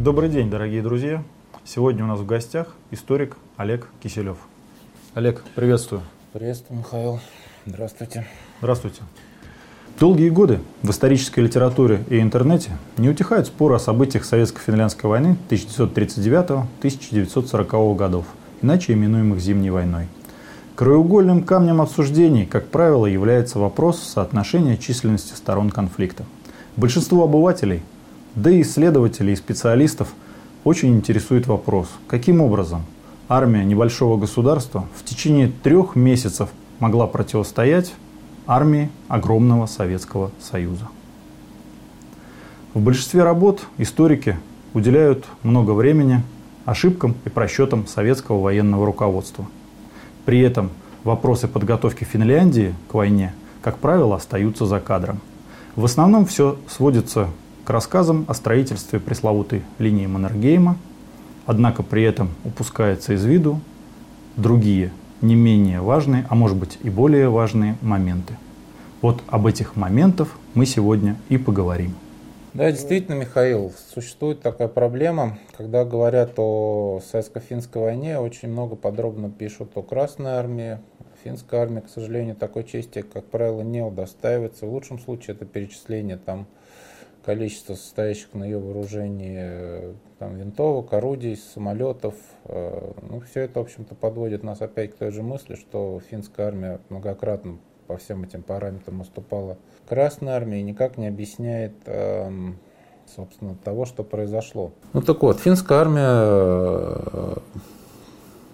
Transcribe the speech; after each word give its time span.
Добрый 0.00 0.28
день, 0.30 0.48
дорогие 0.48 0.80
друзья. 0.80 1.22
Сегодня 1.62 2.04
у 2.04 2.06
нас 2.06 2.20
в 2.20 2.24
гостях 2.24 2.68
историк 2.90 3.36
Олег 3.58 3.86
Киселев. 4.02 4.38
Олег, 5.12 5.44
приветствую. 5.54 6.00
Приветствую, 6.32 6.78
Михаил. 6.78 7.20
Здравствуйте. 7.66 8.26
Здравствуйте. 8.60 9.02
Долгие 9.98 10.30
годы 10.30 10.60
в 10.82 10.88
исторической 10.88 11.40
литературе 11.40 12.02
и 12.08 12.18
интернете 12.18 12.70
не 12.96 13.10
утихают 13.10 13.46
споры 13.46 13.74
о 13.74 13.78
событиях 13.78 14.24
Советско-финляндской 14.24 15.10
войны 15.10 15.36
1939-1940 15.50 17.94
годов, 17.94 18.24
иначе 18.62 18.94
именуемых 18.94 19.38
Зимней 19.38 19.68
войной. 19.68 20.06
Краеугольным 20.76 21.44
камнем 21.44 21.82
обсуждений, 21.82 22.46
как 22.46 22.68
правило, 22.68 23.04
является 23.04 23.58
вопрос 23.58 24.02
соотношения 24.02 24.78
численности 24.78 25.34
сторон 25.34 25.68
конфликта. 25.68 26.24
Большинство 26.76 27.24
обывателей, 27.24 27.82
да 28.34 28.50
и 28.50 28.62
исследователей 28.62 29.32
и 29.32 29.36
специалистов 29.36 30.14
очень 30.64 30.96
интересует 30.96 31.46
вопрос, 31.46 31.88
каким 32.06 32.40
образом 32.40 32.84
армия 33.28 33.64
небольшого 33.64 34.16
государства 34.16 34.86
в 34.96 35.04
течение 35.04 35.48
трех 35.62 35.96
месяцев 35.96 36.50
могла 36.78 37.06
противостоять 37.06 37.94
армии 38.46 38.90
огромного 39.08 39.66
Советского 39.66 40.30
Союза. 40.40 40.88
В 42.74 42.80
большинстве 42.80 43.24
работ 43.24 43.62
историки 43.78 44.36
уделяют 44.74 45.26
много 45.42 45.72
времени 45.72 46.22
ошибкам 46.64 47.16
и 47.24 47.28
просчетам 47.28 47.86
советского 47.86 48.40
военного 48.40 48.86
руководства. 48.86 49.46
При 50.24 50.40
этом 50.40 50.70
вопросы 51.02 51.48
подготовки 51.48 52.04
Финляндии 52.04 52.74
к 52.88 52.94
войне, 52.94 53.34
как 53.62 53.78
правило, 53.78 54.16
остаются 54.16 54.66
за 54.66 54.78
кадром. 54.78 55.20
В 55.74 55.84
основном 55.84 56.26
все 56.26 56.58
сводится 56.68 57.28
рассказам 57.72 58.24
о 58.28 58.34
строительстве 58.34 59.00
пресловутой 59.00 59.62
линии 59.78 60.06
Маннергейма, 60.06 60.76
однако 61.46 61.82
при 61.82 62.02
этом 62.02 62.30
упускается 62.44 63.14
из 63.14 63.24
виду 63.24 63.60
другие 64.36 64.92
не 65.20 65.34
менее 65.34 65.80
важные, 65.80 66.26
а 66.28 66.34
может 66.34 66.56
быть 66.56 66.78
и 66.82 66.90
более 66.90 67.28
важные 67.28 67.76
моменты. 67.82 68.36
Вот 69.02 69.22
об 69.28 69.46
этих 69.46 69.76
моментах 69.76 70.36
мы 70.54 70.66
сегодня 70.66 71.16
и 71.28 71.38
поговорим. 71.38 71.94
Да, 72.52 72.70
действительно, 72.70 73.14
Михаил, 73.14 73.72
существует 73.94 74.40
такая 74.42 74.66
проблема, 74.66 75.38
когда 75.56 75.84
говорят 75.84 76.32
о 76.36 77.00
советско-финской 77.00 77.80
войне, 77.80 78.18
очень 78.18 78.48
много 78.48 78.74
подробно 78.74 79.30
пишут 79.30 79.70
о 79.76 79.82
Красной 79.82 80.32
армии. 80.32 80.78
Финская 81.22 81.60
армия, 81.60 81.82
к 81.82 81.88
сожалению, 81.88 82.34
такой 82.34 82.64
чести, 82.64 83.02
как 83.02 83.24
правило, 83.26 83.60
не 83.60 83.82
удостаивается. 83.82 84.66
В 84.66 84.72
лучшем 84.72 84.98
случае 84.98 85.36
это 85.36 85.44
перечисление 85.44 86.16
там 86.16 86.46
количества 87.24 87.74
состоящих 87.74 88.34
на 88.34 88.44
ее 88.44 88.58
вооружении 88.58 89.94
там, 90.18 90.36
винтовок, 90.36 90.92
орудий, 90.92 91.36
самолетов. 91.36 92.14
Э, 92.44 92.92
ну, 93.08 93.20
все 93.20 93.40
это, 93.40 93.60
в 93.60 93.62
общем-то, 93.62 93.94
подводит 93.94 94.42
нас 94.42 94.60
опять 94.60 94.92
к 94.92 94.96
той 94.96 95.10
же 95.10 95.22
мысли, 95.22 95.54
что 95.54 96.00
финская 96.10 96.48
армия 96.48 96.80
многократно 96.88 97.58
по 97.86 97.96
всем 97.96 98.22
этим 98.22 98.42
параметрам 98.42 99.00
уступала 99.00 99.58
Красной 99.88 100.32
армии 100.32 100.60
и 100.60 100.62
никак 100.62 100.96
не 100.96 101.08
объясняет 101.08 101.72
эм, 101.86 102.58
собственно, 103.16 103.56
того, 103.56 103.84
что 103.84 104.04
произошло. 104.04 104.72
Ну 104.92 105.02
так 105.02 105.22
вот, 105.22 105.40
финская 105.40 105.78
армия, 105.78 106.06
э, 106.06 107.36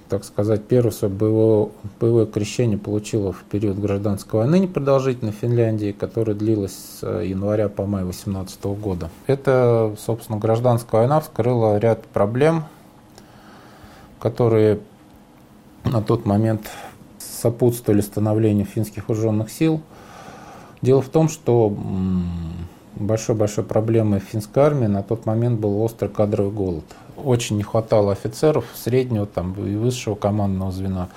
так 0.08 0.24
сказать, 0.24 0.64
первое 0.64 0.92
свое 0.92 1.12
боевое, 1.12 1.68
боевое 2.00 2.26
крещение 2.26 2.78
получила 2.78 3.32
в 3.32 3.42
период 3.44 3.78
гражданской 3.78 4.40
войны 4.40 4.60
непродолжительной 4.60 5.32
в 5.32 5.36
Финляндии, 5.36 5.92
которая 5.92 6.36
длилась 6.36 6.74
с 6.74 7.22
января 7.22 7.68
по 7.68 7.86
май 7.86 8.04
18 8.04 8.64
года. 8.64 9.10
Это, 9.26 9.94
собственно, 9.98 10.38
гражданская 10.38 11.00
война 11.00 11.20
вскрыла 11.20 11.78
ряд 11.78 12.04
проблем, 12.04 12.64
которые 14.20 14.80
на 15.84 16.02
тот 16.02 16.26
момент 16.26 16.70
сопутствовали 17.18 18.00
становлению 18.00 18.66
финских 18.66 19.08
вооруженных 19.08 19.50
сил. 19.50 19.80
Дело 20.82 21.02
в 21.02 21.08
том, 21.08 21.28
что 21.28 21.74
большой-большой 22.94 23.64
проблемой 23.64 24.20
финской 24.20 24.62
армии 24.62 24.86
на 24.86 25.02
тот 25.02 25.26
момент 25.26 25.60
был 25.60 25.80
острый 25.82 26.08
кадровый 26.08 26.52
голод. 26.52 26.84
Очень 27.16 27.56
не 27.56 27.62
хватало 27.62 28.12
офицеров 28.12 28.64
среднего 28.74 29.26
там, 29.26 29.54
и 29.54 29.74
высшего 29.76 30.14
командного 30.14 30.70
звена, 30.70 31.08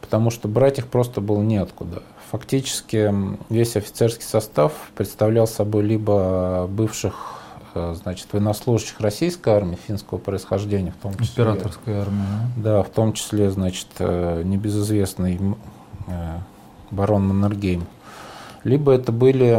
потому 0.00 0.30
что 0.30 0.48
брать 0.48 0.78
их 0.78 0.86
просто 0.86 1.20
было 1.20 1.42
неоткуда. 1.42 2.02
Фактически 2.30 3.12
весь 3.48 3.76
офицерский 3.76 4.24
состав 4.24 4.72
представлял 4.94 5.48
собой 5.48 5.82
либо 5.82 6.68
бывших 6.68 7.40
э, 7.74 7.94
значит, 8.00 8.28
военнослужащих 8.32 9.00
российской 9.00 9.52
армии 9.52 9.76
финского 9.86 10.18
происхождения, 10.18 10.92
в 10.92 11.02
том 11.02 11.12
числе... 11.14 11.44
Императорская 11.44 12.02
армия. 12.02 12.26
Да, 12.56 12.82
в 12.84 12.88
том 12.88 13.14
числе, 13.14 13.50
значит, 13.50 13.88
э, 13.98 14.42
небезызвестный 14.44 15.40
э, 16.06 16.38
барон 16.92 17.26
Маннергейм. 17.26 17.84
Либо 18.62 18.92
это 18.92 19.10
были 19.10 19.58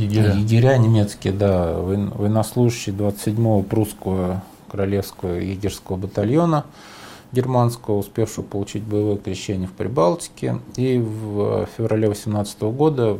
Егеря. 0.00 0.32
Егеря 0.32 0.78
немецкие, 0.78 1.32
да, 1.32 1.74
военнослужащие 1.74 2.94
27-го 2.94 3.62
прусского 3.62 4.42
королевского 4.70 5.34
егерского 5.34 5.96
батальона 5.96 6.64
германского, 7.32 7.98
успевшего 7.98 8.44
получить 8.44 8.82
боевое 8.82 9.16
крещение 9.16 9.68
в 9.68 9.72
Прибалтике, 9.72 10.60
и 10.76 10.98
в 10.98 11.68
феврале 11.76 12.08
18 12.08 12.60
года 12.62 13.18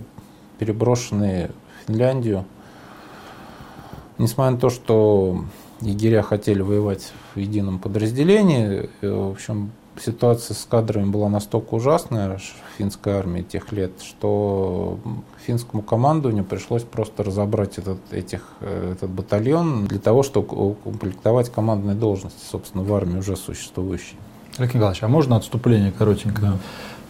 переброшенные 0.59 1.49
в 1.49 1.87
Финляндию. 1.87 2.45
Несмотря 4.19 4.53
на 4.53 4.59
то, 4.59 4.69
что 4.69 5.45
егеря 5.81 6.23
хотели 6.23 6.61
воевать 6.61 7.13
в 7.35 7.39
едином 7.39 7.79
подразделении, 7.79 8.91
э, 9.01 9.11
в 9.11 9.31
общем, 9.31 9.71
ситуация 10.03 10.55
с 10.55 10.67
кадрами 10.69 11.11
была 11.11 11.29
настолько 11.29 11.75
ужасная 11.75 12.39
в 12.39 12.79
финской 12.79 13.13
армии 13.13 13.43
тех 13.43 13.73
лет, 13.73 13.93
что 14.03 14.99
финскому 15.47 15.83
командованию 15.83 16.45
пришлось 16.45 16.83
просто 16.83 17.23
разобрать 17.23 17.79
этот, 17.79 17.99
этих, 18.11 18.43
э, 18.61 18.93
этот 18.95 19.11
батальон 19.11 19.87
для 19.87 19.99
того, 19.99 20.23
чтобы 20.23 20.71
укомплектовать 20.71 21.51
командные 21.51 21.97
должности, 21.97 22.41
собственно, 22.51 22.85
в 22.85 22.93
армии 22.95 23.19
уже 23.19 23.37
существующей. 23.37 24.17
Олег 24.59 24.75
Николаевич, 24.75 25.03
а 25.03 25.09
можно 25.09 25.37
отступление 25.37 25.93
коротенько? 25.93 26.43
Да. 26.43 26.57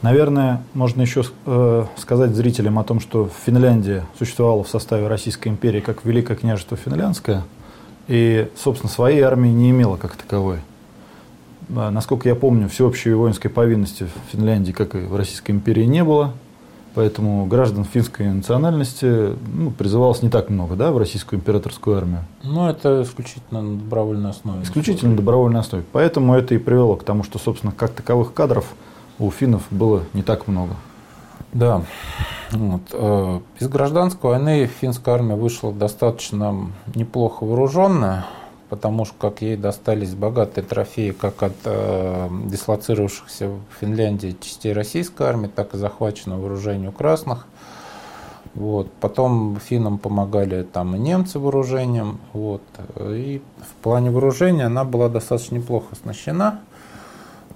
Наверное, 0.03 0.63
можно 0.73 1.03
еще 1.03 1.25
э, 1.45 1.85
сказать 1.97 2.35
зрителям 2.35 2.79
о 2.79 2.85
том, 2.85 3.01
что 3.01 3.29
Финляндия 3.45 4.07
существовала 4.19 4.65
в 4.65 4.69
составе 4.69 5.09
Российской 5.09 5.49
империи 5.49 5.81
как 5.81 6.05
Великое 6.05 6.37
княжество 6.37 6.77
Финляндское, 6.77 7.45
и, 8.09 8.49
собственно, 8.57 8.91
своей 8.91 9.21
армии 9.21 9.51
не 9.51 9.71
имела 9.71 9.97
как 9.97 10.17
таковой. 10.17 10.61
Насколько 11.71 12.29
я 12.29 12.35
помню, 12.35 12.69
всеобщей 12.69 13.13
воинской 13.13 13.51
повинности 13.51 14.05
в 14.05 14.33
Финляндии, 14.33 14.73
как 14.73 14.95
и 14.95 14.99
в 14.99 15.15
Российской 15.17 15.53
империи, 15.53 15.85
не 15.85 16.05
было. 16.05 16.33
Поэтому 16.95 17.47
граждан 17.47 17.85
финской 17.85 18.27
национальности 18.27 19.37
ну, 19.47 19.71
призывалось 19.71 20.23
не 20.23 20.29
так 20.29 20.51
много 20.51 20.75
да, 20.75 20.91
в 20.91 20.99
российскую 20.99 21.39
императорскую 21.39 21.97
армию. 21.97 22.25
Ну, 22.43 22.69
это 22.69 23.03
исключительно 23.03 23.63
на 23.63 23.79
добровольной 23.79 24.31
основе. 24.31 24.63
Исключительно 24.65 25.13
на 25.13 25.17
добровольной 25.17 25.61
основе. 25.61 25.85
Поэтому 25.93 26.35
это 26.35 26.55
и 26.55 26.59
привело 26.59 26.97
к 26.97 27.05
тому, 27.05 27.23
что, 27.23 27.39
собственно, 27.39 27.73
как 27.73 27.93
таковых 27.93 28.35
кадров 28.35 28.75
у 29.21 29.31
финнов 29.31 29.63
было 29.71 30.03
не 30.15 30.23
так 30.23 30.49
много. 30.49 30.75
Да. 31.53 31.83
Вот. 32.51 32.83
Э, 32.93 33.41
из 33.61 33.69
гражданской 33.69 34.31
войны 34.31 34.69
финская 34.81 35.15
армия 35.15 35.37
вышла 35.37 35.73
достаточно 35.73 36.73
неплохо 36.95 37.45
вооруженная 37.45 38.27
потому 38.71 39.05
что 39.05 39.15
как 39.19 39.43
ей 39.43 39.57
достались 39.57 40.15
богатые 40.15 40.65
трофеи 40.65 41.11
как 41.11 41.43
от 41.43 41.53
э, 41.65 42.29
дислоцировавшихся 42.47 43.49
в 43.49 43.61
Финляндии 43.81 44.37
частей 44.41 44.73
российской 44.73 45.27
армии, 45.27 45.49
так 45.49 45.75
и 45.75 45.77
захваченного 45.77 46.41
вооружения 46.41 46.93
красных. 46.93 47.47
Вот. 48.55 48.91
Потом 49.01 49.59
финнам 49.63 49.99
помогали 49.99 50.63
там 50.63 50.95
и 50.97 50.99
немцы 50.99 51.39
вооружением. 51.39 52.21
Вот. 52.33 52.63
И 52.99 53.43
в 53.59 53.83
плане 53.83 54.11
вооружения 54.11 54.67
она 54.67 54.85
была 54.85 55.09
достаточно 55.09 55.57
неплохо 55.57 55.87
оснащена. 55.93 56.61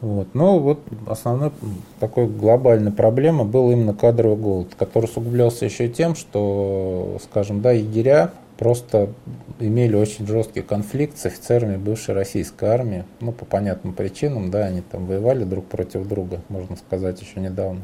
Вот. 0.01 0.35
Но 0.35 0.59
вот 0.59 0.81
основной 1.07 1.53
такой 2.01 2.27
глобальной 2.27 2.93
проблемой 2.93 3.47
был 3.47 3.71
именно 3.71 3.95
кадровый 3.95 4.37
голод, 4.37 4.75
который 4.77 5.05
усугублялся 5.05 5.65
еще 5.65 5.87
и 5.87 5.91
тем, 5.91 6.17
что, 6.17 7.19
скажем, 7.23 7.61
да, 7.61 7.73
егеря 7.73 8.33
просто 8.57 9.11
имели 9.59 9.97
очень 9.97 10.27
жесткий 10.27 10.63
конфликт 10.63 11.19
с 11.19 11.27
офицерами 11.27 11.77
бывшей 11.77 12.15
российской 12.15 12.67
армии. 12.67 13.05
Ну, 13.21 13.33
по 13.33 13.45
понятным 13.45 13.93
причинам, 13.93 14.51
да, 14.51 14.67
они 14.67 14.81
там 14.81 15.07
воевали 15.07 15.45
друг 15.45 15.67
против 15.67 16.07
друга, 16.07 16.41
можно 16.49 16.77
сказать, 16.77 17.21
еще 17.21 17.41
недавно. 17.41 17.83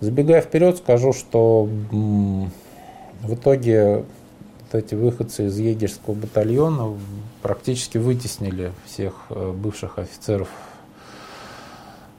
Забегая 0.00 0.42
вперед, 0.42 0.76
скажу, 0.76 1.12
что 1.12 1.64
в 3.22 3.34
итоге 3.34 4.04
вот 4.66 4.74
эти 4.74 4.94
выходцы 4.94 5.46
из 5.46 5.58
егерского 5.58 6.14
батальона 6.14 6.94
практически 7.42 7.98
вытеснили 7.98 8.72
всех 8.84 9.14
э, 9.30 9.52
бывших 9.52 9.98
офицеров 9.98 10.48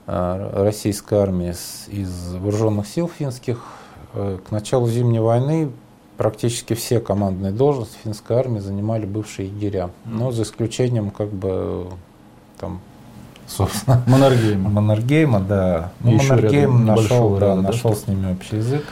э, 0.08 0.64
российской 0.64 1.20
армии 1.20 1.50
из 1.50 2.34
вооруженных 2.34 2.88
сил 2.88 3.10
финских. 3.10 3.64
Э, 4.14 4.40
к 4.48 4.52
началу 4.52 4.88
Зимней 4.88 5.20
войны 5.20 5.72
практически 6.18 6.74
все 6.74 7.00
командные 7.00 7.52
должности 7.52 7.98
финской 8.04 8.38
армии 8.38 8.60
занимали 8.60 9.06
бывшие 9.06 9.48
егеря. 9.48 9.92
Но 10.06 10.32
за 10.32 10.44
исключением 10.44 11.12
как 11.12 11.30
бы 11.30 11.88
там 12.60 12.82
собственно. 13.48 14.04
Маннергейма. 14.08 14.70
Маннергейма, 14.82 15.40
да. 15.40 15.92
Ну, 16.02 16.12
Маннергейм 16.12 16.86
нашел, 16.86 17.38
да, 17.38 17.56
нашел 17.56 17.96
с 17.96 18.08
ними 18.08 18.34
общий 18.34 18.58
язык. 18.58 18.84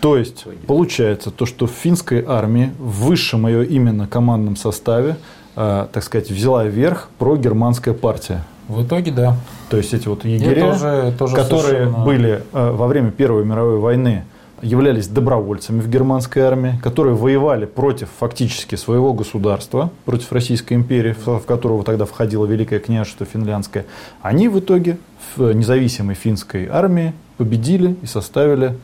То 0.00 0.16
есть, 0.16 0.46
получается, 0.66 1.30
то, 1.30 1.44
что 1.44 1.66
в 1.66 1.72
финской 1.72 2.24
армии 2.24 2.72
в 2.78 3.06
высшем 3.06 3.46
ее 3.48 3.66
именно 3.66 4.06
командном 4.06 4.54
составе, 4.54 5.16
э, 5.56 5.86
так 5.92 6.02
сказать, 6.04 6.30
взяла 6.30 6.64
верх 6.64 7.08
прогерманская 7.18 7.94
партия. 7.94 8.44
В 8.68 8.84
итоге, 8.84 9.10
да. 9.10 9.36
То 9.70 9.76
есть, 9.76 9.92
эти 9.94 10.06
вот 10.06 10.24
егеря, 10.24 10.72
уже, 10.72 11.12
тоже 11.18 11.34
которые 11.34 11.62
совершенно... 11.62 12.04
были 12.04 12.42
э, 12.52 12.70
во 12.70 12.86
время 12.86 13.10
Первой 13.10 13.44
мировой 13.44 13.78
войны, 13.78 14.24
являлись 14.62 15.08
добровольцами 15.08 15.80
в 15.80 15.88
германской 15.88 16.42
армии, 16.42 16.78
которые 16.82 17.14
воевали 17.14 17.66
против 17.66 18.08
фактически 18.18 18.74
своего 18.74 19.12
государства, 19.12 19.90
против 20.04 20.32
Российской 20.32 20.74
империи, 20.74 21.14
в 21.24 21.40
которого 21.40 21.84
тогда 21.84 22.04
входило 22.04 22.46
Великое 22.46 22.80
княжество 22.80 23.26
Финляндское, 23.26 23.86
они 24.22 24.48
в 24.48 24.58
итоге 24.58 24.98
в 25.36 25.52
независимой 25.52 26.14
финской 26.14 26.66
армии 26.66 27.12
победили 27.36 27.96
и 28.02 28.06
составили 28.06 28.76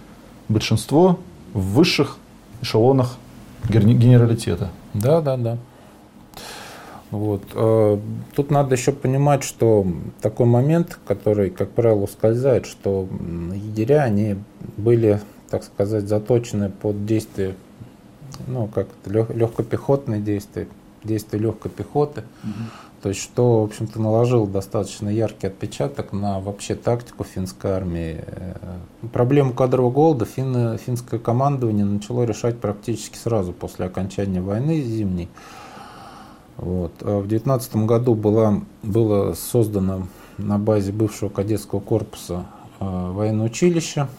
большинство 0.48 1.18
в 1.52 1.74
высших 1.74 2.18
эшелонах 2.62 3.16
генералитета. 3.68 4.70
Да, 4.92 5.20
да, 5.20 5.36
да. 5.36 5.58
Вот. 7.10 7.42
Э, 7.54 7.98
тут 8.34 8.50
надо 8.50 8.74
еще 8.74 8.90
понимать, 8.90 9.44
что 9.44 9.86
такой 10.20 10.46
момент, 10.46 10.98
который, 11.06 11.50
как 11.50 11.70
правило, 11.70 12.02
ускользает, 12.02 12.66
что 12.66 13.06
егеря, 13.52 14.02
они 14.02 14.36
были 14.76 15.20
так 15.54 15.62
сказать, 15.62 16.08
заточены 16.08 16.68
под 16.68 17.06
действие, 17.06 17.54
ну, 18.48 18.66
как 18.66 18.88
легкопехотные 19.06 20.20
действия, 20.20 20.66
действия 21.04 21.38
легкой 21.38 21.70
пехоты. 21.70 22.24
Угу. 22.42 22.52
То 23.02 23.08
есть, 23.10 23.20
что, 23.20 23.60
в 23.60 23.64
общем-то, 23.66 24.02
наложило 24.02 24.48
достаточно 24.48 25.08
яркий 25.08 25.46
отпечаток 25.46 26.12
на 26.12 26.40
вообще 26.40 26.74
тактику 26.74 27.22
финской 27.22 27.70
армии. 27.70 28.24
Э, 28.26 28.56
проблему 29.12 29.52
кадрового 29.52 29.92
голода 29.92 30.24
фин, 30.24 30.76
финское 30.76 31.20
командование 31.20 31.84
начало 31.84 32.24
решать 32.24 32.58
практически 32.58 33.16
сразу 33.16 33.52
после 33.52 33.86
окончания 33.86 34.40
войны 34.40 34.82
зимней. 34.82 35.28
Вот. 36.56 36.94
А 37.02 37.20
в 37.20 37.28
19 37.28 37.76
году 37.76 38.16
была, 38.16 38.60
было 38.82 39.34
создано 39.34 40.08
на 40.36 40.58
базе 40.58 40.90
бывшего 40.90 41.28
кадетского 41.28 41.78
корпуса 41.78 42.44
э, 42.80 43.10
военное 43.12 43.46
училище– 43.46 44.08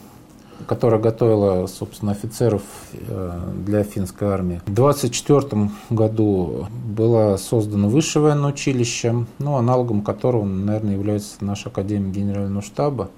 которая 0.67 0.99
готовила, 0.99 1.67
собственно, 1.67 2.11
офицеров 2.11 2.61
э, 2.93 3.39
для 3.65 3.83
финской 3.83 4.27
армии. 4.29 4.61
В 4.65 4.71
1924 4.71 5.71
году 5.89 6.67
было 6.85 7.37
создано 7.37 7.89
высшее 7.89 8.23
военное 8.23 8.51
училище, 8.51 9.25
ну, 9.39 9.55
аналогом 9.55 10.01
которого, 10.01 10.45
наверное, 10.45 10.93
является 10.93 11.43
наша 11.43 11.69
Академия 11.69 12.11
Генерального 12.11 12.61
штаба, 12.61 13.09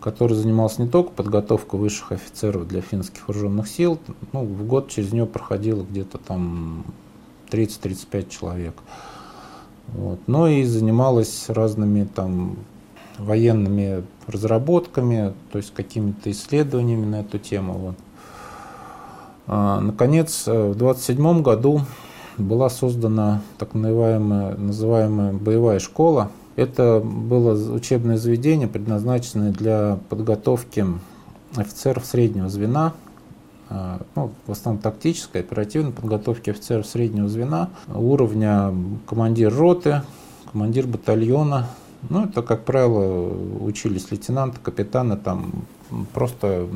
который 0.00 0.34
занимался 0.34 0.82
не 0.82 0.88
только 0.88 1.10
подготовкой 1.10 1.80
высших 1.80 2.12
офицеров 2.12 2.66
для 2.66 2.80
финских 2.80 3.28
вооруженных 3.28 3.68
сил, 3.68 3.98
ну, 4.32 4.44
в 4.44 4.66
год 4.66 4.88
через 4.88 5.12
нее 5.12 5.26
проходило 5.26 5.82
где-то 5.82 6.18
там 6.18 6.84
30-35 7.50 8.28
человек. 8.28 8.74
Вот. 9.88 10.18
Но 10.26 10.48
и 10.48 10.64
занималась 10.64 11.44
разными 11.48 12.04
там 12.04 12.56
военными 13.18 14.04
разработками, 14.26 15.32
то 15.52 15.58
есть 15.58 15.72
какими-то 15.74 16.30
исследованиями 16.30 17.06
на 17.06 17.20
эту 17.20 17.38
тему. 17.38 17.72
Вот. 17.74 17.94
А, 19.46 19.80
наконец, 19.80 20.46
э, 20.46 20.50
в 20.50 20.76
1927 20.76 21.42
году 21.42 21.82
была 22.38 22.68
создана 22.68 23.42
так 23.58 23.74
называемая, 23.74 24.56
называемая 24.56 25.32
боевая 25.32 25.78
школа. 25.78 26.30
Это 26.56 27.00
было 27.00 27.74
учебное 27.74 28.16
заведение, 28.16 28.66
предназначенное 28.66 29.52
для 29.52 29.98
подготовки 30.08 30.84
офицеров 31.54 32.04
среднего 32.04 32.48
звена, 32.48 32.94
а, 33.68 34.00
ну, 34.14 34.30
в 34.46 34.52
основном 34.52 34.80
тактической, 34.80 35.40
оперативной 35.40 35.92
подготовки 35.92 36.50
офицеров 36.50 36.86
среднего 36.86 37.28
звена, 37.28 37.70
уровня 37.92 38.72
командир 39.06 39.54
роты, 39.54 40.02
командир 40.52 40.86
батальона, 40.86 41.68
ну, 42.08 42.24
это, 42.24 42.42
как 42.42 42.64
правило, 42.64 43.28
учились 43.60 44.10
лейтенанты, 44.10 44.58
капитаны, 44.62 45.16
там 45.16 45.52
просто 46.12 46.68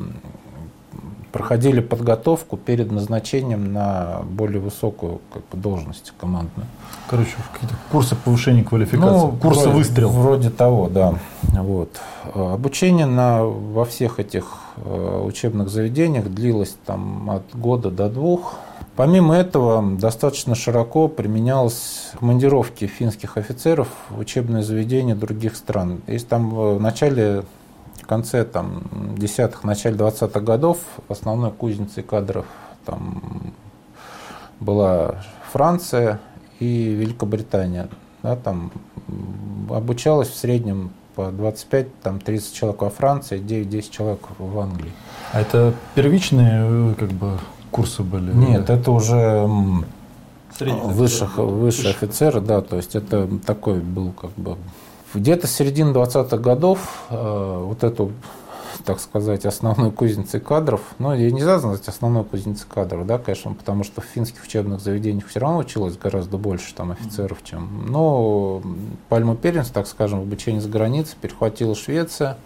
проходили 1.31 1.79
подготовку 1.79 2.57
перед 2.57 2.91
назначением 2.91 3.71
на 3.73 4.21
более 4.29 4.59
высокую 4.59 5.21
как 5.33 5.43
бы, 5.51 5.57
должность 5.57 6.13
командную. 6.19 6.67
Короче, 7.09 7.31
какие-то 7.53 7.75
курсы 7.91 8.15
повышения 8.15 8.63
квалификации, 8.63 9.27
ну, 9.27 9.31
курсы 9.41 9.61
вроде, 9.61 9.77
выстрел. 9.77 10.09
Вроде 10.09 10.49
того, 10.49 10.89
да. 10.89 11.15
Вот. 11.43 11.99
Обучение 12.33 13.05
на, 13.05 13.43
во 13.43 13.85
всех 13.85 14.19
этих 14.19 14.45
э, 14.77 15.23
учебных 15.25 15.69
заведениях 15.69 16.25
длилось 16.29 16.75
там, 16.85 17.29
от 17.29 17.43
года 17.53 17.89
до 17.89 18.09
двух. 18.09 18.55
Помимо 19.01 19.33
этого, 19.33 19.97
достаточно 19.97 20.53
широко 20.53 21.07
применялось 21.07 22.11
командировки 22.19 22.85
финских 22.85 23.35
офицеров 23.35 23.87
в 24.11 24.19
учебные 24.19 24.61
заведения 24.61 25.15
других 25.15 25.55
стран. 25.55 26.03
Есть 26.05 26.27
там 26.27 26.51
в 26.51 26.79
начале, 26.79 27.43
конце 28.05 28.45
там, 28.45 28.83
десятых, 29.17 29.63
начале 29.63 29.95
20-х 29.95 30.39
годов 30.41 30.77
основной 31.09 31.49
кузницей 31.49 32.03
кадров 32.03 32.45
там 32.85 33.23
была 34.59 35.15
Франция 35.51 36.19
и 36.59 36.91
Великобритания. 36.91 37.89
Да, 38.21 38.35
там 38.35 38.71
обучалось 39.71 40.29
в 40.29 40.35
среднем 40.35 40.91
по 41.15 41.21
25-30 41.21 42.53
человек 42.53 42.81
во 42.83 42.91
Франции, 42.91 43.39
9-10 43.39 43.89
человек 43.89 44.19
в 44.37 44.59
Англии. 44.59 44.91
А 45.33 45.41
это 45.41 45.73
первичные 45.95 46.91
э, 46.91 46.93
как 46.99 47.09
бы 47.09 47.39
курсы 47.71 48.03
были? 48.03 48.31
Нет, 48.31 48.69
это 48.69 48.91
уже 48.91 49.47
высших, 50.59 51.37
высший 51.37 51.91
офицер, 51.91 52.39
да, 52.41 52.61
то 52.61 52.75
есть 52.75 52.95
это 52.95 53.27
такой 53.45 53.79
был 53.79 54.11
как 54.11 54.31
бы 54.31 54.57
где-то 55.13 55.47
с 55.47 55.51
середины 55.51 55.91
20-х 55.91 56.37
годов 56.37 57.05
э, 57.09 57.63
вот 57.65 57.83
эту 57.83 58.11
так 58.83 58.99
сказать, 58.99 59.45
основной 59.45 59.91
кузницей 59.91 60.39
кадров. 60.39 60.81
Но 60.99 61.13
ее 61.13 61.31
нельзя 61.31 61.53
назвать 61.53 61.87
основной 61.87 62.23
кузницей 62.23 62.65
кадров, 62.67 63.05
да, 63.05 63.17
конечно, 63.17 63.53
потому 63.53 63.83
что 63.83 64.01
в 64.01 64.05
финских 64.05 64.43
учебных 64.43 64.81
заведениях 64.81 65.27
все 65.27 65.39
равно 65.39 65.59
училось 65.59 65.97
гораздо 65.97 66.37
больше 66.37 66.73
там 66.73 66.91
офицеров, 66.91 67.43
чем. 67.43 67.85
Но 67.87 68.61
пальму 69.09 69.35
первенства, 69.35 69.75
так 69.75 69.87
скажем, 69.87 70.19
в 70.19 70.23
обучении 70.23 70.59
за 70.59 70.69
границей 70.69 71.15
перехватила 71.21 71.75
Швеция. 71.75 72.37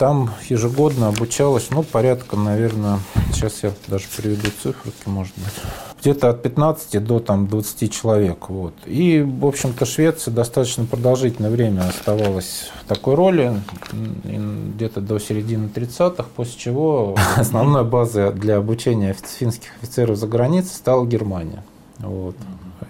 Там 0.00 0.30
ежегодно 0.48 1.08
обучалось, 1.08 1.68
ну, 1.70 1.82
порядка, 1.82 2.34
наверное, 2.34 3.00
сейчас 3.34 3.62
я 3.62 3.70
даже 3.86 4.06
приведу 4.16 4.48
цифры, 4.62 4.92
может 5.04 5.34
быть, 5.36 5.52
где-то 6.00 6.30
от 6.30 6.42
15 6.42 7.04
до 7.04 7.20
там, 7.20 7.46
20 7.46 7.92
человек. 7.92 8.48
Вот. 8.48 8.72
И, 8.86 9.20
в 9.20 9.44
общем-то, 9.44 9.84
Швеция 9.84 10.32
достаточно 10.32 10.86
продолжительное 10.86 11.50
время 11.50 11.86
оставалась 11.86 12.70
в 12.82 12.88
такой 12.88 13.14
роли, 13.14 13.52
где-то 13.92 15.02
до 15.02 15.18
середины 15.18 15.66
30-х, 15.66 16.24
после 16.34 16.58
чего 16.58 17.14
основной 17.36 17.84
базой 17.84 18.32
для 18.32 18.56
обучения 18.56 19.14
финских 19.38 19.68
офицеров 19.82 20.16
за 20.16 20.26
границей 20.26 20.76
стала 20.76 21.04
Германия. 21.04 21.62
Вот. 21.98 22.36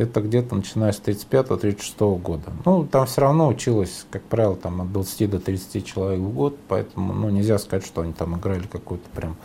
Это 0.01 0.23
где-то 0.23 0.55
начиная 0.55 0.93
с 0.93 1.03
35-36 1.05 2.19
года. 2.21 2.53
Ну, 2.65 2.87
там 2.87 3.05
все 3.05 3.21
равно 3.21 3.49
училось, 3.49 4.07
как 4.11 4.23
правило, 4.23 4.57
там 4.57 4.81
от 4.81 4.91
20 4.93 5.31
до 5.31 5.39
30 5.39 5.85
человек 5.85 6.21
в 6.21 6.33
год, 6.33 6.57
поэтому 6.69 7.13
ну, 7.13 7.29
нельзя 7.29 7.59
сказать, 7.59 7.85
что 7.85 8.01
они 8.01 8.15
там 8.15 8.35
играли 8.39 8.63
какую-то 8.63 9.07
прям 9.15 9.37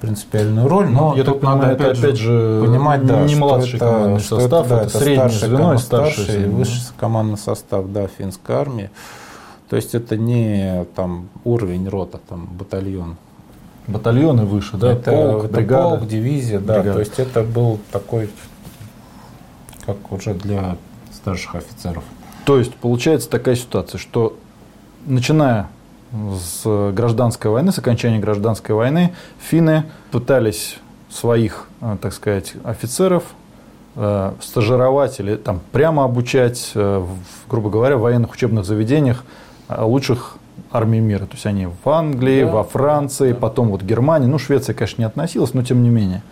принципиальную 0.00 0.66
роль, 0.66 0.88
но 0.88 1.14
Я 1.16 1.22
тут 1.22 1.42
надо 1.42 1.70
опять, 1.70 1.98
опять 1.98 2.16
же 2.16 2.64
понимать, 2.66 3.06
да, 3.06 3.22
не 3.22 3.36
младший 3.36 3.76
это, 3.76 3.86
командный 3.86 4.20
что 4.20 4.40
состав, 4.40 4.66
это, 4.66 4.74
да, 4.74 4.82
это 4.82 4.98
среднее 4.98 5.28
звено 5.28 5.74
и 5.74 5.78
старший, 5.78 6.24
старший 6.24 6.42
и 6.42 6.46
высший 6.46 6.82
командный 6.98 7.38
состав 7.38 7.86
да, 7.92 8.08
финской 8.08 8.56
армии. 8.56 8.90
То 9.68 9.76
есть 9.76 9.94
это 9.94 10.16
не 10.16 10.84
там 10.96 11.28
уровень 11.44 11.88
рота, 11.88 12.18
там 12.28 12.48
батальон. 12.58 13.18
Батальоны 13.86 14.46
выше, 14.46 14.76
да? 14.76 14.92
Это 14.92 15.12
полк, 15.12 15.44
это 15.44 15.54
бригада, 15.54 15.96
полк, 15.96 16.08
дивизия, 16.08 16.58
да. 16.58 16.80
Бригада. 16.80 16.94
То 16.94 17.00
есть 17.00 17.18
это 17.20 17.42
был 17.44 17.78
такой 17.92 18.30
как 19.94 20.12
уже 20.12 20.34
для 20.34 20.76
старших 21.12 21.54
офицеров. 21.54 22.04
То 22.44 22.58
есть 22.58 22.74
получается 22.74 23.28
такая 23.28 23.56
ситуация, 23.56 23.98
что 23.98 24.36
начиная 25.06 25.68
с 26.12 26.92
гражданской 26.92 27.50
войны, 27.50 27.72
с 27.72 27.78
окончания 27.78 28.18
гражданской 28.18 28.74
войны, 28.74 29.12
финны 29.38 29.84
пытались 30.10 30.78
своих, 31.08 31.68
э, 31.80 31.96
так 32.00 32.12
сказать, 32.12 32.54
офицеров 32.64 33.24
э, 33.96 34.32
стажировать 34.40 35.20
или 35.20 35.36
там 35.36 35.60
прямо 35.72 36.04
обучать, 36.04 36.72
э, 36.74 37.06
грубо 37.48 37.70
говоря, 37.70 37.96
в 37.96 38.00
военных 38.00 38.32
учебных 38.32 38.64
заведениях 38.64 39.24
лучших 39.68 40.36
армии 40.72 40.98
мира. 40.98 41.26
То 41.26 41.34
есть 41.34 41.46
они 41.46 41.66
в 41.66 41.88
Англии, 41.88 42.44
да. 42.44 42.50
во 42.50 42.64
Франции, 42.64 43.32
да. 43.32 43.38
потом 43.38 43.68
вот 43.68 43.82
Германии. 43.82 44.26
Ну, 44.26 44.38
Швеция, 44.38 44.74
конечно, 44.74 45.02
не 45.02 45.06
относилась, 45.06 45.54
но 45.54 45.62
тем 45.62 45.82
не 45.82 45.90
менее. 45.90 46.22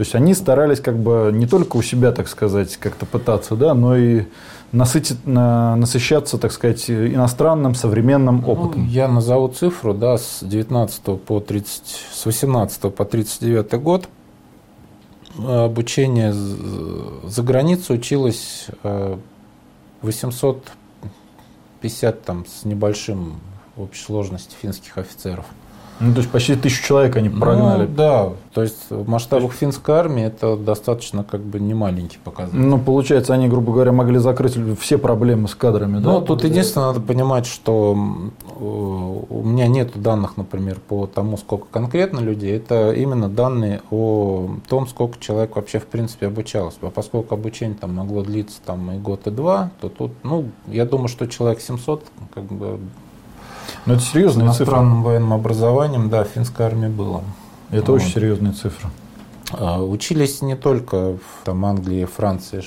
То 0.00 0.02
есть 0.02 0.14
они 0.14 0.32
старались 0.32 0.80
как 0.80 0.98
бы 0.98 1.30
не 1.30 1.46
только 1.46 1.76
у 1.76 1.82
себя, 1.82 2.10
так 2.10 2.26
сказать, 2.26 2.78
как-то 2.78 3.04
пытаться, 3.04 3.54
да, 3.54 3.74
но 3.74 3.98
и 3.98 4.24
насытить, 4.72 5.26
насыщаться, 5.26 6.38
так 6.38 6.52
сказать, 6.52 6.88
иностранным 6.88 7.74
современным 7.74 8.40
ну, 8.40 8.50
опытом. 8.50 8.86
Ну, 8.86 8.90
я 8.90 9.08
назову 9.08 9.48
цифру, 9.48 9.92
да, 9.92 10.16
с 10.16 10.38
19 10.40 11.20
по 11.20 11.40
30, 11.40 11.82
с 12.14 12.24
18 12.24 12.94
по 12.94 13.04
39 13.04 13.74
год 13.74 14.08
обучение 15.36 16.32
за 16.32 17.42
границей 17.42 17.96
училось 17.96 18.68
850 20.00 22.14
э, 22.14 22.18
там 22.24 22.46
с 22.46 22.64
небольшим 22.64 23.38
в 23.76 23.82
общей 23.82 24.02
сложности 24.02 24.56
финских 24.58 24.96
офицеров. 24.96 25.44
Ну, 26.00 26.12
то 26.12 26.20
есть 26.20 26.30
почти 26.30 26.56
тысячу 26.56 26.82
человек 26.82 27.16
они 27.16 27.28
прогнали. 27.28 27.86
Ну, 27.86 27.94
да, 27.94 28.32
то 28.54 28.62
есть 28.62 28.90
в 28.90 29.08
масштабах 29.08 29.52
финской 29.52 29.94
армии 29.94 30.24
это 30.24 30.56
достаточно 30.56 31.24
как 31.24 31.42
бы 31.42 31.60
не 31.60 31.74
маленький 31.74 32.18
показатель. 32.18 32.58
Ну, 32.58 32.78
получается, 32.78 33.34
они, 33.34 33.48
грубо 33.48 33.72
говоря, 33.72 33.92
могли 33.92 34.18
закрыть 34.18 34.56
все 34.80 34.96
проблемы 34.96 35.46
с 35.46 35.54
кадрами, 35.54 35.98
ну, 35.98 36.00
да? 36.00 36.12
Ну, 36.12 36.20
тут 36.22 36.44
единственное, 36.44 36.88
надо 36.88 37.00
понимать, 37.00 37.44
что 37.44 37.94
э, 37.94 38.64
у 38.64 39.42
меня 39.44 39.68
нет 39.68 39.90
данных, 39.94 40.38
например, 40.38 40.78
по 40.88 41.06
тому, 41.06 41.36
сколько 41.36 41.66
конкретно 41.70 42.20
людей. 42.20 42.56
Это 42.56 42.92
именно 42.92 43.28
данные 43.28 43.82
о 43.90 44.50
том, 44.68 44.88
сколько 44.88 45.20
человек 45.20 45.54
вообще 45.56 45.80
в 45.80 45.86
принципе 45.86 46.28
обучалось. 46.28 46.76
А 46.80 46.88
поскольку 46.88 47.34
обучение 47.34 47.76
там 47.76 47.94
могло 47.94 48.22
длиться 48.22 48.58
там 48.64 48.90
и 48.90 48.98
год, 48.98 49.26
и 49.26 49.30
два, 49.30 49.70
то 49.82 49.90
тут, 49.90 50.12
ну, 50.22 50.46
я 50.66 50.86
думаю, 50.86 51.08
что 51.08 51.26
человек 51.26 51.60
700 51.60 52.04
как 52.34 52.44
бы 52.44 52.80
но 53.86 53.94
это 53.94 54.02
серьезная 54.02 54.48
цифра. 54.50 54.64
Иностранным 54.64 55.02
военным 55.02 55.32
образованием, 55.32 56.08
да, 56.08 56.24
в 56.24 56.28
финской 56.28 56.66
армии 56.66 56.88
было. 56.88 57.22
Это 57.70 57.92
вот. 57.92 58.00
очень 58.00 58.12
серьезная 58.12 58.52
цифра. 58.52 58.90
А, 59.52 59.82
учились 59.82 60.42
не 60.42 60.56
только 60.56 61.14
в 61.14 61.44
там, 61.44 61.64
Англии, 61.64 62.04
Франции, 62.04 62.62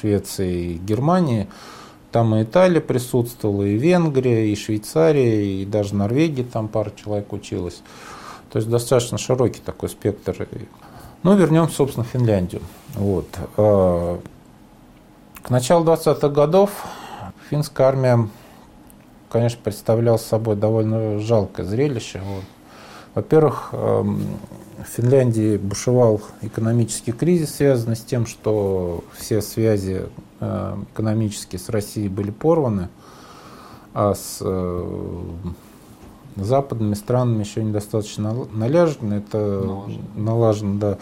Швеции, 0.00 0.74
Германии. 0.74 1.48
Там 2.12 2.34
и 2.34 2.42
Италия 2.42 2.80
присутствовала, 2.80 3.64
и 3.64 3.76
Венгрия, 3.76 4.50
и 4.50 4.56
Швейцария, 4.56 5.62
и 5.62 5.66
даже 5.66 5.94
Норвегия 5.94 6.44
там 6.44 6.68
пара 6.68 6.90
человек 6.96 7.32
училась. 7.32 7.82
То 8.50 8.58
есть 8.58 8.70
достаточно 8.70 9.18
широкий 9.18 9.60
такой 9.60 9.90
спектр. 9.90 10.48
Ну, 11.22 11.36
вернемся, 11.36 11.76
собственно, 11.76 12.04
в 12.04 12.08
Финляндию. 12.08 12.62
Вот. 12.94 13.26
А, 13.56 14.20
к 15.42 15.50
началу 15.50 15.84
20-х 15.84 16.28
годов 16.28 16.70
финская 17.50 17.88
армия 17.88 18.28
конечно, 19.30 19.60
представлял 19.62 20.18
собой 20.18 20.56
довольно 20.56 21.18
жалкое 21.18 21.66
зрелище. 21.66 22.20
Вот. 22.24 22.44
Во-первых, 23.14 23.70
эм, 23.72 24.38
в 24.78 24.88
Финляндии 24.96 25.56
бушевал 25.56 26.20
экономический 26.42 27.12
кризис, 27.12 27.56
связанный 27.56 27.96
с 27.96 28.00
тем, 28.00 28.26
что 28.26 29.02
все 29.16 29.42
связи 29.42 30.06
э, 30.40 30.76
экономические 30.92 31.58
с 31.58 31.68
Россией 31.68 32.08
были 32.08 32.30
порваны, 32.30 32.88
а 33.92 34.14
с 34.14 34.38
э, 34.40 35.22
западными 36.36 36.94
странами 36.94 37.42
еще 37.42 37.64
недостаточно 37.64 38.46
налажено. 38.52 39.16
Это 39.16 39.38
налажено, 39.38 40.02
налажено 40.14 40.78
да. 40.78 40.98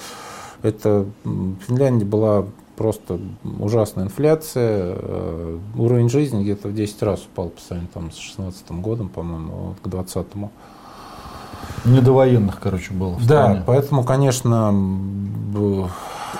Это 0.62 1.06
Финляндия 1.66 2.06
была 2.06 2.47
просто 2.76 3.18
ужасная 3.59 4.04
инфляция. 4.04 4.97
Э, 4.99 5.59
уровень 5.76 6.09
жизни 6.09 6.42
где-то 6.42 6.68
в 6.68 6.75
10 6.75 7.02
раз 7.02 7.25
упал 7.25 7.49
по 7.49 7.61
сравнению 7.61 7.90
там, 7.92 8.11
с 8.11 8.16
16 8.16 8.71
годом, 8.73 9.09
по-моему, 9.09 9.52
вот, 9.52 9.76
к 9.83 9.88
20 9.88 10.26
-му. 10.35 10.50
Не 11.85 12.00
до 12.00 12.12
военных, 12.12 12.61
короче, 12.61 12.92
было. 12.92 13.16
Да, 13.26 13.62
поэтому, 13.66 14.04
конечно, 14.04 14.73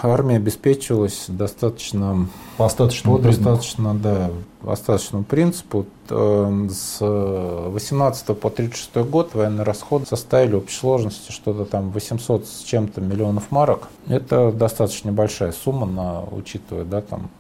армия 0.05 0.37
обеспечивалась 0.37 1.27
достаточно 1.29 2.29
по 2.57 2.67
остаточному, 2.67 3.19
по 3.19 3.25
достаточно, 3.25 3.95
да, 3.95 4.31
остаточному 4.65 5.25
принципу. 5.25 5.87
Эм, 6.11 6.71
с 6.71 6.99
18 7.01 8.39
по 8.39 8.51
36 8.51 9.09
год 9.09 9.35
военные 9.35 9.65
расходы 9.65 10.07
составили 10.07 10.55
общей 10.55 10.77
сложности 10.77 11.33
что-то 11.33 11.65
там 11.65 11.91
800 11.91 12.47
с 12.47 12.63
чем-то 12.65 13.01
миллионов 13.01 13.51
марок. 13.51 13.89
Это 14.09 14.53
достаточно 14.53 15.13
большая 15.13 15.53
сумма, 15.53 15.87
на, 15.87 16.23
учитывая, 16.23 16.85
да, 16.85 17.01
там, 17.01 17.31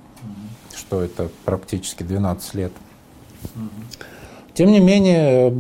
что 0.75 1.03
это 1.03 1.29
практически 1.45 2.03
12 2.03 2.55
лет. 2.55 2.73
Тем 4.55 4.71
не 4.71 4.81
менее, 4.81 5.51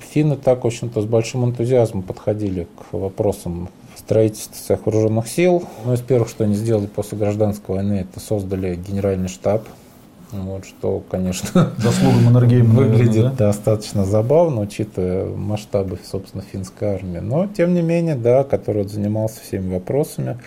финны 0.00 0.36
так, 0.36 0.64
в 0.64 0.66
общем-то, 0.66 1.02
с 1.02 1.04
большим 1.04 1.44
энтузиазмом 1.44 2.02
подходили 2.02 2.66
к 2.78 2.94
вопросам 2.94 3.68
строительства 3.98 4.54
своих 4.54 4.86
вооруженных 4.86 5.28
сил. 5.28 5.64
Ну, 5.84 5.92
из 5.92 6.00
первых, 6.00 6.28
что 6.28 6.44
они 6.44 6.54
сделали 6.54 6.86
после 6.86 7.18
гражданской 7.18 7.76
войны, 7.76 8.06
это 8.08 8.20
создали 8.20 8.76
генеральный 8.76 9.28
штаб. 9.28 9.64
Вот, 10.30 10.66
что, 10.66 11.02
конечно, 11.10 11.72
заслуга 11.78 12.18
Маннергейма 12.18 12.74
выглядит 12.74 13.36
да? 13.36 13.46
достаточно 13.46 14.04
забавно, 14.04 14.60
учитывая 14.60 15.24
масштабы, 15.24 15.98
собственно, 16.04 16.42
финской 16.42 16.88
армии. 16.88 17.18
Но, 17.18 17.46
тем 17.46 17.72
не 17.74 17.80
менее, 17.80 18.14
да, 18.14 18.44
который 18.44 18.82
вот 18.82 18.92
занимался 18.92 19.40
всеми 19.40 19.72
вопросами, 19.72 20.38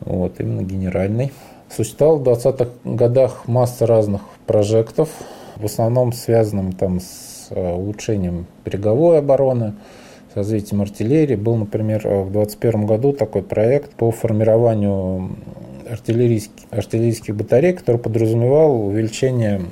вот, 0.00 0.40
именно 0.40 0.62
генеральный. 0.62 1.32
Существовало 1.68 2.18
в 2.18 2.22
20-х 2.22 2.70
годах 2.84 3.48
масса 3.48 3.86
разных 3.86 4.22
прожектов, 4.46 5.10
в 5.56 5.64
основном 5.64 6.12
связанным 6.12 6.72
там 6.72 7.00
с 7.00 7.48
э, 7.50 7.72
улучшением 7.74 8.46
береговой 8.64 9.18
обороны, 9.18 9.74
развитием 10.36 10.82
артиллерии. 10.82 11.34
Был, 11.34 11.56
например, 11.56 12.00
в 12.00 12.30
2021 12.30 12.86
году 12.86 13.12
такой 13.12 13.42
проект 13.42 13.92
по 13.92 14.10
формированию 14.10 15.36
артиллерийских, 15.90 16.66
артиллерийских 16.70 17.34
батарей, 17.34 17.72
который 17.72 17.98
подразумевал 17.98 18.86
увеличение 18.86 19.62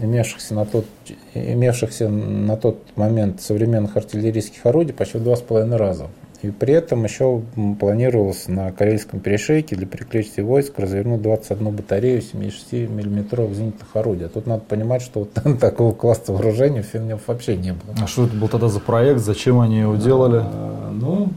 имевшихся 0.00 0.54
на 0.54 0.64
тот, 0.64 0.86
имевшихся 1.34 2.08
на 2.08 2.56
тот 2.56 2.78
момент 2.96 3.40
современных 3.40 3.96
артиллерийских 3.96 4.64
орудий 4.66 4.94
почти 4.94 5.18
в 5.18 5.22
два 5.22 5.36
с 5.36 5.40
половиной 5.40 5.76
раза. 5.76 6.08
И 6.44 6.50
при 6.50 6.74
этом 6.74 7.04
еще 7.04 7.40
планировалось 7.80 8.48
на 8.48 8.70
Карельском 8.70 9.20
перешейке 9.20 9.76
для 9.76 9.86
переключения 9.86 10.46
войск 10.46 10.78
развернуть 10.78 11.22
21 11.22 11.70
батарею 11.74 12.20
76 12.20 12.90
миллиметровых 12.90 13.54
зенитных 13.54 13.88
орудий. 13.96 14.26
А 14.26 14.28
тут 14.28 14.46
надо 14.46 14.60
понимать, 14.60 15.00
что 15.00 15.20
вот 15.20 15.58
такого 15.58 15.94
класса 15.94 16.32
вооружения 16.32 16.82
в 16.82 16.86
фильме 16.86 17.18
вообще 17.26 17.56
не 17.56 17.72
было. 17.72 17.94
А 18.02 18.06
что 18.06 18.26
это 18.26 18.36
был 18.36 18.48
тогда 18.48 18.68
за 18.68 18.80
проект? 18.80 19.20
Зачем 19.20 19.58
они 19.58 19.78
его 19.78 19.96
делали? 19.96 20.42
А, 20.44 20.90
ну, 20.92 21.30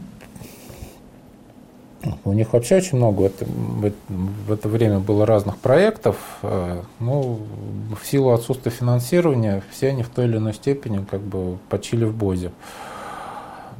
у 2.26 2.32
них 2.34 2.52
вообще 2.52 2.76
очень 2.76 2.98
много 2.98 3.22
в 3.22 3.24
это, 3.24 3.46
в 4.08 4.52
это 4.52 4.68
время 4.68 4.98
было 4.98 5.24
разных 5.24 5.56
проектов. 5.56 6.16
А, 6.42 6.82
ну, 7.00 7.40
в 7.98 8.06
силу 8.06 8.32
отсутствия 8.32 8.72
финансирования 8.72 9.62
все 9.70 9.88
они 9.88 10.02
в 10.02 10.10
той 10.10 10.26
или 10.26 10.36
иной 10.36 10.52
степени 10.52 11.02
как 11.10 11.22
бы 11.22 11.56
почили 11.70 12.04
в 12.04 12.14
бозе. 12.14 12.50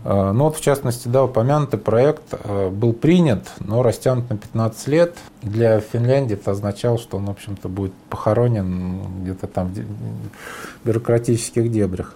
А, 0.04 0.32
ну 0.32 0.44
вот, 0.44 0.56
в 0.56 0.60
частности, 0.60 1.08
да, 1.08 1.24
упомянутый 1.24 1.78
проект 1.78 2.22
а, 2.32 2.70
был 2.70 2.92
принят, 2.92 3.48
но 3.60 3.82
растянут 3.82 4.30
на 4.30 4.36
15 4.36 4.88
лет. 4.88 5.16
Для 5.42 5.80
Финляндии 5.80 6.34
это 6.34 6.52
означало, 6.52 6.98
что 6.98 7.16
он, 7.16 7.26
в 7.26 7.30
общем-то, 7.30 7.68
будет 7.68 7.92
похоронен 8.08 9.22
где-то 9.22 9.46
там 9.46 9.72
в 9.74 10.86
бюрократических 10.86 11.70
дебрях. 11.70 12.14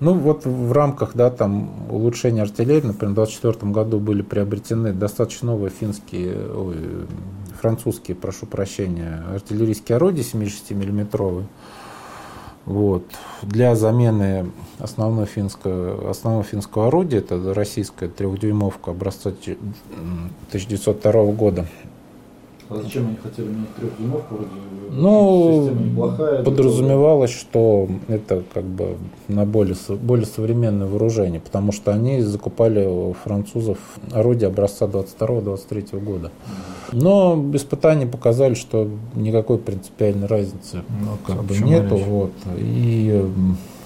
Ну 0.00 0.14
вот 0.14 0.46
в 0.46 0.70
рамках 0.70 1.12
да, 1.14 1.28
там, 1.28 1.90
улучшения 1.90 2.42
артиллерии, 2.42 2.86
например, 2.86 3.12
в 3.12 3.16
2024 3.16 3.72
году 3.72 3.98
были 3.98 4.22
приобретены 4.22 4.92
достаточно 4.92 5.48
новые 5.48 5.70
финские, 5.70 6.36
ой, 6.54 6.76
французские, 7.60 8.16
прошу 8.16 8.46
прощения, 8.46 9.24
артиллерийские 9.34 9.96
орудия 9.96 10.22
76-миллиметровые. 10.22 11.46
Вот. 12.68 13.02
Для 13.40 13.74
замены 13.74 14.50
основной 14.78 15.24
финского, 15.24 16.10
основного 16.10 16.44
финского 16.44 16.88
орудия, 16.88 17.16
это 17.16 17.54
российская 17.54 18.08
трехдюймовка 18.08 18.90
образца 18.90 19.30
1902 19.30 21.12
года, 21.32 21.66
а 22.70 22.82
зачем 22.82 23.06
они 23.06 23.16
хотели 23.16 23.48
менять 23.48 23.74
трехдюймовку? 23.76 24.34
Вроде 24.34 24.50
ну, 24.90 25.70
неплохая, 25.70 26.42
подразумевалось, 26.42 27.30
что 27.30 27.88
это 28.08 28.42
как 28.52 28.64
бы 28.64 28.96
на 29.28 29.44
более, 29.44 29.76
более 29.88 30.26
современное 30.26 30.86
вооружение, 30.86 31.40
потому 31.40 31.72
что 31.72 31.92
они 31.92 32.20
закупали 32.20 32.86
у 32.86 33.12
французов 33.12 33.78
орудия 34.12 34.46
образца 34.46 34.86
22-23 34.86 36.00
года. 36.02 36.30
Но 36.92 37.50
испытания 37.54 38.06
показали, 38.06 38.54
что 38.54 38.88
никакой 39.14 39.58
принципиальной 39.58 40.26
разницы 40.26 40.82
ну, 40.88 41.18
как 41.26 41.44
бы 41.44 41.56
нету. 41.58 41.96
Вот. 41.96 42.32
И 42.56 43.24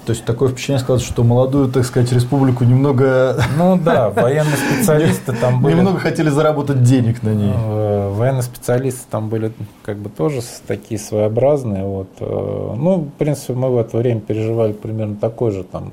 то 0.05 0.11
есть 0.11 0.25
такое 0.25 0.49
впечатление 0.49 0.83
сказать, 0.83 1.03
что 1.03 1.23
молодую, 1.23 1.71
так 1.71 1.85
сказать, 1.85 2.13
республику 2.13 2.65
немного... 2.65 3.37
Ну 3.57 3.77
да, 3.77 4.11
военные 4.11 4.57
специалисты 4.75 5.33
там 5.33 5.63
были... 5.63 5.75
Немного 5.75 5.99
хотели 5.99 6.29
заработать 6.29 6.83
денег 6.83 7.23
на 7.23 7.35
ней. 7.35 7.53
Э, 7.55 8.11
военные 8.13 8.43
специалисты 8.43 9.03
там 9.11 9.29
были 9.29 9.53
как 9.85 9.99
бы 9.99 10.11
тоже 10.11 10.41
такие 10.67 10.99
своеобразные. 10.99 11.85
Вот. 11.85 12.09
Э, 12.19 12.75
ну, 12.77 12.97
в 12.97 13.11
принципе, 13.19 13.53
мы 13.53 13.71
в 13.71 13.79
это 13.79 13.97
время 13.97 14.21
переживали 14.21 14.73
примерно 14.73 15.17
такой 15.17 15.53
же 15.53 15.63
там 15.63 15.93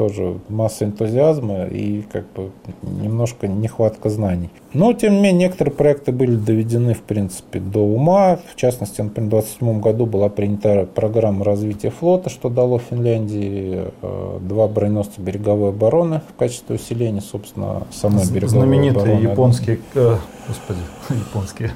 тоже 0.00 0.38
масса 0.48 0.86
энтузиазма 0.86 1.64
и 1.64 2.00
как 2.10 2.24
бы 2.32 2.52
немножко 2.82 3.46
нехватка 3.46 4.08
знаний. 4.08 4.48
Но, 4.72 4.94
тем 4.94 5.12
не 5.12 5.20
менее, 5.20 5.48
некоторые 5.48 5.74
проекты 5.74 6.10
были 6.10 6.36
доведены, 6.36 6.94
в 6.94 7.02
принципе, 7.02 7.60
до 7.60 7.80
ума. 7.80 8.38
В 8.50 8.56
частности, 8.56 9.02
например, 9.02 9.28
в 9.28 9.32
2027 9.32 9.80
году 9.82 10.06
была 10.06 10.30
принята 10.30 10.86
программа 10.86 11.44
развития 11.44 11.90
флота, 11.90 12.30
что 12.30 12.48
дало 12.48 12.78
Финляндии 12.78 13.88
э, 14.00 14.38
два 14.40 14.68
броненосца 14.68 15.20
береговой 15.20 15.68
обороны 15.68 16.22
в 16.34 16.38
качестве 16.38 16.76
усиления, 16.76 17.20
собственно, 17.20 17.82
самой 17.90 18.26
береговой 18.26 18.48
Знаменитые 18.48 19.02
обороны. 19.02 19.22
японские, 19.22 19.80
э, 19.94 20.16
господи, 20.48 20.80
японские, 21.10 21.72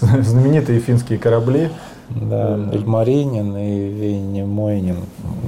знаменитые 0.22 0.80
финские 0.80 1.18
корабли, 1.18 1.70
да, 2.10 2.56
Ильмаринин 2.72 3.56
и 3.56 3.88
Вейнемойнин. 3.88 4.96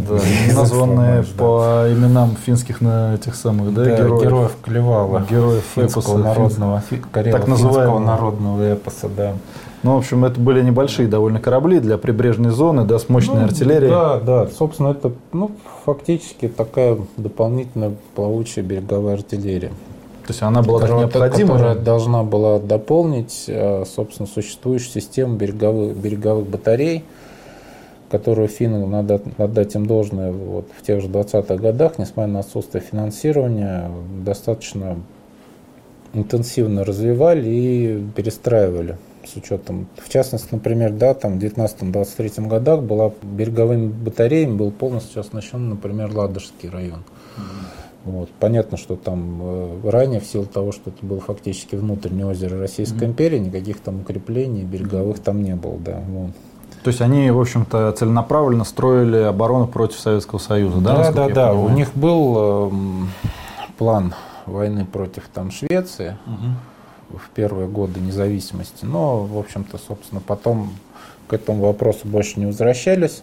Да, 0.08 0.18
названные 0.54 1.24
по 1.36 1.84
именам 1.88 2.36
финских 2.44 2.80
на 2.80 3.14
этих 3.14 3.34
самых, 3.34 3.72
да, 3.74 3.84
да 3.84 3.96
героев. 3.96 4.22
героев 4.22 4.56
Клевала. 4.62 5.26
Героев 5.28 5.64
эпоса, 5.76 6.18
народного, 6.18 6.80
фи, 6.80 7.00
так 7.12 7.46
называемого 7.46 7.98
народного 7.98 8.74
эпоса, 8.74 9.08
да. 9.08 9.34
Ну, 9.84 9.94
в 9.94 9.98
общем, 9.98 10.24
это 10.24 10.40
были 10.40 10.60
небольшие 10.62 11.06
довольно 11.06 11.38
корабли 11.38 11.78
для 11.78 11.98
прибрежной 11.98 12.50
зоны, 12.50 12.84
да, 12.84 12.98
с 12.98 13.08
мощной 13.08 13.42
ну, 13.42 13.44
артиллерией. 13.44 13.90
Да, 13.90 14.18
да. 14.18 14.48
Собственно, 14.48 14.88
это 14.88 15.12
ну, 15.32 15.52
фактически 15.84 16.48
такая 16.48 16.98
дополнительная 17.16 17.92
плавучая 18.16 18.64
береговая 18.64 19.14
артиллерия. 19.14 19.70
То 20.28 20.32
есть 20.32 20.42
она 20.42 20.60
была 20.60 20.80
которая, 20.80 21.06
так 21.06 21.14
необходима? 21.14 21.54
Которая 21.54 21.74
должна 21.74 22.22
была 22.22 22.58
дополнить, 22.58 23.44
э, 23.46 23.84
собственно, 23.86 24.28
существующую 24.28 24.92
систему 24.92 25.36
береговых, 25.36 25.96
береговых 25.96 26.46
батарей, 26.46 27.02
которую 28.10 28.48
финны, 28.48 28.86
надо 28.86 29.22
отдать 29.38 29.74
им 29.74 29.86
должное, 29.86 30.30
вот, 30.30 30.66
в 30.78 30.82
тех 30.82 31.00
же 31.00 31.08
20-х 31.08 31.56
годах, 31.56 31.98
несмотря 31.98 32.30
на 32.30 32.40
отсутствие 32.40 32.84
финансирования, 32.84 33.90
достаточно 34.22 34.98
интенсивно 36.12 36.84
развивали 36.84 37.48
и 37.48 38.04
перестраивали 38.14 38.98
с 39.26 39.34
учетом, 39.34 39.86
в 39.96 40.10
частности, 40.10 40.48
например, 40.50 40.92
да, 40.92 41.14
там 41.14 41.38
в 41.38 41.42
19-23 41.42 42.46
годах 42.48 42.82
была 42.82 43.12
береговыми 43.22 43.88
батареями 43.88 44.56
был 44.58 44.72
полностью 44.72 45.20
оснащен, 45.20 45.70
например, 45.70 46.14
Ладожский 46.14 46.68
район. 46.68 47.02
Mm-hmm. 47.38 47.77
Вот. 48.08 48.30
Понятно, 48.40 48.76
что 48.76 48.96
там 48.96 49.38
э, 49.40 49.90
ранее, 49.90 50.20
в 50.20 50.24
силу 50.24 50.46
того, 50.46 50.72
что 50.72 50.90
это 50.90 51.04
было 51.04 51.20
фактически 51.20 51.76
внутреннее 51.76 52.26
озеро 52.26 52.58
Российской 52.58 53.04
mm-hmm. 53.04 53.06
империи, 53.06 53.38
никаких 53.38 53.80
там 53.80 54.00
укреплений 54.00 54.62
береговых 54.62 55.18
там 55.20 55.42
не 55.42 55.54
было. 55.54 55.78
Да. 55.78 56.02
Вот. 56.08 56.30
То 56.82 56.88
есть 56.88 57.00
они, 57.00 57.30
в 57.30 57.40
общем-то, 57.40 57.92
целенаправленно 57.92 58.64
строили 58.64 59.18
оборону 59.18 59.66
против 59.66 59.98
Советского 59.98 60.38
Союза, 60.38 60.80
да? 60.80 61.10
Да, 61.10 61.12
да, 61.12 61.28
да. 61.28 61.52
У 61.52 61.68
них 61.68 61.94
был 61.94 62.70
э, 62.70 62.70
план 63.76 64.14
войны 64.46 64.84
против 64.84 65.28
там, 65.32 65.50
Швеции 65.50 66.16
угу. 66.26 67.18
в 67.18 67.30
первые 67.30 67.68
годы 67.68 68.00
независимости. 68.00 68.84
Но, 68.84 69.24
в 69.24 69.38
общем-то, 69.38 69.78
собственно, 69.78 70.20
потом 70.20 70.70
к 71.26 71.32
этому 71.32 71.64
вопросу 71.64 72.00
больше 72.04 72.40
не 72.40 72.46
возвращались. 72.46 73.22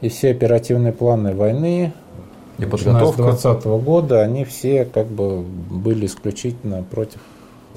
И 0.00 0.08
все 0.08 0.32
оперативные 0.32 0.92
планы 0.92 1.34
войны 1.34 1.92
и 2.58 2.64
подготовка. 2.64 3.32
С 3.32 3.42
2020 3.42 3.64
года 3.84 4.22
они 4.22 4.44
все 4.44 4.84
как 4.84 5.06
бы 5.06 5.42
были 5.42 6.06
исключительно 6.06 6.82
против 6.82 7.20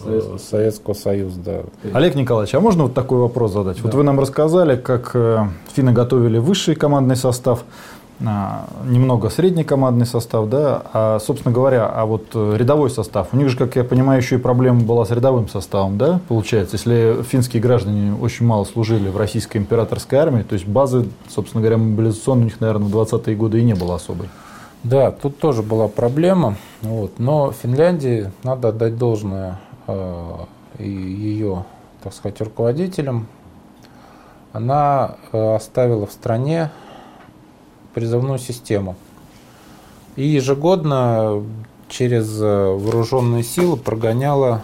Советского, 0.03 0.37
Советского 0.37 0.93
Союза. 0.93 1.39
Да. 1.43 1.61
Олег 1.93 2.15
Николаевич, 2.15 2.53
а 2.55 2.59
можно 2.59 2.83
вот 2.83 2.93
такой 2.93 3.19
вопрос 3.19 3.53
задать? 3.53 3.77
Да. 3.77 3.83
Вот 3.83 3.93
вы 3.93 4.03
нам 4.03 4.19
рассказали, 4.19 4.75
как 4.75 5.11
э, 5.15 5.45
финны 5.73 5.91
готовили 5.91 6.37
высший 6.37 6.75
командный 6.75 7.15
состав, 7.15 7.63
а, 8.25 8.67
немного 8.83 9.29
средний 9.29 9.63
командный 9.63 10.07
состав, 10.07 10.49
да, 10.49 10.81
а, 10.91 11.19
собственно 11.19 11.53
говоря, 11.53 11.85
а 11.85 12.05
вот 12.05 12.25
э, 12.33 12.55
рядовой 12.57 12.89
состав, 12.89 13.27
у 13.31 13.37
них 13.37 13.49
же, 13.49 13.57
как 13.57 13.75
я 13.75 13.83
понимаю, 13.83 14.19
еще 14.19 14.35
и 14.35 14.37
проблема 14.39 14.81
была 14.81 15.05
с 15.05 15.11
рядовым 15.11 15.47
составом, 15.47 15.99
да, 15.99 16.19
получается, 16.27 16.77
если 16.77 17.21
финские 17.21 17.61
граждане 17.61 18.15
очень 18.19 18.45
мало 18.47 18.63
служили 18.63 19.09
в 19.09 19.17
российской 19.17 19.57
императорской 19.57 20.17
армии, 20.17 20.41
то 20.41 20.53
есть 20.53 20.65
базы, 20.65 21.07
собственно 21.29 21.61
говоря, 21.61 21.77
мобилизационной 21.77 22.41
у 22.41 22.45
них, 22.45 22.59
наверное, 22.59 22.87
в 22.87 22.95
20-е 22.95 23.35
годы 23.35 23.59
и 23.59 23.63
не 23.63 23.75
было 23.75 23.95
особой. 23.95 24.29
Да, 24.89 25.11
тут 25.11 25.37
тоже 25.37 25.63
была 25.63 25.89
проблема, 25.89 26.55
вот, 26.81 27.19
но 27.19 27.51
Финляндии 27.51 28.31
надо 28.43 28.69
отдать 28.69 28.97
должное 28.97 29.59
э, 29.85 30.33
ее, 30.79 31.65
так 32.01 32.13
сказать, 32.13 32.39
руководителям. 32.39 33.27
Она 34.53 35.17
э, 35.33 35.55
оставила 35.55 36.05
в 36.05 36.13
стране 36.13 36.71
призывную 37.93 38.39
систему. 38.39 38.95
И 40.15 40.25
ежегодно 40.25 41.43
через 41.89 42.41
э, 42.41 42.45
вооруженные 42.45 43.43
силы 43.43 43.75
прогоняла 43.75 44.61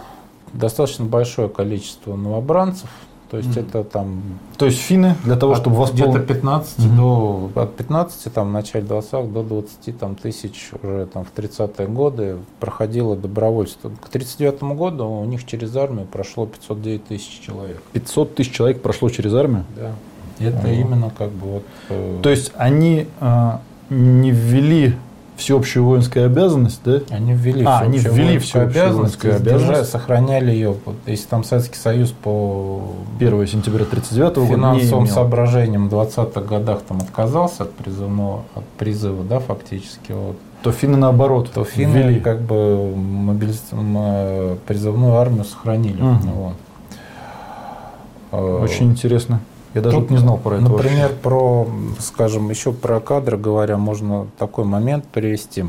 достаточно 0.54 1.04
большое 1.04 1.50
количество 1.50 2.16
новобранцев– 2.16 2.88
то 3.34 3.38
есть 3.38 3.56
mm-hmm. 3.56 3.68
это 3.68 3.82
там... 3.82 4.22
То 4.56 4.66
есть 4.66 4.78
финны 4.78 5.16
для 5.24 5.34
того, 5.34 5.56
чтобы 5.56 5.74
восполнить... 5.74 6.14
Где-то 6.14 6.34
15 6.34 6.78
mm-hmm. 6.78 6.96
до... 6.96 7.50
От 7.62 7.74
15, 7.74 8.32
там, 8.32 8.48
в 8.50 8.52
начале 8.52 8.84
20 8.84 9.32
до 9.32 9.42
20 9.42 9.98
там, 9.98 10.14
тысяч 10.14 10.70
уже 10.80 11.06
там, 11.06 11.24
в 11.24 11.36
30-е 11.36 11.88
годы 11.88 12.36
проходило 12.60 13.16
добровольство. 13.16 13.90
К 14.00 14.08
39 14.08 14.62
году 14.62 15.08
у 15.08 15.24
них 15.24 15.44
через 15.46 15.74
армию 15.74 16.06
прошло 16.06 16.46
509 16.46 17.06
тысяч 17.06 17.40
человек. 17.40 17.82
500 17.92 18.34
тысяч 18.36 18.52
человек 18.52 18.82
прошло 18.82 19.08
через 19.10 19.34
армию? 19.34 19.64
Да. 19.74 19.94
Это 20.38 20.68
mm-hmm. 20.68 20.80
именно 20.80 21.10
как 21.10 21.30
бы 21.30 21.46
вот... 21.54 21.62
Э... 21.88 22.20
То 22.22 22.30
есть 22.30 22.52
они 22.54 23.08
э, 23.18 23.50
не 23.90 24.30
ввели 24.30 24.94
всеобщую 25.36 25.84
воинскую 25.84 26.26
обязанность, 26.26 26.80
да? 26.84 27.00
Они 27.10 27.32
ввели 27.32 27.64
а, 27.64 27.80
они 27.80 27.98
ввели 27.98 28.38
всеобщую 28.38 28.64
обязанность, 28.64 29.22
воинскую 29.22 29.36
обязанность. 29.36 29.90
сохраняли 29.90 30.52
ее. 30.52 30.76
Если 31.06 31.26
там 31.26 31.44
Советский 31.44 31.78
Союз 31.78 32.10
по 32.10 32.82
1 33.18 33.46
сентября 33.46 33.84
1939 33.84 34.36
года 34.36 34.48
финансовым 34.48 35.06
соображениям 35.06 35.88
в 35.88 35.94
20-х 35.94 36.40
годах 36.40 36.82
там 36.82 36.98
отказался 36.98 37.64
от 37.64 37.72
призывного 37.72 38.44
от 38.54 38.64
призыва, 38.78 39.24
да, 39.24 39.40
фактически. 39.40 40.12
Вот. 40.12 40.36
То 40.62 40.72
финны 40.72 40.96
наоборот. 40.96 41.50
То 41.52 41.64
финны 41.64 41.98
ввели. 41.98 42.20
как 42.20 42.40
бы 42.40 42.94
мобилиз... 42.96 43.62
призывную 44.66 45.14
армию 45.14 45.44
сохранили. 45.44 46.00
Угу. 46.00 46.54
Вот. 48.30 48.60
Очень 48.62 48.90
интересно. 48.90 49.40
Я 49.74 49.80
даже 49.80 49.98
Тут, 49.98 50.10
не 50.10 50.18
знал 50.18 50.38
про 50.38 50.56
это. 50.56 50.64
Например, 50.64 51.08
вообще. 51.08 51.20
про, 51.20 51.68
скажем, 51.98 52.48
еще 52.48 52.72
про 52.72 53.00
кадры 53.00 53.36
говоря, 53.36 53.76
можно 53.76 54.28
такой 54.38 54.64
момент 54.64 55.04
привести. 55.06 55.64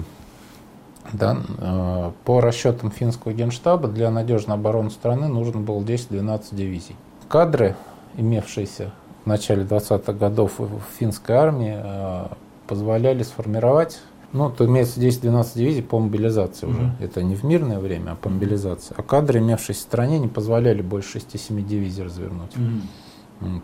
Да, 1.11 1.37
э, 1.57 2.11
по 2.23 2.41
расчетам 2.41 2.91
финского 2.91 3.33
генштаба 3.33 3.87
для 3.87 4.09
надежной 4.11 4.55
обороны 4.55 4.89
страны 4.89 5.27
нужно 5.27 5.61
было 5.61 5.81
10-12 5.81 6.43
дивизий. 6.51 6.95
Кадры, 7.27 7.75
имевшиеся 8.15 8.91
в 9.23 9.27
начале 9.27 9.63
20-х 9.63 10.13
годов 10.13 10.53
в 10.59 10.81
финской 10.99 11.35
армии, 11.35 11.75
э, 11.77 12.27
позволяли 12.67 13.23
сформировать 13.23 13.99
ну, 14.35 14.49
то 14.49 14.65
имеется 14.65 14.99
10-12 14.99 15.47
дивизий 15.55 15.81
по 15.81 15.97
мобилизации 15.97 16.67
уже. 16.67 16.79
Mm-hmm. 16.79 17.05
Это 17.05 17.23
не 17.23 17.35
в 17.35 17.45
мирное 17.45 17.79
время, 17.79 18.11
а 18.11 18.15
по 18.15 18.27
мобилизации. 18.27 18.93
А 18.97 19.01
кадры, 19.01 19.39
имевшиеся 19.39 19.79
в 19.79 19.83
стране, 19.83 20.19
не 20.19 20.27
позволяли 20.27 20.81
больше 20.81 21.19
6-7 21.19 21.61
дивизий 21.61 22.03
развернуть. 22.03 22.51
Mm-hmm. 22.55 22.81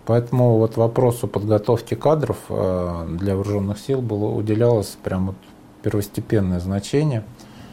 Поэтому 0.06 0.58
вот 0.58 0.78
вопросу 0.78 1.28
подготовки 1.28 1.94
кадров 1.96 2.38
э, 2.50 3.08
для 3.20 3.36
вооруженных 3.36 3.80
сил 3.80 4.02
было 4.02 4.26
уделялось 4.26 4.98
прям 5.02 5.28
вот 5.28 5.36
первостепенное 5.82 6.60
значение. 6.60 7.24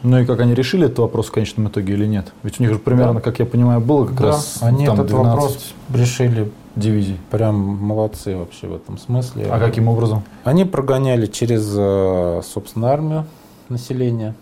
Ну 0.01 0.17
и 0.17 0.25
как 0.25 0.39
они 0.39 0.53
решили 0.53 0.85
этот 0.85 0.99
вопрос 0.99 1.27
в 1.27 1.31
конечном 1.31 1.67
итоге 1.67 1.93
или 1.93 2.05
нет? 2.05 2.31
Ведь 2.43 2.59
у 2.59 2.63
них 2.63 2.71
же 2.71 2.79
примерно, 2.79 3.15
да. 3.15 3.21
как 3.21 3.39
я 3.39 3.45
понимаю, 3.45 3.81
было 3.81 4.05
как 4.05 4.15
да, 4.15 4.27
раз 4.27 4.59
они 4.61 4.85
там 4.85 4.95
этот 4.95 5.11
вопрос 5.11 5.73
решили 5.93 6.49
дивизий. 6.75 7.17
Прям 7.29 7.55
молодцы 7.55 8.35
вообще 8.37 8.67
в 8.67 8.75
этом 8.75 8.97
смысле. 8.97 9.47
А 9.51 9.59
каким 9.59 9.89
образом? 9.89 10.23
Они 10.45 10.63
прогоняли 10.63 11.25
через, 11.25 11.69
э, 11.75 12.41
собственно, 12.45 12.91
армию 12.91 13.25
населения 13.67 14.35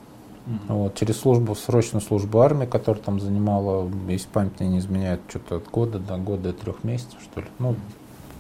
вот, 0.68 0.96
через 0.96 1.20
службу, 1.20 1.56
срочную 1.56 2.02
службу 2.02 2.40
армии, 2.40 2.66
которая 2.66 3.04
там 3.04 3.20
занимала, 3.20 3.90
если 4.08 4.28
память 4.28 4.60
не 4.60 4.80
изменяет, 4.80 5.22
что-то 5.28 5.58
от 5.58 5.70
года 5.70 6.00
до 6.00 6.18
года, 6.18 6.54
трех 6.54 6.84
месяцев, 6.84 7.20
что 7.22 7.42
ли. 7.42 7.48
Ну, 7.60 7.76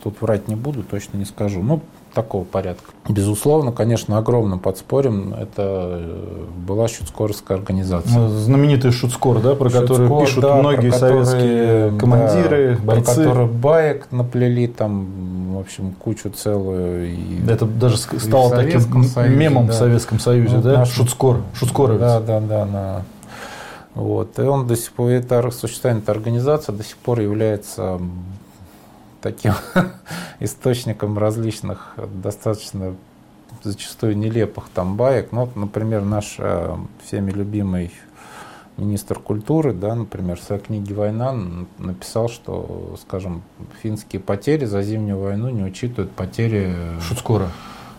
тут 0.03 0.21
врать 0.21 0.47
не 0.47 0.55
буду, 0.55 0.83
точно 0.83 1.17
не 1.17 1.25
скажу. 1.25 1.61
Ну, 1.61 1.81
такого 2.17 2.43
порядка. 2.45 2.91
Безусловно, 3.07 3.71
конечно, 3.71 4.17
огромным 4.17 4.57
подспорьем 4.57 5.35
это 5.35 5.99
э, 6.01 6.45
была 6.65 6.87
Шутскорская 6.87 7.59
организация. 7.59 8.17
Ну, 8.17 8.29
знаменитый 8.29 8.91
Шутскор, 8.91 9.39
да, 9.39 9.53
про 9.53 9.69
Шутскор, 9.69 9.87
который 9.87 10.25
пишут 10.25 10.41
да, 10.41 10.55
многие 10.55 10.89
про 10.89 10.97
советские 10.97 11.91
командиры, 11.99 12.77
да, 12.79 12.83
бойцы. 12.83 13.03
Про 13.03 13.13
который 13.13 13.45
баек 13.45 14.07
наплели 14.09 14.65
там, 14.67 15.53
в 15.53 15.59
общем, 15.59 15.91
кучу 15.91 16.31
целую. 16.31 17.11
И, 17.11 17.47
это 17.47 17.67
даже 17.67 17.97
стало 17.97 18.49
таким 18.49 19.03
Союзе, 19.03 19.35
мемом 19.35 19.67
да. 19.67 19.73
в 19.73 19.75
Советском 19.75 20.19
Союзе, 20.19 20.55
ну, 20.55 20.61
да? 20.63 20.77
Наш... 20.79 20.89
Шутскор, 20.89 21.43
Шутскоровец. 21.53 21.99
Да, 21.99 22.19
да, 22.19 22.39
да. 22.39 22.65
На... 22.65 23.01
Вот. 23.93 24.39
И 24.39 24.41
он 24.41 24.65
до 24.65 24.75
сих 24.75 24.91
пор, 24.91 25.11
это 25.11 25.51
существование 25.51 26.01
этой 26.01 26.15
организации 26.15 26.71
до 26.71 26.83
сих 26.83 26.97
пор 26.97 27.19
является 27.19 27.99
таким 29.21 29.53
источником 30.39 31.17
различных 31.17 31.93
достаточно 32.21 32.95
зачастую 33.63 34.17
нелепых 34.17 34.69
там 34.73 34.97
баек. 34.97 35.31
Ну, 35.31 35.41
вот, 35.41 35.55
например, 35.55 36.03
наш 36.03 36.35
э, 36.37 36.75
всеми 37.03 37.31
любимый 37.31 37.91
министр 38.77 39.19
культуры, 39.19 39.73
да, 39.73 39.95
например, 39.95 40.39
в 40.39 40.43
своей 40.43 40.61
книге 40.61 40.93
«Война» 40.93 41.35
написал, 41.79 42.29
что, 42.29 42.95
скажем, 43.01 43.41
финские 43.81 44.21
потери 44.21 44.65
за 44.65 44.83
зимнюю 44.83 45.19
войну 45.19 45.49
не 45.49 45.63
учитывают 45.63 46.11
потери... 46.11 46.75
Шуцкора 47.01 47.49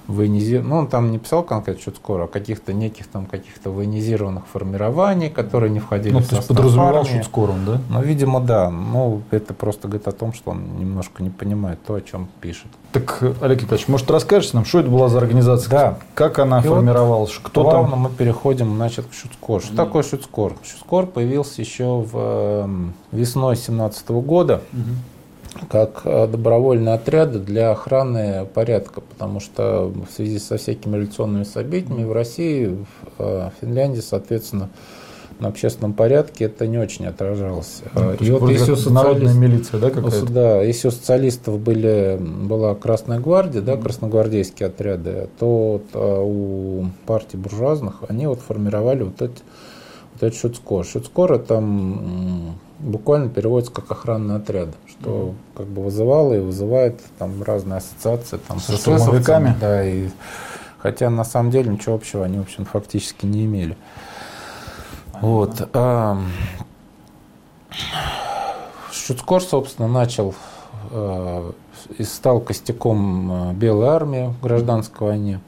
военизированных, 0.09 0.71
ну, 0.71 0.79
он 0.79 0.87
там 0.89 1.11
не 1.13 1.19
писал 1.19 1.43
конкретно 1.43 1.83
чуть 1.83 1.97
скоро, 1.97 2.25
а 2.25 2.27
каких-то 2.27 2.73
неких 2.73 3.07
там 3.09 3.27
каких-то 3.27 3.71
военизированных 3.71 4.47
формирований, 4.51 5.29
которые 5.29 5.71
не 5.71 5.81
входили 5.81 6.15
ну, 6.15 6.21
в 6.21 6.23
состав 6.23 6.39
то 6.39 6.53
есть 6.55 6.57
подразумевал 6.57 6.97
армии. 6.97 7.23
скоро, 7.23 7.53
да? 7.67 7.81
Ну, 7.91 8.03
видимо, 8.03 8.41
да. 8.41 8.71
Ну, 8.71 9.23
это 9.31 9.53
просто 9.53 9.87
говорит 9.87 10.09
о 10.09 10.13
том, 10.13 10.33
что 10.33 10.53
он 10.53 10.79
немножко 10.79 11.23
не 11.23 11.29
понимает 11.29 11.79
то, 11.87 11.95
о 11.95 12.01
чем 12.01 12.29
пишет. 12.41 12.69
Так, 12.93 13.23
Олег 13.43 13.61
Николаевич, 13.61 13.87
может, 13.89 14.11
расскажете 14.11 14.57
нам, 14.57 14.65
что 14.65 14.81
это 14.81 14.89
была 14.89 15.11
за 15.11 15.19
организация? 15.19 15.71
Да. 15.71 15.99
Как 16.15 16.39
она 16.39 16.61
И 16.61 16.63
формировалась? 16.63 17.35
Вот 17.35 17.43
Кто 17.45 17.65
плавно 17.65 17.91
там? 17.91 18.01
мы 18.01 18.09
переходим, 18.09 18.75
значит, 18.77 19.05
к 19.07 19.13
Шуцкор. 19.13 19.63
Что 19.63 19.77
такое 19.77 20.03
Шуцкор? 20.03 20.55
Шуцкор 20.65 21.07
появился 21.07 21.61
еще 21.61 22.01
в 22.01 22.11
э, 22.15 22.69
весной 23.13 23.57
17 23.57 24.09
года 24.09 24.63
как 25.71 26.03
э, 26.05 26.27
добровольные 26.27 26.95
отряды 26.95 27.39
для 27.39 27.71
охраны 27.71 28.47
порядка, 28.47 29.01
потому 29.01 29.41
что 29.41 29.93
в 30.09 30.15
связи 30.15 30.39
со 30.39 30.57
всякими 30.57 30.97
революционными 30.97 31.45
событиями 31.45 32.05
в 32.05 32.13
России, 32.13 32.67
в 32.67 32.87
э, 33.19 33.51
Финляндии, 33.61 34.01
соответственно, 34.01 34.71
на 35.41 35.49
общественном 35.49 35.93
порядке 35.93 36.47
это 36.47 36.67
не 36.67 36.79
очень 36.79 37.07
отражалось. 37.07 37.83
Ну, 37.95 38.17
то 38.17 38.25
И 38.25 38.31
вот 38.31 38.51
если 38.51 38.73
у 38.73 38.77
милиция, 39.35 39.81
да, 39.81 39.91
какая-то? 39.91 40.33
Да, 40.33 40.63
если 40.63 40.89
у 40.89 40.91
социалистов 40.91 41.59
были, 41.61 42.19
была 42.21 42.75
Красная 42.75 43.21
Гвардия, 43.21 43.61
да, 43.61 43.77
красногвардейские 43.77 44.69
отряды, 44.69 45.29
то 45.39 45.73
вот, 45.73 45.85
а, 45.95 46.23
у 46.23 46.87
партий 47.07 47.37
буржуазных 47.37 48.03
они 48.09 48.27
вот 48.27 48.41
формировали 48.41 49.05
вот 49.05 49.23
эти 49.23 49.41
вот 50.15 50.23
этот 50.23 50.35
шуцкор. 50.35 50.85
Шуцкор 50.85 51.33
это 51.33 51.63
буквально 52.81 53.29
переводится 53.29 53.73
как 53.73 53.91
охранный 53.91 54.37
отряд, 54.37 54.69
что 55.01 55.35
как 55.57 55.67
бы 55.67 55.83
вызывало 55.83 56.35
и 56.35 56.41
вызывает 56.41 57.01
там 57.19 57.43
разные 57.43 57.79
ассоциации 57.79 58.39
там, 58.39 58.59
Со 58.61 58.77
штурмовиками? 58.77 59.51
эсэсовцами, 59.51 59.57
Да, 59.61 59.85
и, 59.85 60.09
хотя 60.79 61.11
на 61.11 61.25
самом 61.25 61.51
деле 61.51 61.71
ничего 61.71 61.95
общего 61.95 62.25
они, 62.25 62.39
в 62.39 62.43
общем, 62.43 62.65
фактически 62.65 63.27
не 63.27 63.45
имели. 63.45 63.77
Вот. 65.21 65.69
а, 65.73 66.21
Шуцкор, 68.93 69.43
собственно, 69.43 69.89
начал 69.89 70.35
э, 70.91 71.53
и 71.97 72.05
стал 72.05 72.41
костяком 72.41 73.51
э, 73.51 73.53
Белой 73.55 73.89
армии 73.89 74.27
в 74.27 74.43
гражданской 74.43 75.09
войне. 75.09 75.41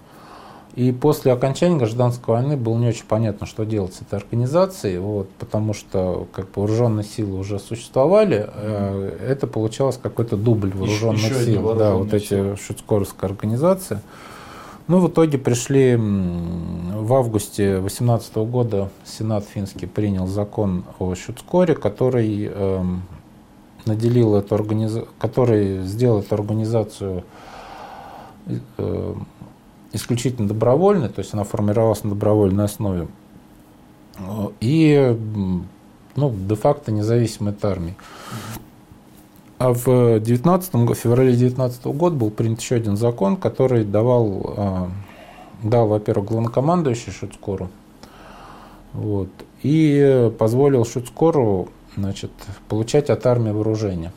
И 0.74 0.92
после 0.92 1.32
окончания 1.32 1.76
гражданской 1.76 2.34
войны 2.34 2.56
было 2.56 2.78
не 2.78 2.88
очень 2.88 3.04
понятно, 3.04 3.46
что 3.46 3.64
делать 3.64 3.94
с 3.94 4.02
этой 4.02 4.18
организацией, 4.20 4.98
вот, 4.98 5.28
потому 5.30 5.74
что 5.74 6.28
как 6.32 6.46
бы, 6.46 6.52
вооруженные 6.56 7.04
силы 7.04 7.38
уже 7.38 7.58
существовали, 7.58 8.48
э, 8.52 9.18
это 9.28 9.46
получалось 9.48 9.98
какой-то 10.00 10.36
дубль 10.36 10.72
вооруженных 10.72 11.24
еще 11.24 11.34
одни 11.34 11.54
сил, 11.54 11.74
да, 11.74 11.94
вот 11.94 12.14
эти 12.14 12.54
шуцкоровская 12.54 13.30
организация. 13.30 14.00
Ну, 14.86 14.98
в 14.98 15.08
итоге 15.08 15.38
пришли 15.38 15.96
в 15.96 17.14
августе 17.14 17.78
2018 17.78 18.36
года 18.36 18.90
Сенат 19.04 19.44
финский 19.44 19.86
принял 19.86 20.26
закон 20.26 20.84
о 20.98 21.14
Шуцкоре, 21.14 21.76
который 21.76 22.46
эм, 22.46 23.02
наделил 23.86 24.34
эту 24.34 24.54
организацию, 24.56 25.08
который 25.18 25.84
сделал 25.84 26.20
эту 26.20 26.34
организацию 26.34 27.24
э, 28.78 29.14
исключительно 29.92 30.48
добровольной, 30.48 31.08
то 31.08 31.20
есть 31.20 31.34
она 31.34 31.44
формировалась 31.44 32.04
на 32.04 32.10
добровольной 32.10 32.64
основе. 32.64 33.08
И 34.60 35.16
ну, 36.16 36.34
де-факто 36.48 36.92
независимой 36.92 37.52
от 37.52 37.64
армии. 37.64 37.94
А 39.58 39.72
в 39.72 40.20
19 40.20 40.74
го- 40.74 40.94
феврале 40.94 41.30
2019 41.32 41.84
года 41.86 42.16
был 42.16 42.30
принят 42.30 42.60
еще 42.60 42.76
один 42.76 42.96
закон, 42.96 43.36
который 43.36 43.84
давал, 43.84 44.54
э, 44.56 44.86
дал, 45.62 45.86
во-первых, 45.88 46.28
главнокомандующий 46.28 47.12
Шуцкору, 47.12 47.68
вот, 48.94 49.28
и 49.62 50.32
позволил 50.38 50.84
Шуцкору 50.86 51.68
значит, 51.96 52.30
получать 52.68 53.10
от 53.10 53.26
армии 53.26 53.50
вооружение. 53.50 54.12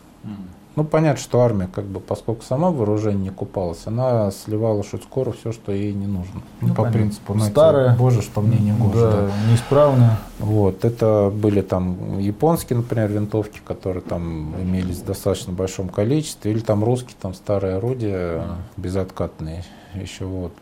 Ну, 0.75 0.83
понятно, 0.83 1.21
что 1.21 1.41
армия, 1.41 1.67
как 1.71 1.86
бы, 1.86 1.99
поскольку 1.99 2.43
сама 2.43 2.71
в 2.71 2.77
вооружении 2.77 3.25
не 3.25 3.29
купалась, 3.29 3.86
она 3.86 4.31
сливала 4.31 4.83
Шуцкору 4.83 5.31
все, 5.31 5.51
что 5.51 5.71
ей 5.71 5.93
не 5.93 6.07
нужно. 6.07 6.41
Ну, 6.62 6.69
по 6.69 6.75
понятно. 6.75 6.97
принципу, 6.99 7.33
знаете, 7.33 7.51
Старое. 7.51 7.95
Боже, 7.95 8.21
что 8.23 8.41
мне 8.41 8.57
не 8.57 8.71
гоже. 8.71 8.99
да. 8.99 9.12
Да, 9.12 9.29
неисправная. 9.51 10.17
Вот, 10.39 10.83
это 10.83 11.31
были 11.33 11.62
там 11.62 12.17
японские, 12.17 12.77
например, 12.77 13.12
винтовки, 13.12 13.62
которые 13.63 14.01
там 14.01 14.55
имелись 14.62 14.97
в 14.97 15.05
достаточно 15.05 15.53
большом 15.53 15.89
количестве, 15.89 16.51
или 16.51 16.59
там 16.59 16.83
русские, 16.83 17.15
там 17.21 17.36
старые 17.36 17.75
орудия 17.75 18.43
безоткатные, 18.75 19.63
еще 19.93 20.25
вот, 20.25 20.53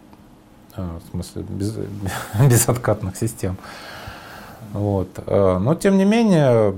А, 0.75 0.99
в 1.05 1.11
смысле, 1.11 1.43
без, 1.47 1.73
безоткатных 2.49 3.15
систем. 3.15 3.55
Вот. 4.73 5.09
а, 5.27 5.59
Но, 5.59 5.75
тем 5.75 5.97
не 5.97 6.05
менее, 6.05 6.73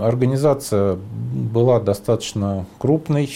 организация 0.00 0.96
была 1.32 1.80
достаточно 1.80 2.66
крупной. 2.78 3.30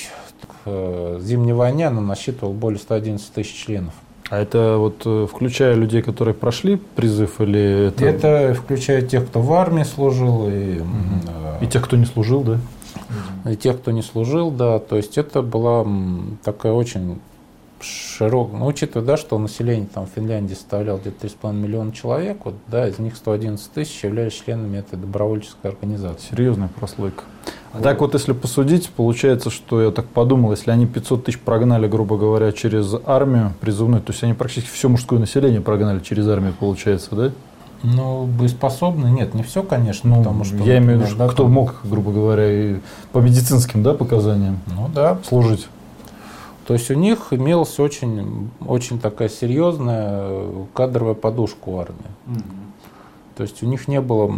К 0.65 1.19
Зимней 1.21 1.53
войне 1.53 1.87
она 1.87 2.01
насчитывала 2.01 2.53
более 2.53 2.79
111 2.79 3.33
тысяч 3.33 3.55
членов. 3.55 3.95
А 4.29 4.39
это 4.39 4.77
вот 4.77 5.03
э, 5.05 5.27
включая 5.31 5.75
людей, 5.75 6.03
которые 6.03 6.35
прошли 6.35 6.77
призыв, 6.77 7.41
или 7.41 7.89
это, 7.89 8.05
Это 8.05 8.55
включает 8.55 9.09
тех, 9.09 9.27
кто 9.27 9.41
в 9.41 9.53
армии 9.53 9.85
служил, 9.85 10.49
и, 10.49 10.81
э, 10.81 11.59
и 11.61 11.67
тех, 11.69 11.85
кто 11.85 11.97
не 11.97 12.07
служил, 12.07 12.43
да? 12.43 12.59
и 13.49 13.57
тех, 13.57 13.79
кто 13.79 13.93
не 13.93 14.03
служил, 14.03 14.51
да, 14.51 14.79
то 14.79 14.97
есть 14.97 15.19
это 15.19 15.43
была 15.43 15.87
такая 16.45 16.73
очень 16.73 17.21
широкая, 17.81 18.59
ну, 18.59 18.67
учитывая, 18.67 19.07
да, 19.07 19.17
что 19.17 19.39
население 19.39 19.89
там 19.93 20.07
в 20.07 20.11
Финляндии 20.11 20.55
составляло 20.55 20.99
где-то 20.99 21.27
3,5 21.27 21.53
миллиона 21.55 21.93
человек, 21.93 22.39
вот, 22.45 22.55
да, 22.69 22.89
из 22.89 22.99
них 22.99 23.17
111 23.17 23.71
тысяч 23.73 24.05
являлись 24.05 24.33
членами 24.33 24.79
этой 24.79 24.99
добровольческой 24.99 25.71
организации. 25.71 26.31
Серьезная 26.31 26.69
прослойка. 26.69 27.25
А 27.73 27.81
так 27.81 28.01
вот, 28.01 28.15
если 28.15 28.33
посудить, 28.33 28.89
получается, 28.91 29.51
что 29.51 29.83
я 29.83 29.91
так 29.91 30.07
подумал, 30.07 30.53
если 30.53 30.71
они 30.71 30.87
500 30.87 31.25
тысяч 31.25 31.39
прогнали, 31.39 31.87
грубо 31.87 32.17
говоря, 32.17 32.53
через 32.53 32.95
армию 33.05 33.53
призывную, 33.61 34.03
то 34.03 34.13
есть 34.13 34.23
они 34.25 34.33
практически 34.33 34.73
все 34.73 34.89
мужское 34.89 35.19
население 35.19 35.61
прогнали 35.61 36.01
через 36.01 36.27
армию, 36.29 36.55
получается, 36.59 37.15
да? 37.15 37.33
Ну, 37.83 38.25
боеспособны, 38.25 39.09
нет, 39.09 39.35
не 39.35 39.43
все, 39.43 39.63
конечно, 39.63 40.09
Ну, 40.09 40.17
потому 40.17 40.45
что... 40.45 40.57
я 40.57 40.79
имею 40.79 41.01
в 41.01 41.03
виду, 41.05 41.17
да, 41.17 41.29
кто 41.29 41.47
мог, 41.47 41.77
грубо 41.85 42.11
говоря, 42.11 42.51
и 42.51 42.77
по 43.13 43.19
медицинским 43.19 43.83
да, 43.83 43.93
показаниям 43.93 44.61
Ну, 44.67 44.89
да, 44.93 45.19
служить. 45.29 45.69
То 46.67 46.75
есть 46.75 46.91
у 46.91 46.95
них 46.95 47.29
имелась 47.31 47.79
очень, 47.79 48.51
очень 48.67 48.99
такая 48.99 49.29
серьезная 49.29 50.09
э, 50.23 50.65
кадровая 50.75 51.15
подушка 51.15 51.69
у 51.69 51.79
армии. 51.79 52.43
То 53.37 53.43
есть 53.43 53.63
у 53.63 53.67
них 53.67 53.87
не 53.87 54.01
было 54.01 54.35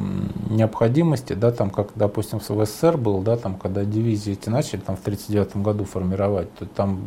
необходимости, 0.50 1.32
да, 1.32 1.52
там, 1.52 1.70
как, 1.70 1.90
допустим, 1.94 2.40
в 2.40 2.44
СССР 2.66 2.96
был, 2.96 3.20
да, 3.20 3.36
там, 3.36 3.54
когда 3.54 3.84
дивизии 3.84 4.32
эти 4.32 4.48
начали 4.48 4.80
там, 4.80 4.96
в 4.96 5.00
1939 5.00 5.56
году 5.64 5.84
формировать, 5.84 6.52
то 6.54 6.66
там 6.66 6.98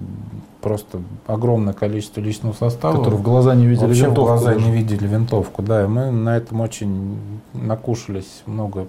просто 0.62 1.02
огромное 1.28 1.74
количество 1.74 2.22
личного 2.22 2.54
состава. 2.54 2.98
которые 2.98 3.20
в 3.20 3.24
глаза 3.24 3.54
не 3.56 3.68
видели 3.68 3.88
Вообще 3.88 4.06
в 4.06 4.08
винтовку 4.08 4.26
глаза 4.26 4.54
даже. 4.54 4.66
не 4.66 4.72
видели 4.72 5.06
винтовку, 5.06 5.62
да, 5.62 5.84
и 5.84 5.88
мы 5.88 6.12
на 6.12 6.38
этом 6.38 6.62
очень 6.62 7.18
накушались 7.54 8.44
много, 8.46 8.88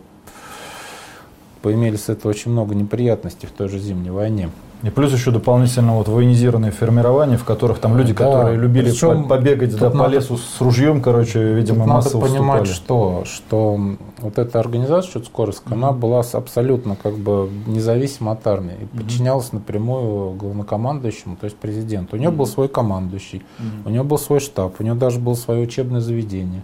поимели 1.60 1.96
с 1.96 2.08
этого 2.08 2.30
очень 2.30 2.52
много 2.52 2.76
неприятностей 2.76 3.48
в 3.48 3.50
той 3.50 3.68
же 3.68 3.80
зимней 3.80 4.10
войне. 4.12 4.48
И 4.82 4.90
плюс 4.90 5.12
еще 5.12 5.30
дополнительно 5.30 5.94
вот 5.96 6.08
военизированные 6.08 6.72
формирования, 6.72 7.36
в 7.36 7.44
которых 7.44 7.78
там 7.78 7.96
люди, 7.96 8.12
Да. 8.12 8.24
которые 8.24 8.58
любили 8.58 8.90
Причем 8.90 9.22
по- 9.24 9.36
побегать 9.36 9.78
да, 9.78 9.90
по 9.90 9.96
надо- 9.96 10.16
лесу 10.16 10.36
с 10.36 10.60
ружьем, 10.60 11.00
короче, 11.00 11.54
видимо, 11.54 11.78
Тут 11.78 11.86
надо 11.86 11.92
массово 12.04 12.26
понимать, 12.26 12.66
вступали. 12.68 13.24
что, 13.24 13.32
что 13.32 13.80
вот 14.18 14.38
эта 14.38 14.58
организация 14.58 15.12
Шуцкоровская, 15.12 15.76
она 15.76 15.92
была 15.92 16.24
абсолютно 16.32 16.96
как 17.00 17.16
бы 17.16 17.48
независима 17.68 18.32
от 18.32 18.44
армии 18.46 18.74
и 18.82 18.96
подчинялась 18.98 19.52
напрямую 19.52 20.32
главнокомандующему, 20.34 21.36
то 21.36 21.44
есть 21.44 21.56
президенту. 21.56 22.16
У 22.16 22.18
нее 22.18 22.30
был 22.32 22.46
свой 22.46 22.66
командующий, 22.68 23.44
у 23.84 23.88
нее 23.90 24.02
был 24.02 24.18
свой 24.18 24.40
штаб, 24.40 24.74
у 24.80 24.82
нее 24.82 24.94
даже 24.94 25.20
было 25.20 25.34
свое 25.34 25.62
учебное 25.62 26.00
заведение. 26.00 26.62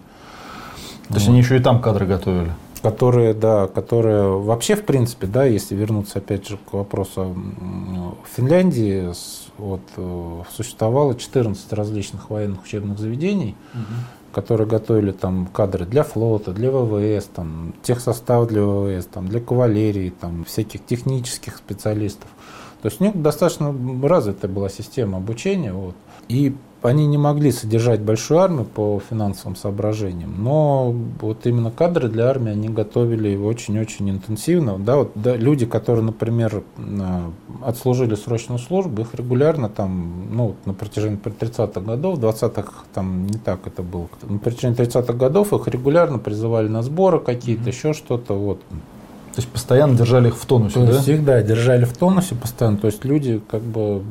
То 1.07 1.15
есть 1.15 1.27
они 1.29 1.37
еще 1.39 1.55
и 1.55 1.59
там 1.59 1.79
кадры 1.81 2.05
готовили. 2.05 2.51
Которые, 2.81 3.33
да, 3.33 3.67
которые 3.67 4.39
вообще, 4.39 4.75
в 4.75 4.85
принципе, 4.85 5.27
да, 5.27 5.45
если 5.45 5.75
вернуться 5.75 6.19
опять 6.19 6.47
же 6.47 6.57
к 6.57 6.73
вопросу, 6.73 7.35
в 8.23 8.35
Финляндии 8.35 9.11
вот, 9.57 9.81
э, 9.97 10.41
существовало 10.51 11.15
14 11.15 11.73
различных 11.73 12.29
военных 12.29 12.63
учебных 12.63 12.99
заведений, 12.99 13.55
которые 14.31 14.67
готовили 14.67 15.11
там 15.11 15.47
кадры 15.47 15.85
для 15.85 16.03
флота, 16.03 16.51
для 16.51 16.71
ВВС, 16.71 17.25
там, 17.33 17.73
техсостав 17.83 18.47
для 18.47 18.63
ВВС, 18.63 19.07
там, 19.07 19.27
для 19.27 19.39
кавалерии, 19.39 20.11
там, 20.11 20.45
всяких 20.45 20.85
технических 20.85 21.57
специалистов. 21.57 22.29
То 22.81 22.87
есть 22.87 23.01
у 23.01 23.03
них 23.03 23.21
достаточно 23.21 23.75
развитая 24.07 24.49
была 24.49 24.69
система 24.69 25.17
обучения. 25.17 25.73
Вот. 25.73 25.95
И 26.29 26.55
они 26.81 27.07
не 27.07 27.17
могли 27.17 27.51
содержать 27.51 27.99
большую 28.01 28.39
армию 28.39 28.65
по 28.65 29.01
финансовым 29.09 29.55
соображениям, 29.55 30.41
но 30.41 30.95
вот 31.19 31.45
именно 31.45 31.71
кадры 31.71 32.07
для 32.07 32.27
армии 32.27 32.51
они 32.51 32.69
готовили 32.69 33.35
очень-очень 33.35 34.09
интенсивно. 34.09 34.77
Да, 34.77 34.97
вот, 34.97 35.11
да, 35.15 35.35
люди, 35.35 35.65
которые, 35.65 36.05
например, 36.05 36.63
отслужили 37.61 38.15
срочную 38.15 38.59
службу, 38.59 39.01
их 39.01 39.13
регулярно 39.13 39.69
там, 39.69 40.27
ну, 40.31 40.55
на 40.65 40.73
протяжении 40.73 41.17
30-х 41.17 41.81
годов, 41.81 42.19
20-х 42.19 42.71
там 42.93 43.27
не 43.27 43.37
так 43.37 43.67
это 43.67 43.83
было, 43.83 44.07
на 44.23 44.39
протяжении 44.39 44.77
30-х 44.77 45.13
годов 45.13 45.51
их 45.53 45.67
регулярно 45.67 46.17
призывали 46.17 46.69
на 46.69 46.81
сборы 46.81 47.19
какие-то, 47.19 47.63
mm-hmm. 47.63 47.73
еще 47.73 47.93
что-то, 47.93 48.33
вот. 48.35 48.61
То 49.35 49.41
есть 49.41 49.49
постоянно 49.49 49.95
держали 49.95 50.29
их 50.29 50.37
в 50.37 50.45
тонусе, 50.45 50.75
То 50.75 50.85
да? 50.85 50.93
есть 50.93 51.07
их, 51.07 51.23
да, 51.23 51.41
держали 51.41 51.85
в 51.85 51.95
тонусе 51.95 52.35
постоянно. 52.35 52.77
То 52.77 52.87
есть 52.87 53.05
люди 53.05 53.41
как 53.49 53.61
бы, 53.61 54.03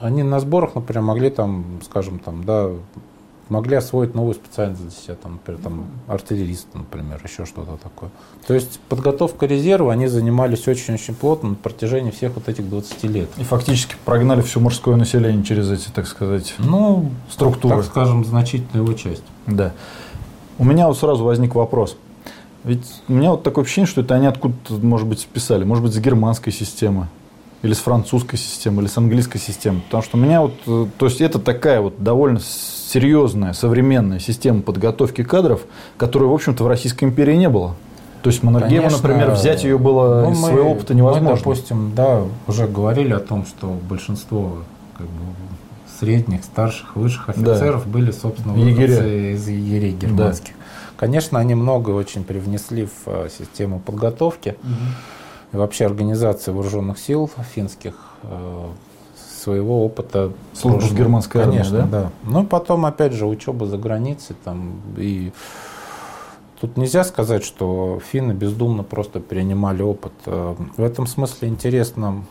они 0.00 0.22
на 0.22 0.38
сборах, 0.40 0.74
например, 0.74 1.02
могли 1.02 1.30
там, 1.30 1.64
скажем, 1.84 2.18
там, 2.18 2.44
да, 2.44 2.70
могли 3.48 3.76
освоить 3.76 4.14
новую 4.14 4.34
специальность 4.34 4.82
для 4.82 4.90
себя, 4.90 5.16
там, 5.20 5.32
например, 5.32 5.60
там, 5.60 5.86
артиллерист, 6.06 6.68
например, 6.74 7.20
еще 7.24 7.46
что-то 7.46 7.78
такое. 7.82 8.10
То 8.46 8.54
есть 8.54 8.78
подготовка 8.88 9.46
резерва, 9.46 9.92
они 9.92 10.06
занимались 10.06 10.68
очень-очень 10.68 11.14
плотно 11.14 11.50
на 11.50 11.54
протяжении 11.56 12.10
всех 12.10 12.34
вот 12.34 12.48
этих 12.48 12.68
20 12.68 13.04
лет. 13.04 13.28
И 13.38 13.42
фактически 13.42 13.96
прогнали 14.04 14.40
все 14.42 14.60
мужское 14.60 14.96
население 14.96 15.42
через 15.42 15.70
эти, 15.70 15.88
так 15.88 16.06
сказать, 16.06 16.54
ну, 16.58 17.10
структуры. 17.28 17.76
Так 17.76 17.86
скажем, 17.86 18.24
значительную 18.24 18.86
его 18.86 18.96
часть. 18.96 19.24
Да. 19.46 19.72
У 20.58 20.64
меня 20.64 20.86
вот 20.86 20.98
сразу 20.98 21.24
возник 21.24 21.54
вопрос– 21.54 21.96
ведь 22.64 22.84
у 23.08 23.12
меня 23.12 23.30
вот 23.30 23.42
такое 23.42 23.64
ощущение, 23.64 23.88
что 23.88 24.02
это 24.02 24.14
они 24.14 24.26
откуда-то, 24.26 24.74
может 24.74 25.08
быть, 25.08 25.20
списали. 25.20 25.64
Может 25.64 25.84
быть, 25.84 25.94
с 25.94 25.98
германской 25.98 26.52
системы, 26.52 27.08
или 27.62 27.72
с 27.72 27.78
французской 27.78 28.36
системы, 28.36 28.82
или 28.82 28.88
с 28.88 28.98
английской 28.98 29.38
системы. 29.38 29.80
Потому 29.80 30.02
что 30.02 30.18
у 30.18 30.20
меня 30.20 30.42
вот, 30.42 30.54
э, 30.66 30.86
то 30.98 31.06
есть 31.06 31.20
это 31.20 31.38
такая 31.38 31.80
вот 31.80 32.02
довольно 32.02 32.40
серьезная 32.40 33.52
современная 33.52 34.18
система 34.18 34.62
подготовки 34.62 35.22
кадров, 35.22 35.62
которой, 35.96 36.24
в 36.24 36.32
общем-то, 36.32 36.64
в 36.64 36.66
Российской 36.66 37.04
империи 37.04 37.34
не 37.34 37.48
было. 37.48 37.76
То 38.22 38.28
есть 38.28 38.42
Маннергейму, 38.42 38.88
Конечно, 38.88 39.08
например, 39.08 39.30
взять 39.30 39.64
ее 39.64 39.78
было 39.78 40.24
ну, 40.26 40.32
из 40.32 40.40
своего 40.40 40.64
мы, 40.64 40.70
опыта 40.70 40.94
невозможно. 40.94 41.30
Мы, 41.30 41.36
допустим, 41.36 41.92
да, 41.94 42.24
уже 42.46 42.66
говорили 42.66 43.14
о 43.14 43.18
том, 43.18 43.46
что 43.46 43.78
большинство 43.88 44.58
как 44.98 45.06
бы, 45.06 45.22
средних, 45.98 46.44
старших, 46.44 46.96
высших 46.96 47.30
офицеров 47.30 47.84
да. 47.84 47.90
были, 47.90 48.10
собственно, 48.10 48.52
из 48.52 49.48
егерей 49.48 49.92
германских. 49.92 50.52
Да. 50.54 50.60
Конечно, 51.00 51.38
они 51.38 51.54
много 51.54 51.92
очень 51.92 52.24
привнесли 52.24 52.84
в 52.84 53.06
э, 53.06 53.28
систему 53.30 53.80
подготовки 53.80 54.58
угу. 54.62 55.54
и 55.54 55.56
вообще 55.56 55.86
организации 55.86 56.50
вооруженных 56.50 56.98
сил 56.98 57.30
финских 57.54 57.94
э, 58.22 58.66
своего 59.40 59.82
опыта. 59.82 60.30
Службы 60.52 60.90
в 60.90 60.94
германской 60.94 61.40
армии, 61.40 61.56
Конечно, 61.56 61.86
да? 61.86 61.86
да. 61.86 62.10
Ну, 62.24 62.44
потом, 62.44 62.84
опять 62.84 63.14
же, 63.14 63.24
учеба 63.24 63.64
за 63.64 63.78
границей 63.78 64.36
там 64.44 64.82
и 64.98 65.32
Тут 66.60 66.76
нельзя 66.76 67.04
сказать, 67.04 67.42
что 67.42 67.98
финны 68.12 68.32
бездумно 68.32 68.82
просто 68.82 69.20
перенимали 69.20 69.80
опыт. 69.80 70.12
Э, 70.26 70.54
в 70.76 70.82
этом 70.82 71.06
смысле 71.06 71.48
интересно, 71.48 72.26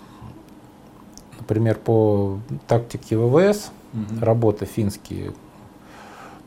например, 1.39 1.79
по 1.83 2.37
тактике 2.67 3.17
ВВС, 3.17 3.71
угу. 3.93 4.23
работы 4.23 4.65
финские, 4.65 5.33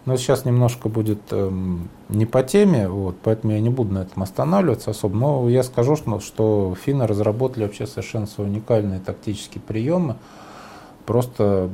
но 0.05 0.17
сейчас 0.17 0.45
немножко 0.45 0.88
будет 0.88 1.21
эм, 1.31 1.88
не 2.09 2.27
по 2.27 2.43
теме, 2.43 2.88
вот, 2.88 3.17
поэтому 3.23 3.53
я 3.53 3.61
не 3.61 3.71
буду 3.71 3.95
на 3.95 3.99
этом 4.01 4.23
останавливаться 4.23 4.91
особо. 4.91 5.17
Но 5.17 5.49
я 5.49 5.62
скажу, 5.62 5.95
что, 5.95 6.19
что 6.19 6.77
финны 6.85 7.07
разработали 7.07 7.65
вообще 7.65 7.87
совершенно 7.87 8.27
свои 8.27 8.49
уникальные 8.49 8.99
тактические 8.99 9.62
приемы, 9.62 10.17
просто 11.07 11.71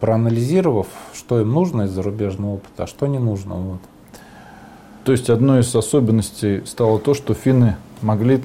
проанализировав, 0.00 0.86
что 1.14 1.40
им 1.40 1.52
нужно 1.52 1.82
из 1.82 1.90
зарубежного 1.90 2.54
опыта, 2.54 2.84
а 2.84 2.86
что 2.86 3.06
не 3.06 3.18
нужно. 3.18 3.54
Вот. 3.54 3.80
То 5.04 5.12
есть 5.12 5.28
одной 5.28 5.60
из 5.60 5.74
особенностей 5.74 6.62
стало 6.64 6.98
то, 6.98 7.12
что 7.12 7.34
финны 7.34 7.76
могли 8.00 8.42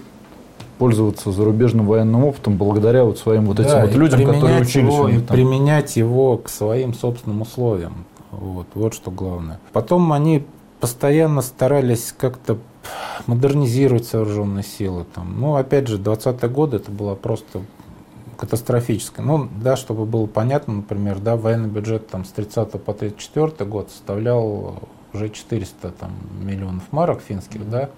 пользоваться 0.78 1.32
зарубежным 1.32 1.86
военным 1.86 2.26
опытом 2.26 2.58
благодаря 2.58 3.04
вот 3.06 3.17
своим 3.17 3.46
вот 3.46 3.60
этим 3.60 3.70
да, 3.70 3.86
вот 3.86 3.94
людям, 3.94 4.26
которые 4.26 4.62
учились. 4.62 4.94
Его, 4.94 5.08
и 5.08 5.20
применять 5.20 5.96
его 5.96 6.38
к 6.38 6.50
своим 6.50 6.94
собственным 6.94 7.44
условиям. 7.44 8.06
Вот, 8.32 8.67
вот 8.74 8.94
что 8.94 9.12
главное. 9.12 9.60
Потом 9.74 10.12
они 10.13 10.46
постоянно 10.80 11.41
старались 11.41 12.13
как-то 12.17 12.58
модернизировать 13.28 14.12
вооруженные 14.13 14.63
силы. 14.63 15.06
Там. 15.13 15.39
Ну, 15.39 15.56
опять 15.56 15.88
же, 15.88 15.98
20-е 15.98 16.50
годы 16.50 16.78
это 16.78 16.91
было 16.91 17.15
просто 17.15 17.62
катастрофическое. 18.38 19.24
Ну, 19.24 19.48
да, 19.62 19.76
чтобы 19.76 20.06
было 20.06 20.26
понятно, 20.26 20.76
например, 20.76 21.20
да, 21.20 21.38
военный 21.38 21.70
бюджет 21.70 22.08
там, 22.08 22.26
с 22.26 22.30
30 22.30 22.72
по 22.84 22.94
34 22.94 23.70
год 23.70 23.91
составлял 23.91 24.82
уже 25.13 25.30
400 25.30 25.91
там, 25.91 26.12
миллионов 26.41 26.84
марок 26.91 27.22
финских, 27.22 27.70
да, 27.70 27.89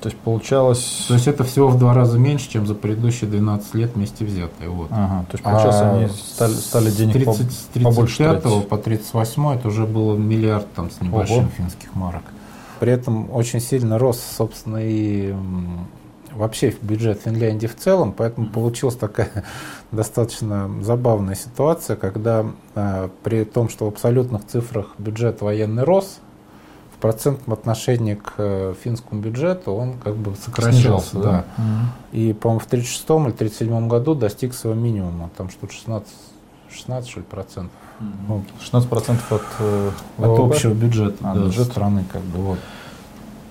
то 0.00 0.08
есть 0.08 0.18
получалось... 0.20 1.06
То 1.08 1.14
есть 1.14 1.26
это 1.26 1.44
всего 1.44 1.68
в 1.68 1.78
два 1.78 1.92
раза 1.92 2.18
меньше, 2.18 2.48
чем 2.48 2.66
за 2.66 2.74
предыдущие 2.74 3.28
12 3.28 3.74
лет 3.74 3.94
вместе 3.94 4.24
взятые. 4.24 4.70
Вот. 4.70 4.88
Ага, 4.90 5.24
то 5.30 5.34
есть 5.34 5.44
получалось 5.44 5.76
а 5.76 5.96
они 5.96 6.08
стали, 6.08 6.52
стали 6.52 6.90
денег 6.90 7.14
30, 7.14 7.26
по, 7.26 7.32
с 7.32 7.68
35 7.72 8.68
по 8.68 8.78
38 8.78 9.48
это 9.54 9.68
уже 9.68 9.86
было 9.86 10.16
миллиард 10.16 10.72
там, 10.74 10.90
с 10.90 11.00
небольшим 11.00 11.38
Ого. 11.38 11.48
финских 11.56 11.94
марок. 11.94 12.22
При 12.78 12.92
этом 12.92 13.30
очень 13.32 13.60
сильно 13.60 13.98
рос, 13.98 14.22
собственно, 14.36 14.78
и 14.80 15.34
вообще 16.32 16.72
бюджет 16.80 17.20
Финляндии 17.22 17.66
в 17.66 17.74
целом, 17.74 18.12
поэтому 18.12 18.46
получилась 18.48 18.94
такая 18.94 19.44
достаточно 19.92 20.70
забавная 20.80 21.34
ситуация, 21.34 21.96
когда 21.96 22.46
а, 22.74 23.10
при 23.24 23.44
том, 23.44 23.68
что 23.68 23.86
в 23.86 23.88
абсолютных 23.88 24.46
цифрах 24.46 24.94
бюджет 24.98 25.40
военный 25.40 25.82
рос, 25.82 26.20
в 26.98 27.00
процентном 27.00 27.52
отношении 27.52 28.14
к 28.14 28.34
э, 28.38 28.74
финскому 28.82 29.20
бюджету 29.20 29.72
он 29.72 29.98
как 29.98 30.16
бы 30.16 30.34
сокращался. 30.34 30.80
Снижался, 30.80 31.18
да. 31.18 31.22
да. 31.22 31.44
Угу. 31.56 32.18
И, 32.18 32.32
по-моему, 32.32 32.58
в 32.58 32.66
1936 32.66 33.04
или 33.08 33.14
1937 33.14 33.88
году 33.88 34.14
достиг 34.16 34.52
своего 34.52 34.80
минимума, 34.80 35.30
там 35.36 35.48
что-то 35.48 35.72
16, 35.72 36.08
16 36.72 37.08
что 37.08 37.20
ли, 37.20 37.26
процентов. 37.26 37.70
Угу. 38.00 38.42
16 38.60 38.90
процентов 38.90 39.32
от, 39.32 39.42
э, 39.60 39.90
от 40.18 40.38
общего 40.40 40.74
бюджета, 40.74 41.18
а, 41.22 41.34
да, 41.34 41.44
бюджет 41.44 41.68
страны, 41.68 42.04
как 42.12 42.22
бы 42.22 42.38
вот. 42.38 42.58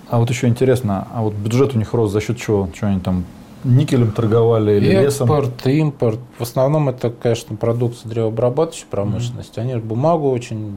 А 0.10 0.20
вот 0.20 0.30
еще 0.30 0.48
интересно, 0.48 1.08
а 1.14 1.22
вот 1.22 1.34
бюджет 1.34 1.74
у 1.74 1.78
них 1.78 1.94
рос 1.94 2.12
за 2.12 2.20
счет 2.20 2.38
чего? 2.38 2.70
Что 2.76 2.88
они 2.88 3.00
там 3.00 3.24
никелем 3.68 4.12
торговали 4.12 4.78
или 4.78 4.92
лесом? 4.92 5.32
Экспорт, 5.32 5.68
импорт. 5.68 6.20
В 6.38 6.44
основном 6.44 6.90
это, 6.90 7.10
конечно, 7.10 7.56
продукция 7.56 8.10
древообрабатывающей 8.10 8.88
промышленности. 8.90 9.60
Mm-hmm. 9.60 9.72
Они 9.74 9.76
бумагу 9.76 10.32
очень, 10.32 10.74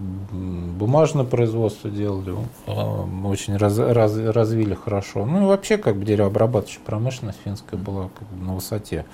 бумажное 0.79 1.25
производство 1.25 1.91
делали, 1.91 2.35
а, 2.67 3.07
очень 3.25 3.57
раз, 3.57 3.79
раз, 3.79 4.17
развили 4.17 4.75
хорошо. 4.75 5.25
Ну 5.25 5.45
и 5.45 5.47
вообще, 5.47 5.79
как 5.79 5.97
бы 5.97 6.05
деревообрабатывающая 6.05 6.83
промышленность 6.85 7.39
финская 7.45 7.79
была 7.79 8.11
как 8.19 8.29
бы 8.29 8.45
на 8.45 8.55
высоте. 8.55 9.07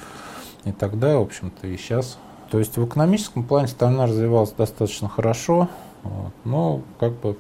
И 0.65 0.73
тогда, 0.73 1.19
в 1.19 1.23
общем-то, 1.23 1.67
и 1.67 1.77
сейчас. 1.77 2.19
То 2.51 2.59
есть 2.59 2.77
в 2.77 2.85
экономическом 2.85 3.45
плане 3.45 3.69
страна 3.69 4.07
развивалась 4.07 4.53
достаточно 4.53 5.09
хорошо. 5.09 5.69
Вот. 6.03 6.33
Но 6.45 6.83
как 6.99 7.13
бы 7.13 7.37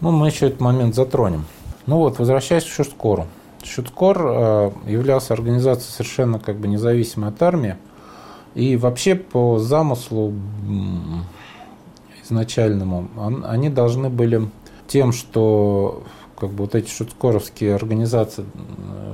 ну, 0.00 0.10
мы 0.10 0.26
еще 0.26 0.48
этот 0.48 0.60
момент 0.60 0.94
затронем. 0.94 1.46
Ну 1.86 1.98
вот, 1.98 2.18
возвращаясь 2.18 2.64
к 2.64 2.68
Шусткору. 2.68 3.26
Щуткор 3.64 4.18
э, 4.24 4.70
являлся 4.86 5.34
организацией 5.34 5.90
совершенно 5.90 6.38
как 6.38 6.56
бы 6.56 6.68
независимой 6.68 7.30
от 7.30 7.42
армии. 7.42 7.76
И 8.54 8.76
вообще 8.76 9.16
по 9.16 9.58
замыслу 9.58 10.32
изначальному 12.22 13.08
они 13.44 13.68
должны 13.68 14.08
были 14.10 14.48
тем, 14.86 15.12
что 15.12 16.04
как 16.38 16.50
бы 16.50 16.64
вот 16.64 16.74
эти 16.74 16.90
шуткоровские 16.90 17.74
организации 17.74 18.44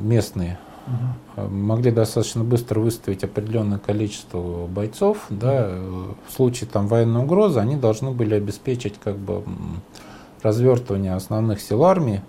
местные 0.00 0.58
угу. 0.86 1.48
могли 1.48 1.90
достаточно 1.90 2.44
быстро 2.44 2.80
выставить 2.80 3.24
определенное 3.24 3.78
количество 3.78 4.66
бойцов, 4.66 5.26
да, 5.30 5.70
в 6.28 6.32
случае 6.32 6.68
там 6.70 6.86
военной 6.86 7.22
угрозы 7.22 7.60
они 7.60 7.76
должны 7.76 8.10
были 8.10 8.34
обеспечить 8.34 8.94
как 9.02 9.16
бы 9.16 9.42
развертывание 10.42 11.14
основных 11.14 11.60
сил 11.60 11.84
армии 11.84 12.22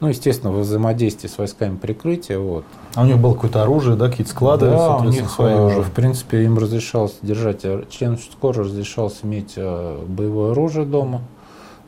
ну, 0.00 0.08
естественно, 0.08 0.50
во 0.50 0.60
взаимодействии 0.60 1.28
с 1.28 1.36
войсками 1.36 1.76
прикрытия. 1.76 2.38
Вот. 2.38 2.64
А 2.94 3.02
у 3.02 3.04
них 3.04 3.18
было 3.18 3.34
какое-то 3.34 3.62
оружие, 3.62 3.96
да, 3.96 4.08
какие-то 4.08 4.32
склады? 4.32 4.70
Да, 4.70 4.96
у 4.96 5.04
них 5.04 5.30
свои 5.30 5.52
э, 5.52 5.66
уже. 5.66 5.82
В 5.82 5.90
принципе, 5.90 6.44
им 6.44 6.58
разрешалось 6.58 7.16
держать, 7.20 7.60
э, 7.64 7.84
членам 7.90 8.18
скоро 8.18 8.64
разрешалось 8.64 9.18
иметь 9.22 9.52
э, 9.56 9.98
боевое 10.06 10.52
оружие 10.52 10.86
дома. 10.86 11.20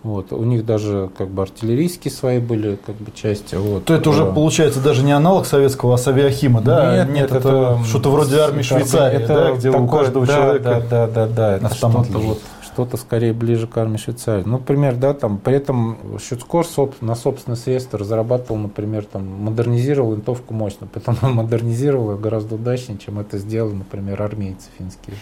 Вот. 0.02 0.32
У 0.32 0.42
них 0.42 0.66
даже 0.66 1.10
как 1.16 1.28
бы 1.28 1.42
артиллерийские 1.42 2.12
свои 2.12 2.40
были 2.40 2.76
как 2.84 2.96
бы 2.96 3.12
части. 3.14 3.54
Вот. 3.54 3.84
То 3.84 3.94
это 3.94 4.10
уже 4.10 4.26
получается 4.26 4.80
даже 4.80 5.04
не 5.04 5.12
аналог 5.12 5.46
советского, 5.46 5.94
а 5.94 5.98
с 5.98 6.06
авиахима, 6.08 6.60
да? 6.60 6.96
Нет, 6.96 7.14
нет, 7.14 7.32
это, 7.32 7.36
это 7.36 7.84
что-то 7.84 8.10
вроде 8.10 8.36
армии 8.38 8.62
Швейцарии, 8.62 9.22
это 9.22 9.34
да, 9.34 9.52
где 9.52 9.70
такое, 9.70 9.86
у 9.86 9.88
каждого 9.88 10.26
да, 10.26 10.34
человека 10.34 10.82
да, 10.90 11.06
да, 11.06 11.26
да, 11.26 11.58
да, 11.60 11.70
что-то 11.70 12.18
вот 12.18 12.40
что-то 12.72 12.96
скорее 12.96 13.32
ближе 13.32 13.66
к 13.66 13.76
армии 13.76 13.98
Швейцарии. 13.98 14.44
Ну, 14.44 14.52
например, 14.52 14.96
да, 14.96 15.14
там, 15.14 15.38
при 15.38 15.56
этом 15.56 16.18
Шуцкор 16.18 16.66
на 17.00 17.14
собственное 17.14 17.56
средства 17.56 17.98
разрабатывал, 17.98 18.58
например, 18.58 19.04
там, 19.04 19.26
модернизировал 19.26 20.14
винтовку 20.14 20.54
мощно, 20.54 20.88
поэтому 20.92 21.18
он 21.22 21.34
модернизировал 21.34 22.12
ее 22.12 22.18
гораздо 22.18 22.54
удачнее, 22.54 22.98
чем 22.98 23.18
это 23.18 23.38
сделали, 23.38 23.74
например, 23.74 24.22
армейцы 24.22 24.68
финские. 24.78 25.16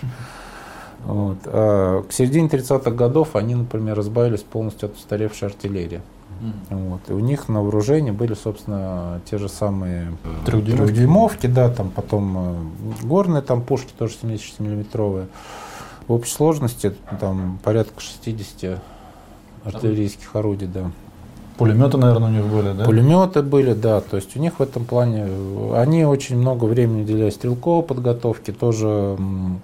Вот. 1.04 1.38
А 1.46 2.02
к 2.02 2.12
середине 2.12 2.48
30-х 2.48 2.90
годов 2.90 3.34
они, 3.34 3.54
например, 3.54 3.96
разбавились 3.96 4.42
полностью 4.42 4.88
от 4.90 4.96
устаревшей 4.96 5.48
артиллерии. 5.48 6.02
Вот. 6.70 7.00
И 7.08 7.12
у 7.12 7.18
них 7.18 7.48
на 7.48 7.62
вооружении 7.62 8.12
были, 8.12 8.34
собственно, 8.34 9.20
те 9.30 9.36
же 9.36 9.48
самые 9.48 10.12
э, 10.24 10.46
трехдюймовки, 10.46 11.46
да, 11.46 11.68
там 11.68 11.90
потом 11.90 12.36
э, 12.38 13.06
горные 13.06 13.42
там 13.42 13.62
пушки 13.62 13.92
тоже 13.96 14.14
76-миллиметровые. 14.22 15.26
В 16.10 16.12
общей 16.12 16.32
сложности 16.32 16.92
там 17.20 17.60
порядка 17.62 18.00
60 18.00 18.82
артиллерийских 19.64 20.34
орудий, 20.34 20.66
да. 20.66 20.90
Пулеметы, 21.60 21.98
наверное, 21.98 22.28
у 22.28 22.32
них 22.32 22.46
были, 22.46 22.72
да? 22.72 22.84
Пулеметы 22.84 23.42
были, 23.42 23.74
да. 23.74 24.00
То 24.00 24.16
есть 24.16 24.34
у 24.34 24.40
них 24.40 24.58
в 24.58 24.62
этом 24.62 24.86
плане, 24.86 25.26
они 25.74 26.06
очень 26.06 26.38
много 26.38 26.64
времени 26.64 27.02
уделяют 27.02 27.34
стрелковой 27.34 27.82
подготовке, 27.82 28.52
тоже 28.52 29.18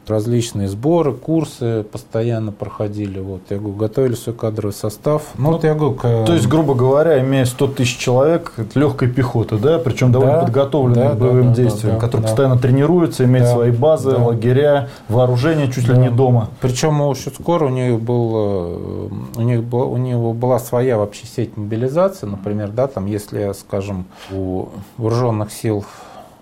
различные 0.06 0.68
сборы, 0.68 1.14
курсы 1.14 1.86
постоянно 1.90 2.52
проходили. 2.52 3.18
Вот, 3.18 3.40
я 3.48 3.56
говорю, 3.56 3.76
готовили 3.76 4.14
свой 4.14 4.36
кадровый 4.36 4.74
состав. 4.74 5.22
Ну, 5.38 5.52
вот 5.52 5.64
я 5.64 5.74
говорю, 5.74 5.94
к... 5.94 6.02
То 6.02 6.34
есть, 6.34 6.46
грубо 6.48 6.74
говоря, 6.74 7.18
имея 7.22 7.46
100 7.46 7.66
тысяч 7.68 7.96
человек, 7.96 8.52
легкой 8.74 9.08
пехоты, 9.08 9.56
да, 9.56 9.78
причем 9.78 10.12
довольно 10.12 10.34
да, 10.34 10.40
подготовленные 10.40 11.08
да, 11.08 11.14
к 11.14 11.18
боевым 11.18 11.54
да, 11.54 11.54
действиям, 11.54 11.94
да, 11.94 12.00
которые 12.00 12.24
да. 12.24 12.28
постоянно 12.28 12.58
тренируются, 12.58 13.24
имеют 13.24 13.46
да, 13.46 13.54
свои 13.54 13.70
базы, 13.70 14.10
да. 14.10 14.22
лагеря, 14.22 14.90
вооружение 15.08 15.72
чуть 15.72 15.86
да. 15.86 15.94
ли 15.94 16.00
не 16.00 16.10
дома. 16.10 16.50
Причем 16.60 17.00
у 17.00 17.14
Щуцкора 17.14 17.64
у 17.64 17.70
них 17.70 18.02
был, 18.02 18.32
э, 18.34 19.08
у 19.38 19.42
них 19.42 19.64
был, 19.64 19.90
у 19.90 19.96
него 19.96 20.34
была 20.34 20.58
своя 20.58 20.98
вообще 20.98 21.26
сеть 21.26 21.56
мобилизации 21.56 21.85
мобилизации, 21.86 22.26
например, 22.26 22.70
да, 22.70 22.86
там, 22.86 23.06
если, 23.06 23.52
скажем, 23.52 24.06
у 24.30 24.68
вооруженных 24.96 25.52
сил 25.52 25.84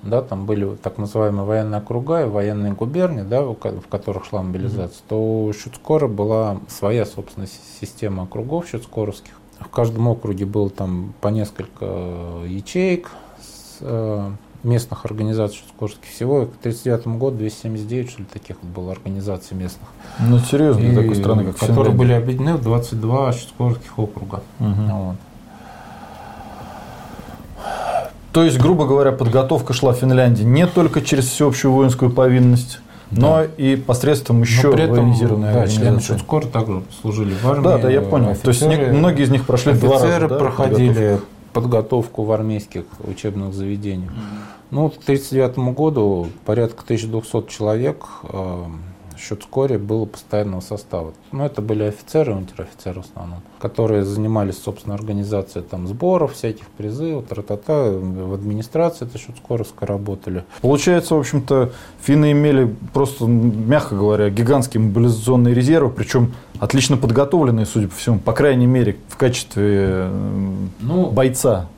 да, 0.02 0.20
там 0.20 0.44
были 0.44 0.76
так 0.76 0.98
называемые 0.98 1.46
военные 1.46 1.78
округа 1.78 2.22
и 2.22 2.28
военные 2.28 2.74
губернии, 2.74 3.22
да, 3.22 3.40
в 3.40 3.54
которых 3.88 4.26
шла 4.26 4.42
мобилизация, 4.42 4.98
mm-hmm. 4.98 5.08
то 5.08 5.44
у 5.44 5.52
Щуцкора 5.54 6.08
была 6.08 6.58
своя, 6.68 7.06
собственно, 7.06 7.46
система 7.80 8.24
округов 8.24 8.68
щуцкоровских. 8.68 9.32
В 9.60 9.68
каждом 9.68 10.08
округе 10.08 10.44
было 10.44 10.68
там 10.68 11.14
по 11.22 11.28
несколько 11.28 11.86
ячеек 12.46 13.12
с, 13.40 13.78
э, 13.80 14.30
местных 14.62 15.04
организаций 15.04 15.58
щуцкорских. 15.58 16.08
Всего 16.10 16.46
к 16.46 16.58
1939 16.60 17.18
году 17.18 17.38
279, 17.38 18.10
что 18.10 18.20
ли, 18.20 18.28
таких 18.30 18.56
вот 18.62 18.70
было 18.72 18.92
организаций 18.92 19.56
местных. 19.56 19.88
Ну, 20.18 20.38
серьезно, 20.38 20.80
и, 20.80 20.94
такой 20.94 21.14
страны, 21.14 21.44
как 21.44 21.56
Которые 21.56 21.94
были 21.94 22.12
объединены 22.12 22.56
в 22.56 22.62
22 22.62 23.32
щуцкорских 23.32 23.98
округа. 23.98 24.42
Угу. 24.60 24.68
Вот. 24.90 25.16
То 28.32 28.42
есть, 28.42 28.58
грубо 28.58 28.84
говоря, 28.84 29.12
подготовка 29.12 29.72
шла 29.72 29.92
в 29.92 29.98
Финляндии 29.98 30.42
не 30.42 30.66
только 30.66 31.02
через 31.02 31.26
всеобщую 31.26 31.72
воинскую 31.72 32.10
повинность, 32.10 32.80
но 33.12 33.38
да. 33.38 33.44
и 33.44 33.76
посредством 33.76 34.42
еще 34.42 34.68
но 34.68 34.72
при 34.72 34.82
этом, 34.84 34.96
военизированной 34.96 35.52
да, 35.52 35.68
члены 35.68 36.00
Шуцкор 36.00 36.46
также 36.46 36.82
служили 37.00 37.32
в 37.34 37.46
армии. 37.46 37.64
Да, 37.64 37.78
да, 37.78 37.90
я 37.90 38.00
понял. 38.00 38.30
Офицеры, 38.30 38.76
То 38.76 38.82
есть 38.82 38.92
многие 38.92 39.22
из 39.22 39.30
них 39.30 39.46
прошли 39.46 39.74
два 39.74 39.94
раза. 39.94 40.06
Офицеры 40.06 40.28
проходили 40.28 40.88
подготовку. 40.88 41.26
подготовку 41.52 42.24
в 42.24 42.32
армейских 42.32 42.84
учебных 43.06 43.54
заведениях. 43.54 44.10
Ну, 44.70 44.88
к 44.88 44.94
1939 44.94 45.76
году 45.76 46.28
порядка 46.44 46.82
1200 46.82 47.48
человек 47.48 48.04
счет 49.18 49.42
вскоре 49.42 49.78
было 49.78 50.04
постоянного 50.04 50.60
состава. 50.60 51.12
Ну, 51.32 51.44
это 51.44 51.62
были 51.62 51.84
офицеры, 51.84 52.34
унтер-офицеры 52.34 53.02
в 53.02 53.06
основном, 53.06 53.42
которые 53.58 54.04
занимались, 54.04 54.58
собственно, 54.58 54.94
организацией 54.94 55.64
там 55.64 55.86
сборов, 55.86 56.34
всяких 56.34 56.66
призывов, 56.68 57.26
тра-та-та, 57.26 57.90
в 57.90 58.34
администрации 58.34 59.06
это 59.06 59.18
счет 59.18 59.36
скоровской 59.36 59.86
работали. 59.86 60.44
Получается, 60.60 61.14
в 61.14 61.18
общем-то, 61.18 61.72
финны 62.00 62.32
имели 62.32 62.74
просто, 62.92 63.26
мягко 63.26 63.94
говоря, 63.94 64.30
гигантские 64.30 64.82
мобилизационные 64.82 65.54
резервы, 65.54 65.90
причем 65.90 66.34
отлично 66.58 66.96
подготовленные, 66.96 67.66
судя 67.66 67.88
по 67.88 67.94
всему, 67.94 68.18
по 68.18 68.32
крайней 68.32 68.66
мере, 68.66 68.96
в 69.08 69.16
качестве 69.16 70.08
ну, 70.80 71.10
бойца. 71.10 71.68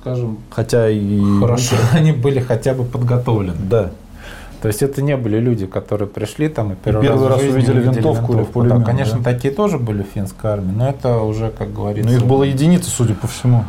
Скажем, 0.00 0.38
хотя 0.50 0.88
и 0.88 1.20
хорошо, 1.40 1.76
они 1.92 2.12
были 2.12 2.38
хотя 2.38 2.74
бы 2.74 2.84
подготовлены. 2.84 3.56
Да. 3.68 3.90
То 4.66 4.68
есть 4.68 4.82
это 4.82 5.00
не 5.00 5.16
были 5.16 5.38
люди, 5.38 5.64
которые 5.64 6.08
пришли 6.08 6.48
там 6.48 6.72
и 6.72 6.74
первый, 6.74 7.04
и 7.04 7.06
первый 7.06 7.28
раз, 7.28 7.40
раз 7.40 7.52
увидели 7.52 7.78
винтовку, 7.82 8.32
винтовку 8.32 8.32
или 8.32 8.42
пулемет. 8.42 8.78
Да, 8.80 8.84
конечно, 8.84 9.18
да? 9.18 9.32
такие 9.32 9.54
тоже 9.54 9.78
были 9.78 10.02
в 10.02 10.06
финской 10.06 10.50
армии, 10.50 10.72
но 10.72 10.88
это 10.88 11.20
уже, 11.20 11.50
как 11.50 11.72
говорится... 11.72 12.10
Но 12.10 12.16
их 12.16 12.26
было 12.26 12.42
единицы, 12.42 12.90
судя 12.90 13.14
по 13.14 13.28
всему, 13.28 13.62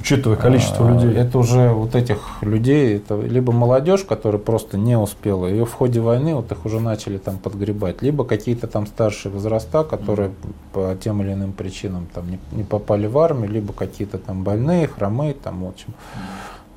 учитывая 0.00 0.36
количество 0.36 0.88
а, 0.88 0.92
людей. 0.92 1.14
Это 1.14 1.38
уже 1.38 1.68
вот 1.68 1.94
этих 1.94 2.18
людей, 2.40 2.96
это 2.96 3.20
либо 3.20 3.52
молодежь, 3.52 4.02
которая 4.02 4.40
просто 4.40 4.76
не 4.76 4.98
успела, 4.98 5.46
ее 5.46 5.66
в 5.66 5.72
ходе 5.72 6.00
войны 6.00 6.34
вот 6.34 6.50
их 6.50 6.66
уже 6.66 6.80
начали 6.80 7.18
там 7.18 7.38
подгребать, 7.38 8.02
либо 8.02 8.24
какие-то 8.24 8.66
там 8.66 8.88
старшие 8.88 9.30
возраста, 9.30 9.84
которые 9.84 10.32
по 10.72 10.96
тем 11.00 11.22
или 11.22 11.32
иным 11.32 11.52
причинам 11.52 12.08
там 12.12 12.28
не, 12.28 12.40
не 12.50 12.64
попали 12.64 13.06
в 13.06 13.16
армию, 13.18 13.48
либо 13.52 13.72
какие-то 13.72 14.18
там 14.18 14.42
больные, 14.42 14.88
хромые, 14.88 15.34
там, 15.34 15.62
в 15.62 15.68
общем. 15.68 15.94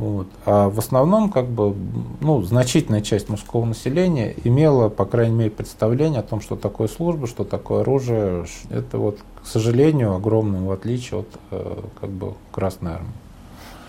Вот. 0.04 0.28
А 0.46 0.70
в 0.70 0.80
основном, 0.80 1.32
как 1.32 1.48
бы, 1.48 1.74
ну, 2.20 2.42
значительная 2.42 3.00
часть 3.00 3.30
мужского 3.30 3.64
населения 3.64 4.36
имела, 4.44 4.90
по 4.90 5.06
крайней 5.06 5.34
мере, 5.34 5.50
представление 5.50 6.20
о 6.20 6.24
том, 6.24 6.42
что 6.42 6.58
такое 6.58 6.90
служба, 6.90 7.26
что 7.26 7.46
такое 7.46 7.82
оружие. 7.82 8.46
Это 8.70 8.98
вот, 8.98 9.20
к 9.42 9.48
сожалению, 9.48 10.14
огромное 10.14 10.62
в 10.62 10.72
отличие 10.72 11.22
от 11.22 11.28
э, 11.52 11.80
как 12.02 12.10
бы, 12.10 12.34
Красной 12.52 12.92
Армии. 12.92 13.14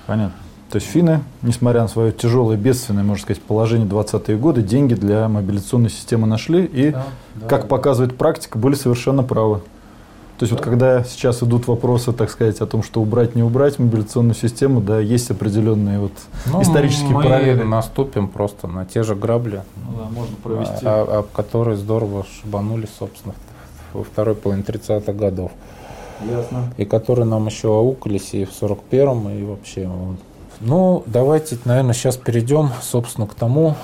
Понятно. 0.07 0.37
То 0.71 0.77
есть 0.77 0.87
финны, 0.87 1.21
несмотря 1.43 1.83
на 1.83 1.89
свое 1.89 2.13
тяжелое, 2.13 2.57
бедственное, 2.57 3.03
можно 3.03 3.23
сказать, 3.25 3.43
положение 3.43 3.89
20-е 3.89 4.37
годы, 4.37 4.63
деньги 4.63 4.95
для 4.95 5.29
мобилизационной 5.29 5.91
системы 5.91 6.29
нашли 6.29 6.65
и, 6.65 6.91
да, 6.91 7.07
да, 7.35 7.49
как 7.49 7.63
да. 7.63 7.67
показывает 7.67 8.17
практика, 8.17 8.57
были 8.57 8.75
совершенно 8.75 9.25
правы. 9.25 9.63
То 10.39 10.45
есть 10.45 10.53
вот 10.53 10.61
когда 10.61 11.05
сейчас 11.05 11.43
идут 11.45 11.69
вопросы, 11.69 12.13
так 12.13 12.29
сказать, 12.29 12.61
о 12.61 12.67
том, 12.67 12.83
что 12.83 13.01
убрать, 13.01 13.37
не 13.37 13.43
убрать 13.45 13.79
мобилизационную 13.79 14.35
систему, 14.35 14.81
да, 14.81 14.99
есть 14.99 15.31
определенные 15.31 16.01
вот 16.01 16.13
ну, 16.47 16.61
исторические 16.61 17.11
мы 17.11 17.23
параллели. 17.23 17.63
наступим 17.63 18.27
просто 18.27 18.67
на 18.67 18.85
те 18.85 19.05
же 19.05 19.15
грабли, 19.15 19.63
ну, 19.77 19.97
да, 19.97 20.11
можно 20.11 20.35
провести. 20.43 20.85
А, 20.85 21.25
а, 21.25 21.37
которые 21.37 21.77
здорово 21.77 22.27
шибанули, 22.41 22.89
собственно, 22.99 23.35
во 23.93 24.03
второй 24.03 24.35
половине 24.35 24.65
30-х 24.65 25.13
годов. 25.13 25.53
Ясно. 26.29 26.73
И 26.79 26.85
которые 26.85 27.27
нам 27.27 27.47
еще 27.47 27.69
аукались 27.69 28.35
и 28.35 28.45
в 28.45 28.51
41-м, 28.51 29.29
и 29.31 29.45
вообще. 29.45 29.87
Вот. 29.87 30.17
Ну, 30.61 31.05
давайте, 31.07 31.59
наверное, 31.65 31.95
сейчас 31.95 32.17
перейдем, 32.17 32.71
собственно, 32.83 33.29
к 33.29 33.35
тому, 33.35 33.77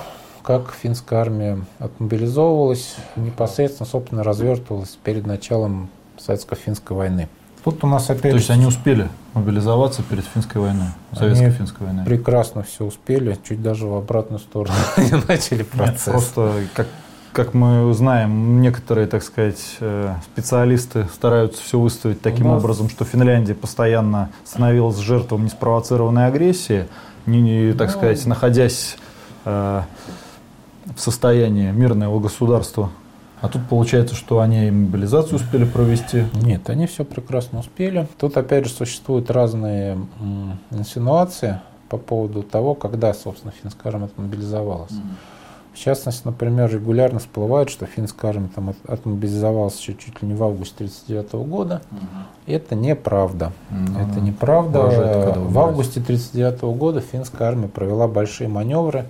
как 0.43 0.73
финская 0.73 1.21
армия 1.21 1.59
отмобилизовывалась, 1.79 2.95
непосредственно, 3.15 3.87
собственно, 3.87 4.23
развертывалась 4.23 4.97
перед 5.01 5.25
началом 5.25 5.89
советско-финской 6.25 6.95
войны. 6.95 7.29
Тут 7.63 7.83
у 7.83 7.87
нас 7.87 8.09
опять... 8.09 8.31
То 8.31 8.37
есть 8.37 8.49
они 8.49 8.65
успели 8.65 9.07
мобилизоваться 9.33 10.01
перед 10.01 10.25
финской 10.25 10.61
войной, 10.61 10.87
советско-финской 11.13 11.85
войной? 11.85 12.05
прекрасно 12.05 12.63
все 12.63 12.85
успели, 12.85 13.37
чуть 13.47 13.61
даже 13.61 13.85
в 13.85 13.95
обратную 13.95 14.39
сторону 14.39 14.73
они 14.95 15.11
начали 15.27 15.63
процесс. 15.63 16.07
Нет, 16.07 16.15
просто, 16.15 16.53
как, 16.73 16.87
как 17.31 17.53
мы 17.53 17.93
знаем, 17.93 18.61
некоторые, 18.61 19.05
так 19.05 19.21
сказать, 19.21 19.77
э, 19.79 20.15
специалисты 20.25 21.07
стараются 21.13 21.61
все 21.61 21.79
выставить 21.79 22.21
таким 22.21 22.47
нас... 22.47 22.63
образом, 22.63 22.89
что 22.89 23.05
Финляндия 23.05 23.53
постоянно 23.53 24.31
становилась 24.43 24.97
жертвой 24.97 25.41
неспровоцированной 25.41 26.25
агрессии, 26.25 26.87
не, 27.27 27.41
не, 27.41 27.73
так 27.73 27.89
ну... 27.89 27.97
сказать, 27.97 28.25
находясь 28.25 28.97
э, 29.45 29.81
в 30.95 30.99
состоянии 30.99 31.69
мирного 31.71 32.19
государства 32.19 32.89
а 33.41 33.47
тут 33.47 33.67
получается, 33.67 34.15
что 34.15 34.39
они 34.39 34.69
мобилизацию 34.69 35.37
успели 35.37 35.65
провести? 35.65 36.25
Нет, 36.33 36.69
они 36.69 36.85
все 36.85 37.03
прекрасно 37.03 37.59
успели. 37.59 38.07
Тут 38.19 38.37
опять 38.37 38.65
же 38.65 38.71
существуют 38.71 39.31
разные 39.31 39.97
инсинуации 40.69 41.59
по 41.89 41.97
поводу 41.97 42.43
того, 42.43 42.75
когда, 42.75 43.13
собственно, 43.13 43.51
финская 43.51 43.91
армия 43.91 44.05
отмобилизовалась. 44.05 44.93
В 45.73 45.77
частности, 45.77 46.23
например, 46.25 46.69
регулярно 46.71 47.19
всплывает, 47.19 47.69
что 47.69 47.85
финская 47.85 48.31
армия 48.31 48.49
там 48.53 48.75
отмобилизовалась 48.87 49.79
еще 49.79 49.93
чуть 49.93 50.21
ли 50.21 50.27
не 50.27 50.35
в 50.35 50.43
августе 50.43 50.83
1939 50.83 51.49
года. 51.49 51.81
Угу. 51.91 52.53
Это 52.53 52.75
неправда. 52.75 53.53
Ну, 53.69 53.99
это 53.99 54.19
неправда. 54.19 54.79
В 54.79 55.59
августе 55.59 56.01
1939 56.01 56.77
года 56.77 56.99
финская 56.99 57.47
армия 57.47 57.69
провела 57.69 58.07
большие 58.07 58.49
маневры 58.49 59.05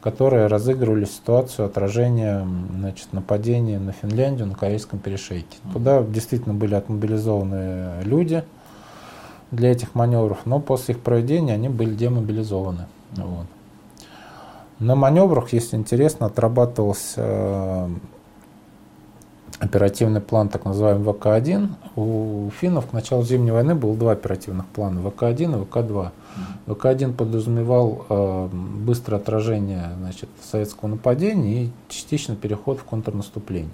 которые 0.00 0.46
разыгрывали 0.46 1.04
ситуацию 1.04 1.66
отражения 1.66 2.46
значит, 2.74 3.12
нападения 3.12 3.78
на 3.78 3.92
Финляндию 3.92 4.46
на 4.46 4.54
Корейском 4.54 4.98
перешейке. 4.98 5.58
Туда 5.72 6.02
действительно 6.02 6.54
были 6.54 6.74
отмобилизованы 6.74 8.02
люди 8.02 8.42
для 9.50 9.72
этих 9.72 9.94
маневров, 9.94 10.38
но 10.46 10.60
после 10.60 10.94
их 10.94 11.00
проведения 11.00 11.54
они 11.54 11.68
были 11.68 11.94
демобилизованы. 11.94 12.86
Вот. 13.16 13.46
На 14.78 14.94
маневрах, 14.94 15.52
если 15.52 15.76
интересно, 15.76 16.26
отрабатывался 16.26 17.90
оперативный 19.58 20.22
план, 20.22 20.48
так 20.48 20.64
называемый 20.64 21.12
ВК-1. 21.12 21.68
У 21.96 22.50
финнов 22.58 22.86
к 22.86 22.92
началу 22.94 23.22
Зимней 23.22 23.52
войны 23.52 23.74
было 23.74 23.94
два 23.94 24.12
оперативных 24.12 24.66
плана, 24.66 25.00
ВК-1 25.00 25.60
и 25.60 25.64
ВК-2. 25.66 26.10
ВК-1 26.66 27.14
подразумевал 27.14 28.06
э, 28.08 28.48
быстрое 28.52 29.20
отражение 29.20 29.90
значит, 29.98 30.28
советского 30.42 30.88
нападения 30.88 31.64
и 31.64 31.70
частично 31.88 32.36
переход 32.36 32.78
в 32.78 32.84
контрнаступление. 32.84 33.70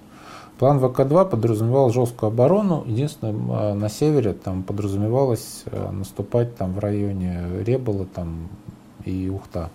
План 0.59 0.79
ВК-2 0.79 1.29
подразумевал 1.29 1.91
жесткую 1.91 2.29
оборону. 2.29 2.83
Единственное, 2.87 3.33
э, 3.33 3.75
на 3.75 3.89
севере 3.89 4.33
там 4.33 4.63
подразумевалось 4.63 5.65
э, 5.67 5.91
наступать 5.91 6.57
там 6.57 6.73
в 6.73 6.79
районе 6.79 7.63
Ребола 7.65 8.07
там, 8.07 8.49
и 9.05 9.29
Ухта, 9.29 9.71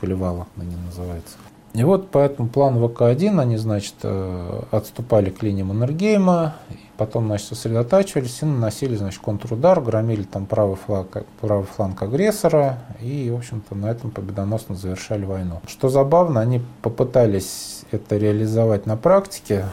Колевала 0.00 0.46
они 0.56 0.76
называется. 0.86 1.36
И 1.74 1.84
вот 1.84 2.10
по 2.10 2.18
этому 2.18 2.48
плану 2.48 2.86
ВК-1 2.86 3.40
они, 3.40 3.56
значит, 3.56 3.94
э, 4.02 4.62
отступали 4.70 5.30
к 5.30 5.42
линии 5.42 5.62
Маннергейма, 5.62 6.54
потом, 6.96 7.26
значит, 7.26 7.48
сосредотачивались 7.48 8.42
и 8.42 8.46
наносили, 8.46 8.96
значит, 8.96 9.20
контрудар, 9.22 9.80
громили 9.80 10.22
там 10.22 10.46
правый 10.46 10.76
фланг, 10.76 11.24
правый 11.40 11.64
фланг 11.66 12.02
агрессора 12.02 12.78
и, 13.00 13.30
в 13.30 13.36
общем-то, 13.36 13.74
на 13.74 13.86
этом 13.90 14.10
победоносно 14.10 14.74
завершали 14.74 15.24
войну. 15.24 15.60
Что 15.66 15.88
забавно, 15.88 16.40
они 16.40 16.62
попытались 16.82 17.82
это 17.90 18.16
реализовать 18.16 18.86
на 18.86 18.96
практике, 18.96 19.64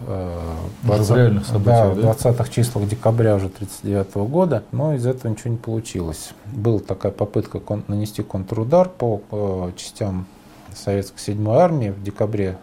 э, 0.00 0.38
в 0.82 0.86
20, 0.86 1.64
да, 1.64 1.94
да? 1.94 2.00
20 2.02 2.50
числах 2.50 2.88
декабря 2.88 3.36
уже 3.36 3.46
1939 3.46 4.28
года, 4.28 4.62
но 4.72 4.94
из 4.94 5.06
этого 5.06 5.30
ничего 5.30 5.50
не 5.50 5.58
получилось. 5.58 6.30
Была 6.46 6.80
такая 6.80 7.12
попытка 7.12 7.60
кон- 7.60 7.84
нанести 7.88 8.22
контрудар 8.22 8.88
по 8.88 9.22
э, 9.30 9.72
частям 9.76 10.26
советской 10.74 11.18
7 11.18 11.50
армии 11.50 11.90
в 11.90 12.02
декабре 12.02 12.58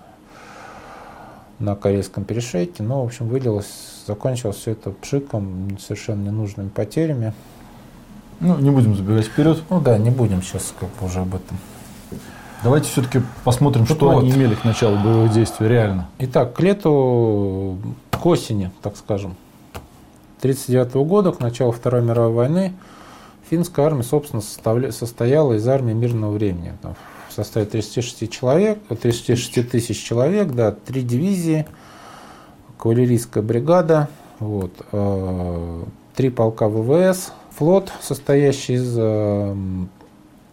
на 1.60 1.76
Корейском 1.76 2.24
перешейке. 2.24 2.84
Но, 2.84 3.02
в 3.04 3.06
общем, 3.06 3.28
вылилось, 3.28 4.04
закончилось 4.08 4.58
все 4.58 4.72
это 4.72 4.92
пшиком, 4.92 5.78
совершенно 5.80 6.24
ненужными 6.24 6.70
потерями. 6.70 7.34
Ну, 8.40 8.58
не 8.58 8.70
будем 8.70 8.96
забегать 8.96 9.26
вперед. 9.26 9.64
Ну 9.70 9.80
да, 9.80 9.98
не 9.98 10.10
будем 10.10 10.42
сейчас 10.42 10.74
как 10.80 10.90
бы 10.90 11.08
уже 11.08 11.20
об 11.20 11.36
этом. 11.36 11.58
Давайте 12.64 12.90
все-таки 12.90 13.22
посмотрим, 13.44 13.86
что 13.86 14.08
вот. 14.08 14.24
они 14.24 14.32
имели 14.32 14.56
к 14.56 14.64
началу 14.64 14.98
боевых 14.98 15.32
действий 15.32 15.68
реально. 15.68 16.10
Итак, 16.20 16.54
к 16.54 16.60
лету, 16.62 17.78
к 18.12 18.26
осени, 18.26 18.72
так 18.82 18.98
скажем, 18.98 19.36
1939 20.40 21.08
года, 21.08 21.32
к 21.32 21.40
началу 21.40 21.72
Второй 21.72 22.02
мировой 22.02 22.34
войны, 22.34 22.74
финская 23.50 23.86
армия, 23.86 24.04
собственно, 24.04 24.42
состояла 24.42 25.54
из 25.54 25.68
армии 25.68 25.94
мирного 25.94 26.32
времени. 26.32 26.74
Там, 26.82 26.96
составе 27.36 27.66
36 27.66 28.32
человек, 28.32 28.80
36 28.88 29.70
тысяч 29.70 30.02
человек, 30.02 30.52
да, 30.52 30.72
три 30.72 31.02
дивизии, 31.02 31.66
кавалерийская 32.78 33.44
бригада, 33.44 34.10
вот, 34.40 34.72
э, 34.92 35.84
три 36.16 36.30
полка 36.30 36.70
ВВС, 36.70 37.34
флот, 37.52 37.92
состоящий 38.02 38.76
из 38.76 38.96
э, 38.98 39.56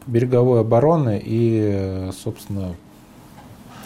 береговой 0.07 0.61
обороны 0.61 1.21
и, 1.25 2.11
собственно, 2.23 2.75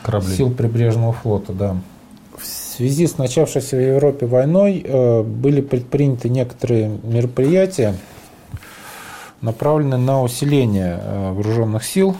Корабли. 0.02 0.34
сил 0.34 0.50
прибрежного 0.50 1.12
флота, 1.12 1.52
да. 1.52 1.76
В 2.38 2.44
связи 2.46 3.06
с 3.06 3.16
начавшейся 3.18 3.76
в 3.76 3.80
Европе 3.80 4.26
войной 4.26 4.82
э, 4.84 5.22
были 5.22 5.60
предприняты 5.60 6.28
некоторые 6.28 6.98
мероприятия, 7.02 7.94
направленные 9.42 9.98
на 9.98 10.22
усиление 10.22 10.98
вооруженных 11.32 11.84
сил 11.84 12.16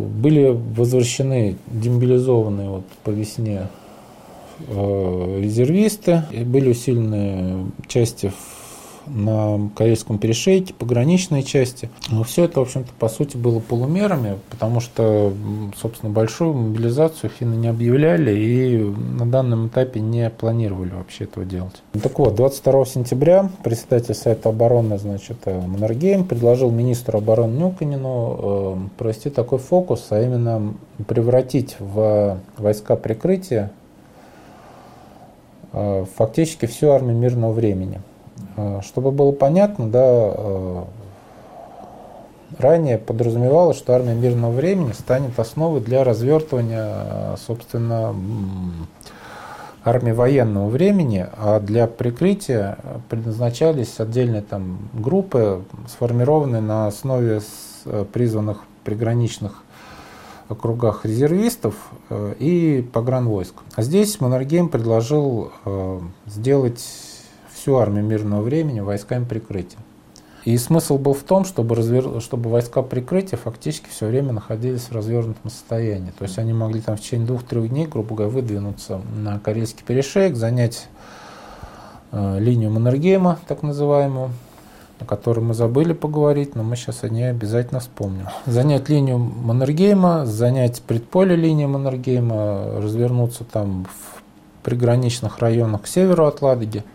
были 0.00 0.48
возвращены 0.48 1.56
демобилизованные 1.66 2.68
вот 2.68 2.84
по 3.04 3.10
весне 3.10 3.68
э, 4.68 5.40
резервисты, 5.40 6.24
были 6.44 6.70
усилены 6.70 7.70
части 7.86 8.32
на 9.06 9.70
Корейском 9.76 10.18
перешейке, 10.18 10.74
пограничные 10.74 11.42
части. 11.42 11.90
Но 12.10 12.22
все 12.22 12.44
это, 12.44 12.60
в 12.60 12.62
общем-то, 12.64 12.90
по 12.98 13.08
сути, 13.08 13.36
было 13.36 13.60
полумерами, 13.60 14.38
потому 14.50 14.80
что, 14.80 15.32
собственно, 15.80 16.12
большую 16.12 16.54
мобилизацию 16.54 17.30
финны 17.30 17.54
не 17.54 17.68
объявляли 17.68 18.38
и 18.38 18.78
на 18.78 19.26
данном 19.26 19.68
этапе 19.68 20.00
не 20.00 20.30
планировали 20.30 20.90
вообще 20.90 21.24
этого 21.24 21.46
делать. 21.46 21.82
Так 22.02 22.18
вот, 22.18 22.34
22 22.34 22.86
сентября 22.86 23.50
председатель 23.62 24.14
Совета 24.14 24.48
обороны, 24.48 24.98
значит, 24.98 25.38
э, 25.44 25.60
Маннергейм 25.60 26.24
предложил 26.24 26.70
министру 26.70 27.18
обороны 27.18 27.58
Нюканину 27.58 28.38
э, 28.38 28.76
провести 28.98 29.30
такой 29.30 29.58
фокус, 29.58 30.06
а 30.10 30.22
именно 30.22 30.74
превратить 31.06 31.76
в 31.78 32.38
войска 32.56 32.96
прикрытия 32.96 33.70
э, 35.72 36.04
фактически 36.16 36.66
всю 36.66 36.90
армию 36.90 37.16
мирного 37.16 37.52
времени. 37.52 38.00
Э, 38.56 38.80
чтобы 38.82 39.10
было 39.10 39.32
понятно, 39.32 39.88
да, 39.88 40.02
э, 40.04 40.84
ранее 42.58 42.98
подразумевалось, 42.98 43.76
что 43.76 43.94
армия 43.94 44.14
мирного 44.14 44.52
времени 44.52 44.92
станет 44.92 45.38
основой 45.38 45.80
для 45.80 46.04
развертывания, 46.04 46.88
э, 46.88 47.36
собственно, 47.46 48.14
армии 49.84 50.12
военного 50.12 50.68
времени, 50.68 51.26
а 51.38 51.58
для 51.60 51.86
прикрытия 51.86 52.76
предназначались 53.08 53.98
отдельные 53.98 54.42
там 54.42 54.78
группы, 54.92 55.62
сформированные 55.88 56.60
на 56.60 56.86
основе 56.86 57.40
призванных 58.12 58.64
приграничных 58.84 59.62
округах 60.50 61.06
резервистов 61.06 61.74
и 62.10 62.86
погранвойск. 62.92 63.54
А 63.74 63.80
здесь 63.80 64.20
Маннергейм 64.20 64.68
предложил 64.68 65.50
сделать 66.26 66.84
всю 67.60 67.76
армию 67.76 68.04
мирного 68.04 68.40
времени 68.40 68.80
войсками 68.80 69.24
прикрытия. 69.24 69.78
И 70.46 70.56
смысл 70.56 70.96
был 70.96 71.12
в 71.12 71.22
том, 71.22 71.44
чтобы, 71.44 71.74
развер... 71.74 72.22
чтобы 72.22 72.48
войска 72.48 72.80
прикрытия 72.80 73.38
фактически 73.38 73.88
все 73.90 74.06
время 74.06 74.32
находились 74.32 74.84
в 74.84 74.92
развернутом 74.92 75.50
состоянии. 75.50 76.12
То 76.18 76.24
есть 76.24 76.38
они 76.38 76.54
могли 76.54 76.80
там 76.80 76.96
в 76.96 77.00
течение 77.00 77.26
двух-трех 77.26 77.68
дней, 77.68 77.86
грубо 77.86 78.14
говоря, 78.14 78.32
выдвинуться 78.32 79.02
на 79.14 79.38
Корейский 79.38 79.84
перешеек, 79.86 80.36
занять 80.36 80.88
э, 82.12 82.38
линию 82.38 82.70
Маннергейма, 82.70 83.38
так 83.46 83.62
называемую, 83.62 84.30
о 84.98 85.04
которой 85.04 85.40
мы 85.40 85.52
забыли 85.52 85.92
поговорить, 85.92 86.54
но 86.54 86.62
мы 86.62 86.76
сейчас 86.76 87.04
о 87.04 87.10
ней 87.10 87.28
обязательно 87.28 87.80
вспомним. 87.80 88.28
Занять 88.46 88.88
линию 88.88 89.18
Маннергейма, 89.18 90.24
занять 90.24 90.80
предполе 90.80 91.36
линии 91.36 91.66
Маннергейма, 91.66 92.80
развернуться 92.80 93.44
там 93.44 93.84
в 93.84 94.22
приграничных 94.62 95.38
районах 95.40 95.82
к 95.82 95.86
северу 95.86 96.24
от 96.24 96.40
Ладоги– 96.40 96.82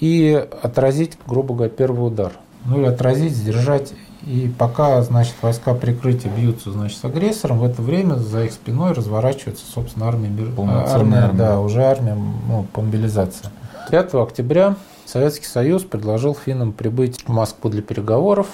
и 0.00 0.46
отразить, 0.62 1.18
грубо 1.26 1.54
говоря, 1.54 1.70
первый 1.70 2.06
удар. 2.06 2.32
Ну 2.64 2.80
или 2.80 2.86
отразить, 2.86 3.32
сдержать. 3.32 3.92
И 4.26 4.52
пока, 4.58 5.00
значит, 5.02 5.34
войска 5.40 5.72
прикрытия 5.74 6.30
бьются, 6.30 6.72
значит, 6.72 6.98
с 6.98 7.04
агрессором, 7.04 7.60
в 7.60 7.64
это 7.64 7.80
время 7.80 8.14
за 8.14 8.44
их 8.44 8.52
спиной 8.52 8.92
разворачивается, 8.92 9.64
собственно, 9.64 10.08
армия, 10.08 10.28
армия, 10.58 11.18
армия. 11.18 11.30
да, 11.32 11.60
уже 11.60 11.84
армия 11.84 12.14
ну, 12.14 12.66
по 12.72 12.80
мобилизации. 12.80 13.48
5 13.90 14.14
октября 14.14 14.74
Советский 15.04 15.46
Союз 15.46 15.84
предложил 15.84 16.34
финнам 16.34 16.72
прибыть 16.72 17.22
в 17.22 17.28
Москву 17.28 17.70
для 17.70 17.82
переговоров. 17.82 18.48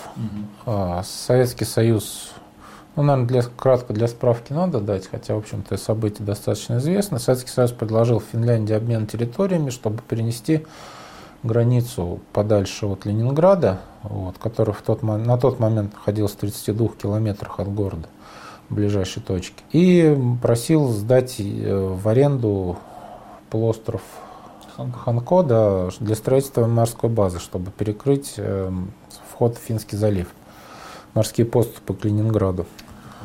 Угу. 0.66 1.02
Советский 1.04 1.64
Союз, 1.64 2.32
ну, 2.94 3.02
наверное, 3.02 3.28
для, 3.28 3.42
кратко 3.42 3.94
для 3.94 4.08
справки 4.08 4.52
надо 4.52 4.78
дать, 4.80 5.08
хотя, 5.10 5.34
в 5.34 5.38
общем-то, 5.38 5.78
события 5.78 6.22
достаточно 6.22 6.76
известны. 6.76 7.18
Советский 7.18 7.50
Союз 7.50 7.72
предложил 7.72 8.20
Финляндии 8.20 8.74
обмен 8.74 9.06
территориями, 9.06 9.70
чтобы 9.70 10.02
перенести 10.06 10.66
границу 11.42 12.20
подальше 12.32 12.86
от 12.86 13.04
Ленинграда, 13.04 13.80
вот, 14.02 14.38
который 14.38 14.74
в 14.74 14.82
тот, 14.82 15.02
на 15.02 15.36
тот 15.38 15.58
момент 15.58 15.94
находился 15.94 16.36
в 16.36 16.40
32 16.40 16.88
километрах 17.00 17.60
от 17.60 17.72
города, 17.72 18.08
ближайшей 18.70 19.22
точки, 19.22 19.62
и 19.72 20.16
просил 20.40 20.88
сдать 20.88 21.36
э, 21.38 21.74
в 21.74 22.08
аренду 22.08 22.78
полуостров 23.50 24.02
Ханко 24.76 25.42
да, 25.42 25.88
для 26.00 26.14
строительства 26.14 26.66
морской 26.66 27.10
базы, 27.10 27.38
чтобы 27.38 27.70
перекрыть 27.70 28.34
э, 28.38 28.72
вход 29.30 29.56
в 29.56 29.60
Финский 29.60 29.96
залив, 29.96 30.28
морские 31.14 31.46
поступы 31.46 31.94
к 31.94 32.04
Ленинграду. 32.04 32.66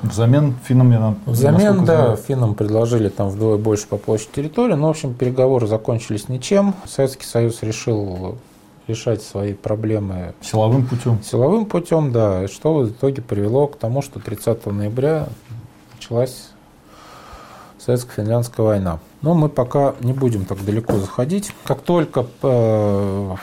Взамен 0.03 0.55
финнам 0.63 0.91
я 0.91 1.15
Взамен, 1.25 1.85
да, 1.85 1.95
знаю. 1.95 2.17
финнам 2.17 2.55
предложили 2.55 3.09
там 3.09 3.29
вдвое 3.29 3.57
больше 3.57 3.87
по 3.87 3.97
площади 3.97 4.31
территории, 4.35 4.73
но, 4.73 4.87
в 4.87 4.89
общем, 4.91 5.13
переговоры 5.13 5.67
закончились 5.67 6.29
ничем. 6.29 6.75
Советский 6.85 7.25
Союз 7.25 7.61
решил 7.63 8.37
решать 8.87 9.21
свои 9.21 9.53
проблемы 9.53 10.33
силовым 10.41 10.85
путем. 10.85 11.21
Силовым 11.23 11.65
путем, 11.65 12.11
да, 12.11 12.47
что 12.47 12.73
в 12.73 12.89
итоге 12.89 13.21
привело 13.21 13.67
к 13.67 13.77
тому, 13.77 14.01
что 14.01 14.19
30 14.19 14.65
ноября 14.67 15.27
началась 15.95 16.49
советско-финляндская 17.79 18.65
война. 18.65 18.99
Но 19.21 19.33
мы 19.33 19.49
пока 19.49 19.95
не 20.01 20.13
будем 20.13 20.45
так 20.45 20.63
далеко 20.63 20.97
заходить. 20.97 21.51
Как 21.65 21.81
только 21.81 22.25
э, 22.43 23.35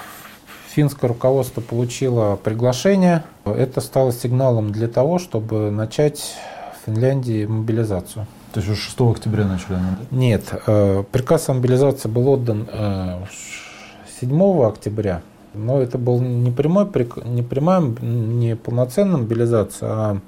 финское 0.74 1.08
руководство 1.08 1.60
получило 1.60 2.36
приглашение. 2.36 3.22
Это 3.44 3.80
стало 3.80 4.12
сигналом 4.12 4.72
для 4.72 4.88
того, 4.88 5.18
чтобы 5.18 5.70
начать 5.70 6.34
в 6.74 6.86
Финляндии 6.86 7.46
мобилизацию. 7.46 8.26
То 8.52 8.60
есть 8.60 8.70
уже 8.70 8.80
6 8.80 9.00
октября 9.00 9.44
начали 9.46 9.74
они, 9.74 9.86
да? 9.98 10.16
Нет, 10.16 10.44
э, 10.66 11.04
приказ 11.10 11.48
о 11.48 11.54
мобилизации 11.54 12.08
был 12.08 12.28
отдан 12.28 12.68
7 14.20 14.66
октября, 14.66 15.22
но 15.54 15.80
это 15.80 15.98
был 15.98 16.20
не 16.20 16.50
прямой, 16.50 16.86
не 17.24 17.42
прямая, 17.42 17.80
не 17.80 18.56
полноценная 18.56 19.18
мобилизация, 19.18 19.88
а 19.88 20.18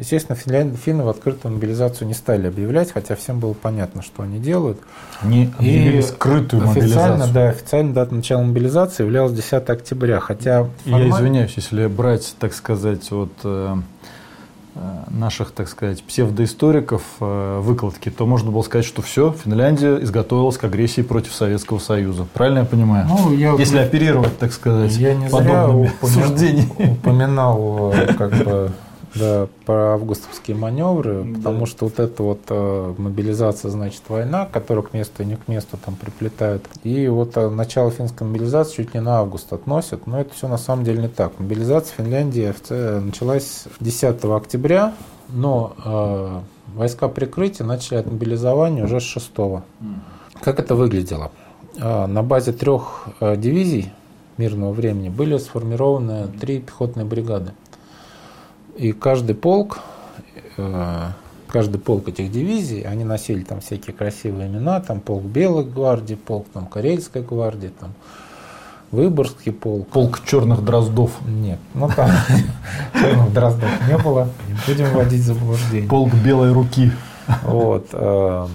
Естественно, 0.00 0.36
финны 0.36 1.04
в 1.04 1.08
открытую 1.08 1.54
мобилизацию 1.54 2.08
не 2.08 2.14
стали 2.14 2.48
объявлять, 2.48 2.90
хотя 2.90 3.14
всем 3.14 3.38
было 3.38 3.52
понятно, 3.52 4.02
что 4.02 4.24
они 4.24 4.40
делают. 4.40 4.78
Они 5.20 5.52
объявили 5.56 5.98
и 5.98 6.02
скрытую 6.02 6.64
официально, 6.68 7.26
мобилизацию. 7.26 7.32
Да, 7.32 7.48
официально 7.48 7.94
дата 7.94 8.14
начала 8.14 8.42
мобилизации 8.42 9.04
являлась 9.04 9.32
10 9.32 9.70
октября, 9.70 10.18
хотя... 10.18 10.66
Формально... 10.84 11.04
Я 11.04 11.10
извиняюсь, 11.10 11.52
если 11.54 11.86
брать, 11.86 12.34
так 12.40 12.54
сказать, 12.54 13.08
вот 13.12 13.30
э, 13.44 13.76
э, 14.74 14.80
наших, 15.10 15.52
так 15.52 15.68
сказать, 15.68 16.02
псевдоисториков 16.02 17.02
э, 17.20 17.60
выкладки, 17.62 18.10
то 18.10 18.26
можно 18.26 18.50
было 18.50 18.62
сказать, 18.62 18.86
что 18.86 19.00
все, 19.00 19.32
Финляндия 19.44 20.02
изготовилась 20.02 20.58
к 20.58 20.64
агрессии 20.64 21.02
против 21.02 21.32
Советского 21.32 21.78
Союза. 21.78 22.26
Правильно 22.34 22.58
я 22.58 22.64
понимаю? 22.64 23.06
Ну, 23.06 23.32
я, 23.32 23.52
Если 23.52 23.78
оперировать, 23.78 24.36
так 24.38 24.52
сказать, 24.52 24.90
я 24.96 25.14
не 25.14 25.28
подобными 25.28 25.92
зря 26.02 26.64
упомя... 26.64 26.92
упоминал 26.94 27.94
как 28.18 28.32
бы 28.44 28.72
да, 29.14 29.48
про 29.66 29.94
августовские 29.94 30.56
маневры, 30.56 31.24
да. 31.24 31.36
потому 31.36 31.66
что 31.66 31.86
вот 31.86 31.98
эта 31.98 32.22
вот 32.22 32.40
э, 32.48 32.94
мобилизация, 32.98 33.70
значит, 33.70 34.02
война, 34.08 34.46
которую 34.46 34.84
к 34.84 34.92
месту 34.92 35.22
и 35.22 35.26
не 35.26 35.36
к 35.36 35.48
месту 35.48 35.78
там 35.82 35.94
приплетают. 35.94 36.64
И 36.82 37.08
вот 37.08 37.36
э, 37.36 37.48
начало 37.48 37.90
финской 37.90 38.26
мобилизации 38.26 38.76
чуть 38.76 38.94
не 38.94 39.00
на 39.00 39.18
август 39.18 39.52
относят, 39.52 40.06
но 40.06 40.20
это 40.20 40.34
все 40.34 40.48
на 40.48 40.58
самом 40.58 40.84
деле 40.84 41.02
не 41.02 41.08
так. 41.08 41.38
Мобилизация 41.38 41.94
в 41.94 41.96
Финляндии 41.96 42.52
началась 43.00 43.64
10 43.80 44.24
октября, 44.24 44.94
но 45.28 45.74
э, 45.84 46.40
войска 46.74 47.08
прикрытия 47.08 47.66
начали 47.66 47.98
от 47.98 48.06
мобилизования 48.06 48.84
уже 48.84 49.00
с 49.00 49.04
6. 49.04 49.30
Mm. 49.34 49.60
Как 50.40 50.58
это 50.58 50.74
выглядело? 50.74 51.30
Э, 51.76 52.06
на 52.06 52.22
базе 52.22 52.52
трех 52.52 53.08
э, 53.20 53.36
дивизий 53.36 53.92
мирного 54.36 54.72
времени 54.72 55.08
были 55.08 55.36
сформированы 55.38 56.28
три 56.40 56.60
пехотные 56.60 57.04
бригады. 57.04 57.52
И 58.76 58.92
каждый 58.92 59.34
полк, 59.34 59.78
э, 60.56 61.08
каждый 61.48 61.78
полк 61.78 62.08
этих 62.08 62.30
дивизий, 62.30 62.82
они 62.82 63.04
носили 63.04 63.42
там 63.42 63.60
всякие 63.60 63.94
красивые 63.94 64.48
имена, 64.48 64.80
там 64.80 65.00
полк 65.00 65.22
Белой 65.22 65.64
гвардии, 65.64 66.14
полк 66.14 66.46
там 66.52 66.66
Карельской 66.66 67.22
гвардии, 67.22 67.72
там 67.78 67.92
Выборгский 68.90 69.52
полк. 69.52 69.88
Полк 69.88 70.20
черных 70.24 70.64
дроздов. 70.64 71.10
Нет, 71.26 71.58
ну 71.74 71.88
там 71.88 72.10
черных 72.94 73.32
дроздов 73.32 73.70
не 73.88 73.98
было, 73.98 74.28
не 74.48 74.54
будем 74.66 74.90
вводить 74.92 75.22
заблуждение. 75.22 75.88
Полк 75.88 76.14
белой 76.14 76.52
руки. 76.52 76.92
Вот. 77.42 77.88
Э, 77.92 78.46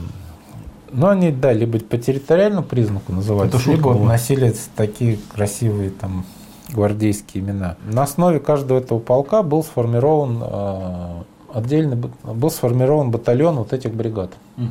но 0.91 1.09
они, 1.09 1.31
да, 1.31 1.53
либо 1.53 1.79
по 1.79 1.97
территориальному 1.97 2.65
признаку 2.65 3.11
называются, 3.13 3.59
либо 3.69 3.93
носили 3.93 4.53
такие 4.75 5.19
красивые 5.33 5.89
там 5.89 6.25
гвардейские 6.71 7.43
имена. 7.43 7.75
На 7.83 8.03
основе 8.03 8.39
каждого 8.39 8.79
этого 8.79 8.99
полка 8.99 9.43
был 9.43 9.63
сформирован 9.63 10.39
э, 10.41 11.23
отдельный, 11.53 11.97
был 12.23 12.51
сформирован 12.51 13.11
батальон 13.11 13.55
вот 13.55 13.73
этих 13.73 13.93
бригад. 13.93 14.31
Угу. 14.57 14.67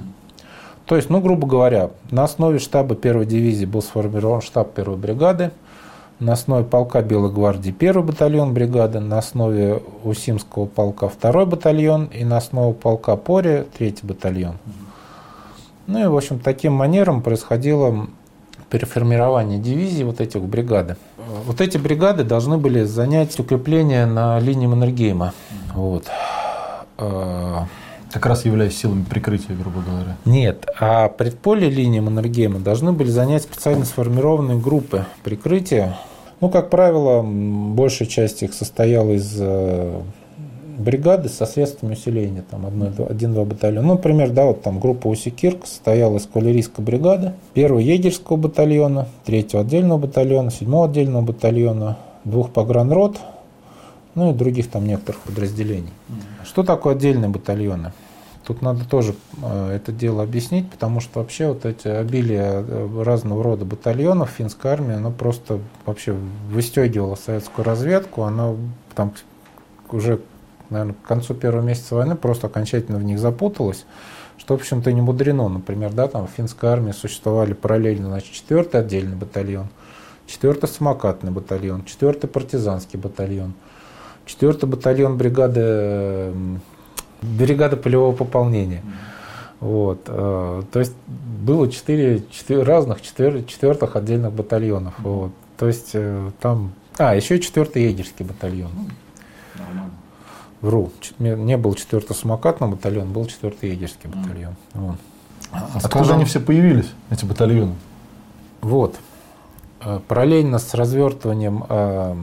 То 0.86 0.96
есть, 0.96 1.11
ну, 1.11 1.20
грубо 1.20 1.46
говоря, 1.46 1.90
на 2.11 2.24
основе 2.24 2.59
штаба 2.59 2.94
первой 2.94 3.26
дивизии 3.26 3.66
был 3.66 3.82
сформирован 3.82 4.40
штаб 4.40 4.72
первой 4.72 4.96
бригады, 4.96 5.51
на 6.18 6.32
основе 6.32 6.64
полка 6.64 7.03
Белой 7.03 7.30
гвардии 7.30 7.70
первый 7.70 8.05
батальон 8.05 8.53
бригады, 8.53 8.99
на 8.99 9.18
основе 9.18 9.82
Усимского 10.03 10.66
полка 10.66 11.09
второй 11.09 11.46
батальон 11.46 12.07
и 12.07 12.24
на 12.24 12.38
основе 12.38 12.74
полка 12.74 13.16
Пори 13.16 13.64
третий 13.76 14.07
батальон. 14.07 14.57
Ну 15.86 16.03
и, 16.03 16.07
в 16.07 16.16
общем, 16.16 16.38
таким 16.38 16.72
манером 16.72 17.22
происходило 17.22 18.09
переформирование 18.68 19.59
дивизии 19.59 20.03
вот 20.03 20.20
этих 20.20 20.42
бригады. 20.42 20.96
Вот 21.46 21.60
эти 21.60 21.76
бригады 21.76 22.24
должны 22.24 22.56
были 22.56 22.84
занять 22.84 23.38
укрепление 23.38 24.06
на 24.06 24.38
линии 24.40 24.66
Маннергейма. 24.66 25.34
Вот. 25.74 26.04
А, 26.96 27.66
как 28.10 28.26
раз 28.26 28.44
являясь 28.44 28.76
силами 28.76 29.04
прикрытия, 29.04 29.54
грубо 29.54 29.82
говоря. 29.82 30.16
Нет, 30.24 30.66
а 30.80 31.08
предполе 31.08 31.68
линии 31.68 32.00
Маннергейма 32.00 32.60
должны 32.60 32.92
были 32.92 33.10
занять 33.10 33.42
специально 33.42 33.84
сформированные 33.84 34.58
группы 34.58 35.04
прикрытия. 35.22 35.98
Ну, 36.40 36.48
как 36.48 36.70
правило, 36.70 37.22
большая 37.22 38.08
часть 38.08 38.42
их 38.42 38.54
состояла 38.54 39.12
из 39.12 39.36
э, 39.38 40.00
бригады 40.78 41.28
со 41.28 41.46
средствами 41.46 41.92
усиления, 41.92 42.44
там 42.50 42.66
один-два 42.66 43.44
батальона. 43.44 43.86
Ну, 43.86 43.92
например, 43.94 44.30
да, 44.30 44.46
вот 44.46 44.62
там 44.62 44.80
группа 44.80 45.08
Усикирк 45.08 45.66
состояла 45.66 46.16
из 46.16 46.26
кавалерийской 46.26 46.84
бригады, 46.84 47.32
первого 47.54 47.80
егерского 47.80 48.36
батальона, 48.36 49.06
третьего 49.24 49.62
отдельного 49.62 49.98
батальона, 49.98 50.50
седьмого 50.50 50.86
отдельного 50.86 51.22
батальона, 51.22 51.98
двух 52.24 52.50
погранрот, 52.50 53.18
ну 54.14 54.30
и 54.30 54.34
других 54.34 54.70
там 54.70 54.86
некоторых 54.86 55.20
подразделений. 55.22 55.92
Mm-hmm. 56.08 56.46
Что 56.46 56.62
такое 56.62 56.94
отдельные 56.94 57.28
батальоны? 57.28 57.92
Тут 58.48 58.62
надо 58.62 58.88
тоже 58.88 59.14
э, 59.42 59.72
это 59.76 59.92
дело 59.92 60.22
объяснить, 60.22 60.70
потому 60.70 61.00
что 61.00 61.20
вообще 61.20 61.48
вот 61.48 61.66
эти 61.66 61.86
обилие 61.86 62.64
э, 62.66 63.02
разного 63.04 63.44
рода 63.44 63.66
батальонов 63.66 64.30
финской 64.30 64.70
армии, 64.70 64.94
оно 64.94 65.10
просто 65.10 65.60
вообще 65.84 66.16
выстегивало 66.50 67.14
советскую 67.14 67.66
разведку, 67.66 68.22
она 68.22 68.54
там 68.94 69.12
уже 69.92 70.20
наверное, 70.70 70.94
к 70.94 71.06
концу 71.06 71.34
первого 71.34 71.62
месяца 71.62 71.94
войны 71.94 72.14
просто 72.14 72.46
окончательно 72.46 72.98
в 72.98 73.04
них 73.04 73.18
запуталась, 73.18 73.86
что, 74.36 74.56
в 74.56 74.60
общем-то, 74.60 74.92
не 74.92 75.00
мудрено. 75.00 75.48
Например, 75.48 75.92
да, 75.92 76.08
там 76.08 76.26
в 76.26 76.30
финской 76.30 76.70
армии 76.70 76.92
существовали 76.92 77.52
параллельно, 77.52 78.08
значит, 78.08 78.32
четвертый 78.32 78.80
отдельный 78.80 79.16
батальон, 79.16 79.68
четвертый 80.26 80.68
самокатный 80.68 81.30
батальон, 81.30 81.84
четвертый 81.84 82.28
партизанский 82.28 82.98
батальон, 82.98 83.54
четвертый 84.26 84.68
батальон 84.68 85.16
бригады, 85.16 86.32
бригады 87.22 87.76
полевого 87.76 88.14
пополнения. 88.14 88.82
Вот, 89.60 90.02
э, 90.06 90.62
то 90.70 90.78
есть 90.78 90.94
было 91.08 91.68
четыре, 91.68 92.22
разных 92.62 93.02
четвер, 93.02 93.42
четвертых 93.42 93.96
отдельных 93.96 94.32
батальонов. 94.32 94.94
Вот, 94.98 95.32
то 95.56 95.66
есть 95.66 95.90
э, 95.94 96.30
там, 96.40 96.72
а 96.96 97.16
еще 97.16 97.40
четвертый 97.40 97.84
егерский 97.84 98.24
батальон. 98.24 98.70
Вру. 100.61 100.90
Не 101.18 101.56
был 101.56 101.74
четвертый 101.74 102.14
самокатный 102.14 102.68
батальон, 102.68 103.12
был 103.12 103.26
четвертый 103.26 103.70
егерский 103.70 104.09
батальон. 104.09 104.56
Вот. 104.74 104.96
А 105.52 105.64
Откуда 105.64 105.88
Скажем, 105.88 106.16
они 106.16 106.24
все 106.24 106.40
появились, 106.40 106.90
эти 107.11 107.24
батальоны? 107.24 107.74
Вот. 108.61 108.96
Э, 109.80 110.00
параллельно 110.06 110.59
с 110.59 110.74
развертыванием 110.74 111.64
э, 111.68 112.16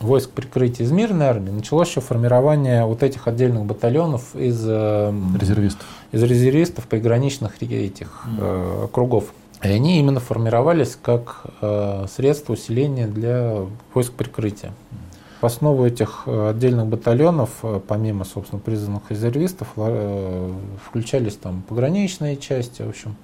войск 0.00 0.30
прикрытия 0.30 0.86
из 0.86 0.92
мирной 0.92 1.26
армии 1.26 1.50
началось 1.50 1.88
еще 1.88 2.00
формирование 2.00 2.84
вот 2.84 3.02
этих 3.02 3.26
отдельных 3.26 3.64
батальонов 3.64 4.34
из 4.36 4.62
э, 4.66 5.12
резервистов, 5.40 5.86
из 6.12 6.22
резервистов 6.22 6.86
приграничных 6.86 7.60
этих 7.62 8.26
э, 8.38 8.84
округов. 8.84 9.32
И 9.62 9.68
они 9.68 9.98
именно 9.98 10.20
формировались 10.20 10.96
как 11.00 11.46
э, 11.60 12.06
средство 12.14 12.52
усиления 12.52 13.06
для 13.06 13.64
войск 13.94 14.12
прикрытия. 14.12 14.72
В 15.44 15.46
основу 15.46 15.84
этих 15.84 16.22
э, 16.24 16.48
отдельных 16.48 16.86
батальонов, 16.86 17.50
э, 17.62 17.78
помимо, 17.86 18.24
собственно, 18.24 18.62
призванных 18.62 19.02
резервистов, 19.10 19.68
э, 19.76 20.52
включались 20.86 21.36
там 21.36 21.62
пограничные 21.68 22.38
части, 22.38 22.80
в 22.80 22.88
общем. 22.88 23.14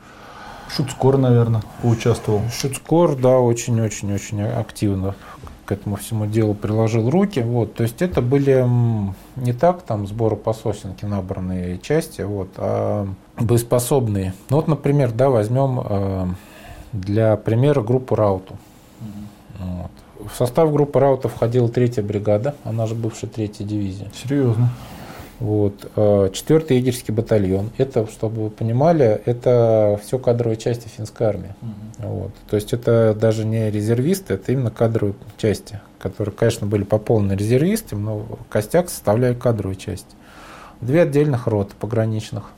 Шуцкор, 0.68 1.16
наверное, 1.16 1.62
поучаствовал. 1.80 2.42
Шуцкор, 2.52 3.16
да, 3.16 3.38
очень-очень-очень 3.38 4.42
активно 4.42 5.14
к 5.64 5.72
этому 5.72 5.96
всему 5.96 6.26
делу 6.26 6.52
приложил 6.52 7.08
руки. 7.08 7.40
Вот, 7.40 7.72
то 7.72 7.84
есть 7.84 8.02
это 8.02 8.20
были 8.20 8.68
не 9.36 9.54
так 9.54 9.80
там 9.80 10.06
сборы 10.06 10.36
по 10.36 10.52
сосенке 10.52 11.06
набранные 11.06 11.78
части, 11.78 12.20
вот, 12.20 12.50
а 12.58 13.08
боеспособные. 13.38 14.34
Ну 14.50 14.56
вот, 14.56 14.68
например, 14.68 15.10
да, 15.12 15.30
возьмем 15.30 16.36
для 16.92 17.36
примера 17.36 17.80
группу 17.80 18.14
Рауту. 18.14 18.58
В 20.32 20.36
состав 20.36 20.72
группы 20.72 20.98
Раута 21.00 21.28
входила 21.28 21.68
третья 21.68 22.02
бригада, 22.02 22.54
она 22.64 22.86
же 22.86 22.94
бывшая 22.94 23.26
третья 23.26 23.64
дивизия. 23.64 24.10
Серьезно. 24.14 24.70
Вот. 25.40 25.90
Э, 25.96 26.28
четвертый 26.32 26.76
егерский 26.76 27.14
батальон. 27.14 27.70
Это, 27.78 28.06
чтобы 28.06 28.44
вы 28.44 28.50
понимали, 28.50 29.22
это 29.24 29.98
все 30.04 30.18
кадровые 30.18 30.58
части 30.58 30.86
финской 30.86 31.26
армии. 31.26 31.54
Угу. 31.62 32.08
Вот. 32.08 32.30
То 32.48 32.56
есть 32.56 32.74
это 32.74 33.16
даже 33.18 33.44
не 33.46 33.70
резервисты, 33.70 34.34
это 34.34 34.52
именно 34.52 34.70
кадровые 34.70 35.14
части, 35.38 35.80
которые, 35.98 36.34
конечно, 36.34 36.66
были 36.66 36.84
пополнены 36.84 37.32
резервистами, 37.32 38.00
но 38.00 38.26
костяк 38.50 38.90
составляют 38.90 39.38
кадровые 39.38 39.76
части. 39.76 40.14
Две 40.82 41.02
отдельных 41.02 41.46
роты 41.46 41.74
пограничных. 41.78 42.50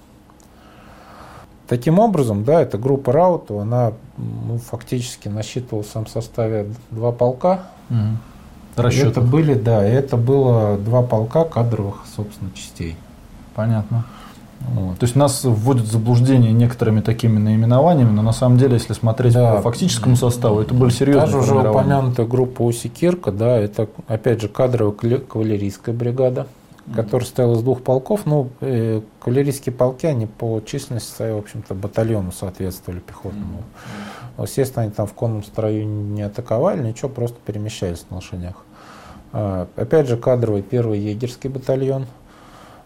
Таким 1.72 1.98
образом, 2.00 2.44
да, 2.44 2.60
эта 2.60 2.76
группа 2.76 3.14
Рауту, 3.14 3.58
она 3.60 3.92
ну, 4.18 4.58
фактически 4.58 5.28
насчитывала 5.28 5.82
в 5.82 5.86
своем 5.86 6.06
составе 6.06 6.66
два 6.90 7.12
полка. 7.12 7.62
Угу. 7.88 8.88
Это 8.88 9.22
были, 9.22 9.54
да, 9.54 9.82
это 9.82 10.18
было 10.18 10.76
два 10.76 11.00
полка 11.00 11.44
кадровых, 11.44 12.04
собственно, 12.14 12.50
частей. 12.54 12.94
Понятно. 13.54 14.04
Вот. 14.74 14.98
То 14.98 15.04
есть 15.04 15.16
нас 15.16 15.44
вводят 15.44 15.86
в 15.86 15.90
заблуждение 15.90 16.52
некоторыми 16.52 17.00
такими 17.00 17.38
наименованиями, 17.38 18.10
но 18.10 18.20
на 18.20 18.32
самом 18.32 18.58
деле, 18.58 18.74
если 18.74 18.92
смотреть 18.92 19.32
да. 19.32 19.54
по 19.54 19.62
фактическому 19.62 20.16
составу, 20.16 20.60
это 20.60 20.74
были 20.74 20.90
серьезные 20.90 21.24
Даже 21.24 21.38
уже 21.38 21.54
упомянутая 21.54 22.26
группа 22.26 22.60
Уси 22.60 22.90
Кирка, 22.90 23.32
да, 23.32 23.56
это 23.56 23.88
опять 24.08 24.42
же 24.42 24.48
кадровая 24.48 24.92
кавалерийская 24.92 25.94
бригада, 25.94 26.48
которая 26.94 27.24
состояла 27.26 27.54
из 27.54 27.62
двух 27.62 27.82
полков. 27.82 28.26
Ну, 28.26 28.50
э, 28.60 29.00
кавалерийские 29.20 29.74
полки, 29.74 30.06
они 30.06 30.26
по 30.26 30.60
численности 30.60 31.32
в 31.32 31.38
общем-то, 31.38 31.74
батальону 31.74 32.32
соответствовали 32.32 33.00
пехотному. 33.00 33.62
Естественно, 34.38 34.84
они 34.84 34.92
там 34.92 35.06
в 35.06 35.12
конном 35.12 35.44
строю 35.44 35.86
не 35.86 36.22
атаковали, 36.22 36.82
ничего, 36.82 37.08
просто 37.08 37.38
перемещались 37.44 38.06
на 38.10 38.16
лошадях. 38.16 38.56
А, 39.32 39.68
опять 39.76 40.08
же, 40.08 40.16
кадровый 40.16 40.62
первый 40.62 40.98
егерский 40.98 41.50
батальон– 41.50 42.06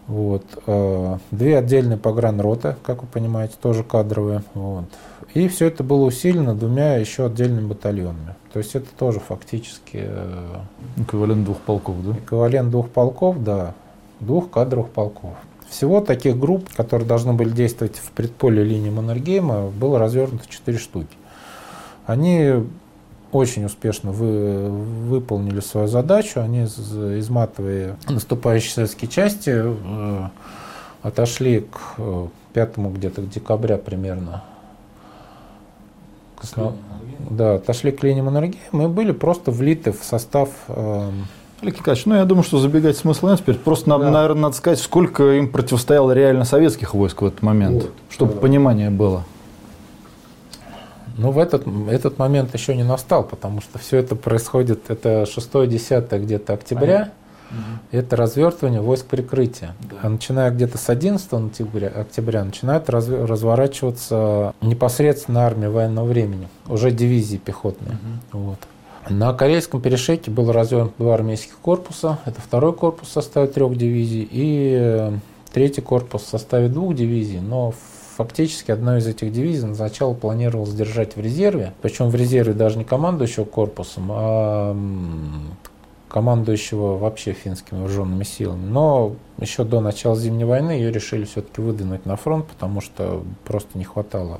вот. 0.07 0.43
Э, 0.65 1.17
две 1.31 1.57
отдельные 1.57 1.97
погранроты, 1.97 2.75
как 2.83 3.01
вы 3.03 3.09
понимаете, 3.09 3.55
тоже 3.61 3.83
кадровые. 3.83 4.41
Вот. 4.53 4.85
И 5.33 5.47
все 5.49 5.67
это 5.67 5.83
было 5.83 6.05
усилено 6.05 6.55
двумя 6.55 6.95
еще 6.95 7.25
отдельными 7.25 7.67
батальонами. 7.67 8.35
То 8.53 8.59
есть 8.59 8.75
это 8.75 8.87
тоже 8.97 9.19
фактически... 9.19 9.99
Э, 10.03 10.59
эквивалент 10.95 11.43
двух 11.43 11.57
полков, 11.57 11.95
да? 12.05 12.13
Эквивалент 12.13 12.71
двух 12.71 12.89
полков, 12.89 13.43
да. 13.43 13.73
Двух 14.19 14.49
кадровых 14.49 14.89
полков. 14.89 15.33
Всего 15.69 16.01
таких 16.01 16.37
групп, 16.39 16.69
которые 16.75 17.07
должны 17.07 17.33
были 17.33 17.49
действовать 17.49 17.97
в 17.97 18.11
предполе 18.11 18.63
линии 18.63 18.89
Маннергейма, 18.89 19.67
было 19.67 19.99
развернуто 19.99 20.47
четыре 20.49 20.77
штуки. 20.77 21.15
Они 22.05 22.63
очень 23.31 23.65
успешно 23.65 24.11
вы, 24.11 24.69
выполнили 24.69 25.59
свою 25.59 25.87
задачу. 25.87 26.39
Они, 26.39 26.63
изматывая 26.63 27.97
наступающие 28.07 28.71
советские 28.71 29.09
части, 29.09 29.51
э, 29.53 30.29
отошли 31.01 31.61
к 31.61 31.95
э, 31.97 32.27
пятому 32.53 32.89
где-то 32.89 33.21
к 33.21 33.29
декабря 33.29 33.77
примерно. 33.77 34.43
К 36.37 36.45
основ... 36.45 36.73
Да, 37.29 37.55
отошли 37.55 37.91
к 37.91 38.03
линии 38.03 38.21
Монаргии. 38.21 38.59
Мы 38.71 38.87
были 38.87 39.11
просто 39.11 39.51
влиты 39.51 39.91
в 39.91 40.03
состав 40.03 40.49
э, 40.69 41.11
Олег 41.61 41.79
Николаевич, 41.79 42.05
ну 42.05 42.15
я 42.15 42.25
думаю, 42.25 42.43
что 42.43 42.59
забегать 42.59 42.97
смысла 42.97 43.31
нет. 43.31 43.39
Теперь 43.39 43.55
просто, 43.55 43.89
да. 43.89 43.97
наверное, 43.97 44.43
надо 44.43 44.55
сказать, 44.55 44.79
сколько 44.79 45.33
им 45.33 45.51
противостояло 45.51 46.11
реально 46.11 46.45
советских 46.45 46.93
войск 46.93 47.21
в 47.21 47.25
этот 47.25 47.41
момент, 47.41 47.83
вот, 47.83 47.91
чтобы 48.09 48.33
да. 48.33 48.39
понимание 48.41 48.91
было. 48.91 49.23
Ну, 51.17 51.31
в 51.31 51.39
этот, 51.39 51.65
этот 51.89 52.19
момент 52.19 52.53
еще 52.53 52.75
не 52.75 52.83
настал, 52.83 53.23
потому 53.23 53.61
что 53.61 53.79
все 53.79 53.97
это 53.97 54.15
происходит, 54.15 54.91
это 54.91 55.23
6-10 55.23 56.19
где-то 56.19 56.53
октября, 56.53 57.11
угу. 57.49 57.57
это 57.91 58.15
развертывание 58.15 58.81
войск 58.81 59.07
прикрытия. 59.07 59.73
Да. 59.79 59.95
А 60.03 60.09
начиная 60.09 60.51
где-то 60.51 60.77
с 60.77 60.89
11 60.89 61.33
октября, 61.33 61.87
октября 61.87 62.43
начинает 62.43 62.87
раз, 62.91 63.09
разворачиваться 63.09 64.53
непосредственно 64.61 65.39
армия 65.39 65.69
военного 65.69 66.05
времени, 66.05 66.49
уже 66.67 66.91
дивизии 66.91 67.37
пехотные. 67.37 67.97
Угу. 68.31 68.43
Вот. 68.43 68.59
На 69.09 69.33
Корейском 69.33 69.81
перешейке 69.81 70.31
было 70.31 70.51
развернуто 70.51 70.95
два 70.97 71.13
армейских 71.13 71.57
корпуса. 71.57 72.19
Это 72.25 72.41
второй 72.41 72.73
корпус 72.73 73.09
в 73.09 73.11
составе 73.11 73.47
трех 73.47 73.75
дивизий 73.77 74.27
и 74.29 74.77
э, 74.79 75.11
третий 75.53 75.81
корпус 75.81 76.23
в 76.23 76.27
составе 76.27 76.67
двух 76.67 76.95
дивизий, 76.95 77.39
но 77.39 77.73
фактически 78.17 78.71
одной 78.71 78.99
из 78.99 79.07
этих 79.07 79.31
дивизий 79.31 79.73
сначала 79.73 80.13
планировалось 80.13 80.73
держать 80.73 81.15
в 81.15 81.21
резерве, 81.21 81.73
причем 81.81 82.09
в 82.09 82.15
резерве 82.15 82.53
даже 82.53 82.77
не 82.77 82.83
командующего 82.83 83.45
корпусом, 83.45 84.09
а 84.11 84.75
командующего 86.09 86.97
вообще 86.97 87.33
финскими 87.33 87.79
вооруженными 87.79 88.23
силами. 88.23 88.65
Но 88.65 89.15
еще 89.39 89.63
до 89.63 89.81
начала 89.81 90.15
Зимней 90.15 90.45
войны 90.45 90.71
ее 90.71 90.91
решили 90.91 91.25
все-таки 91.25 91.61
выдвинуть 91.61 92.05
на 92.05 92.15
фронт, 92.15 92.47
потому 92.47 92.81
что 92.81 93.23
просто 93.45 93.77
не 93.77 93.83
хватало 93.83 94.39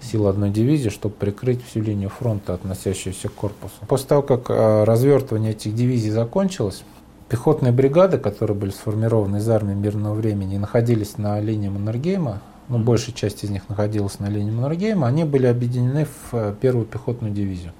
сил 0.00 0.26
одной 0.26 0.50
дивизии, 0.50 0.88
чтобы 0.88 1.14
прикрыть 1.14 1.64
всю 1.64 1.80
линию 1.80 2.08
фронта, 2.08 2.54
относящуюся 2.54 3.28
к 3.28 3.34
корпусу. 3.34 3.74
После 3.88 4.08
того, 4.08 4.22
как 4.22 4.46
а, 4.48 4.84
развертывание 4.84 5.52
этих 5.52 5.74
дивизий 5.74 6.10
закончилось, 6.10 6.84
пехотные 7.28 7.72
бригады, 7.72 8.18
которые 8.18 8.56
были 8.56 8.70
сформированы 8.70 9.38
из 9.38 9.48
армии 9.48 9.74
мирного 9.74 10.14
времени 10.14 10.56
и 10.56 10.58
находились 10.58 11.18
на 11.18 11.40
линии 11.40 11.68
Маннергейма, 11.68 12.40
ну, 12.68 12.78
большая 12.78 13.14
часть 13.14 13.44
из 13.44 13.50
них 13.50 13.68
находилась 13.68 14.18
на 14.18 14.28
линии 14.28 14.50
Маннергейма, 14.50 15.06
они 15.06 15.24
были 15.24 15.46
объединены 15.46 16.06
в 16.06 16.34
э, 16.34 16.54
первую 16.60 16.86
пехотную 16.86 17.32
дивизию. 17.32 17.72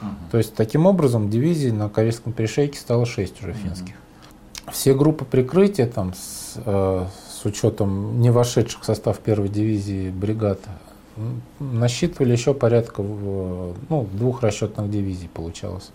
Угу. 0.00 0.10
То 0.32 0.38
есть, 0.38 0.54
таким 0.54 0.86
образом, 0.86 1.30
дивизий 1.30 1.70
на 1.70 1.88
Корейском 1.88 2.32
перешейке 2.32 2.78
стало 2.78 3.06
6 3.06 3.42
уже 3.42 3.52
финских. 3.52 3.94
Угу. 4.66 4.72
Все 4.72 4.94
группы 4.94 5.24
прикрытия, 5.24 5.86
там, 5.86 6.12
с, 6.14 6.54
э, 6.56 7.06
с 7.30 7.44
учетом 7.44 8.20
не 8.20 8.30
вошедших 8.30 8.82
в 8.82 8.84
состав 8.84 9.18
первой 9.18 9.48
дивизии 9.48 10.10
бригад, 10.10 10.60
насчитывали 11.60 12.32
еще 12.32 12.54
порядка 12.54 13.02
ну, 13.02 14.06
двух 14.12 14.42
расчетных 14.42 14.90
дивизий 14.90 15.28
получалось. 15.28 15.90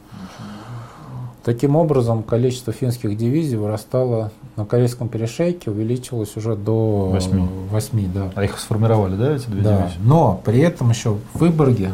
Таким 1.43 1.75
образом, 1.75 2.23
количество 2.23 2.71
финских 2.71 3.17
дивизий 3.17 3.57
вырастало 3.57 4.31
на 4.55 4.65
Корейском 4.65 5.09
перешейке, 5.09 5.71
увеличилось 5.71 6.37
уже 6.37 6.55
до 6.55 7.09
8. 7.11 7.67
8 7.69 8.13
да. 8.13 8.31
А 8.33 8.43
их 8.45 8.57
сформировали, 8.57 9.17
да, 9.17 9.35
эти 9.35 9.47
две 9.47 9.61
да. 9.61 9.81
дивизии? 9.81 9.99
Но 10.03 10.41
при 10.45 10.59
этом 10.59 10.89
еще 10.89 11.17
в 11.33 11.39
Выборге 11.39 11.93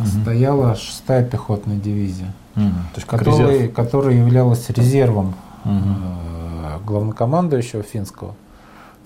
угу. 0.00 0.08
стояла 0.08 0.74
шестая 0.74 1.24
пехотная 1.24 1.76
дивизия, 1.76 2.34
угу. 2.56 2.64
То 2.64 2.96
есть 2.96 3.06
которая, 3.06 3.68
которая 3.68 4.16
являлась 4.16 4.68
резервом 4.70 5.34
угу. 5.64 6.84
главнокомандующего 6.84 7.84
финского. 7.84 8.34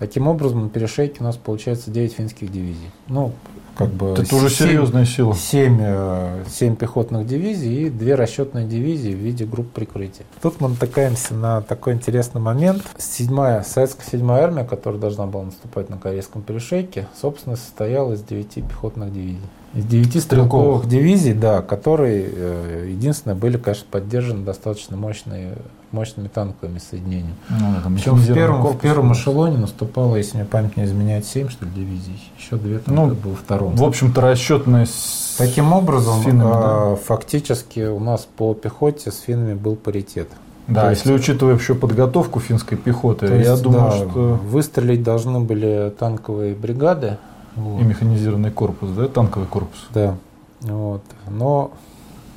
Таким 0.03 0.26
образом, 0.26 0.64
на 0.64 0.68
перешейке 0.68 1.18
у 1.20 1.22
нас 1.22 1.36
получается 1.36 1.88
9 1.92 2.14
финских 2.14 2.50
дивизий. 2.50 2.90
Ну, 3.07 3.30
как 3.76 3.90
бы 3.90 4.09
это 4.18 4.34
уже 4.34 4.50
серьезная 4.50 5.05
сила. 5.05 5.32
7, 5.32 6.44
7 6.50 6.72
э, 6.72 6.76
пехотных 6.76 7.24
дивизий 7.24 7.86
и 7.86 7.88
2 7.88 8.16
расчетные 8.16 8.66
дивизии 8.66 9.14
в 9.14 9.18
виде 9.18 9.44
групп 9.44 9.70
прикрытия. 9.70 10.26
Тут 10.42 10.61
мы 10.61 10.70
натыкаемся 10.70 11.34
на 11.34 11.61
такой 11.61 11.92
интересный 11.92 12.40
момент. 12.40 12.82
Седьмая, 12.98 13.62
советская 13.62 14.05
седьмая 14.05 14.42
армия, 14.42 14.64
которая 14.64 15.00
должна 15.00 15.26
была 15.26 15.44
наступать 15.44 15.88
на 15.88 15.98
Корейском 15.98 16.42
перешейке, 16.42 17.07
собственно, 17.14 17.55
состояла 17.55 18.14
из 18.14 18.22
9 18.24 18.55
пехотных 18.55 19.12
дивизий. 19.12 19.38
Из 19.75 19.85
9 19.85 20.23
стрелковых 20.23 20.87
дивизий, 20.87 21.33
да, 21.33 21.62
которые 21.62 22.29
э, 22.31 22.87
единственное 22.91 23.35
были, 23.35 23.57
конечно, 23.57 23.87
поддержаны 23.91 24.45
достаточно 24.45 24.97
мощные 24.97 25.57
мощными 25.93 26.29
танковыми 26.29 26.79
соединениями. 26.79 27.35
Ну, 27.51 27.95
Причем 27.95 28.14
в 28.14 28.27
первом, 28.35 28.66
в 28.66 28.79
первом 28.79 29.12
эшелоне 29.12 29.59
наступало, 29.59 30.16
если 30.16 30.39
мне 30.39 30.47
память 30.47 30.77
не 30.77 30.85
изменяет, 30.85 31.27
7 31.27 31.51
что 31.51 31.66
ли, 31.66 31.70
дивизий. 31.70 32.18
Еще 32.39 32.57
две 32.57 32.79
танка 32.79 33.03
ну, 33.03 33.14
было 33.14 33.37
втором. 33.37 33.77
В 33.77 33.85
общем-то, 33.85 34.20
расчетность 34.20 35.37
Таким 35.39 35.73
образом, 35.73 36.23
финнами, 36.23 36.51
да? 36.51 36.97
фактически 36.97 37.81
у 37.81 38.01
нас 38.01 38.27
по 38.37 38.55
пехоте 38.55 39.11
с 39.11 39.20
финнами 39.20 39.55
был 39.55 39.77
паритет. 39.77 40.29
Да, 40.68 40.83
То 40.83 40.91
если 40.91 41.12
есть, 41.12 41.25
учитывая 41.25 41.57
еще 41.57 41.75
подготовку 41.75 42.41
финской 42.41 42.79
пехоты, 42.79 43.27
то 43.27 43.35
я 43.35 43.57
думаю, 43.57 43.91
да, 43.91 43.97
что... 43.97 44.41
Выстрелить 44.45 45.03
должны 45.03 45.41
были 45.41 45.93
танковые 45.99 46.55
бригады. 46.55 47.18
Вот. 47.57 47.80
И 47.80 47.84
механизированный 47.84 48.50
корпус, 48.50 48.90
да, 48.90 49.09
танковый 49.09 49.48
корпус. 49.48 49.86
Да, 49.92 50.16
вот. 50.61 51.03
но... 51.28 51.70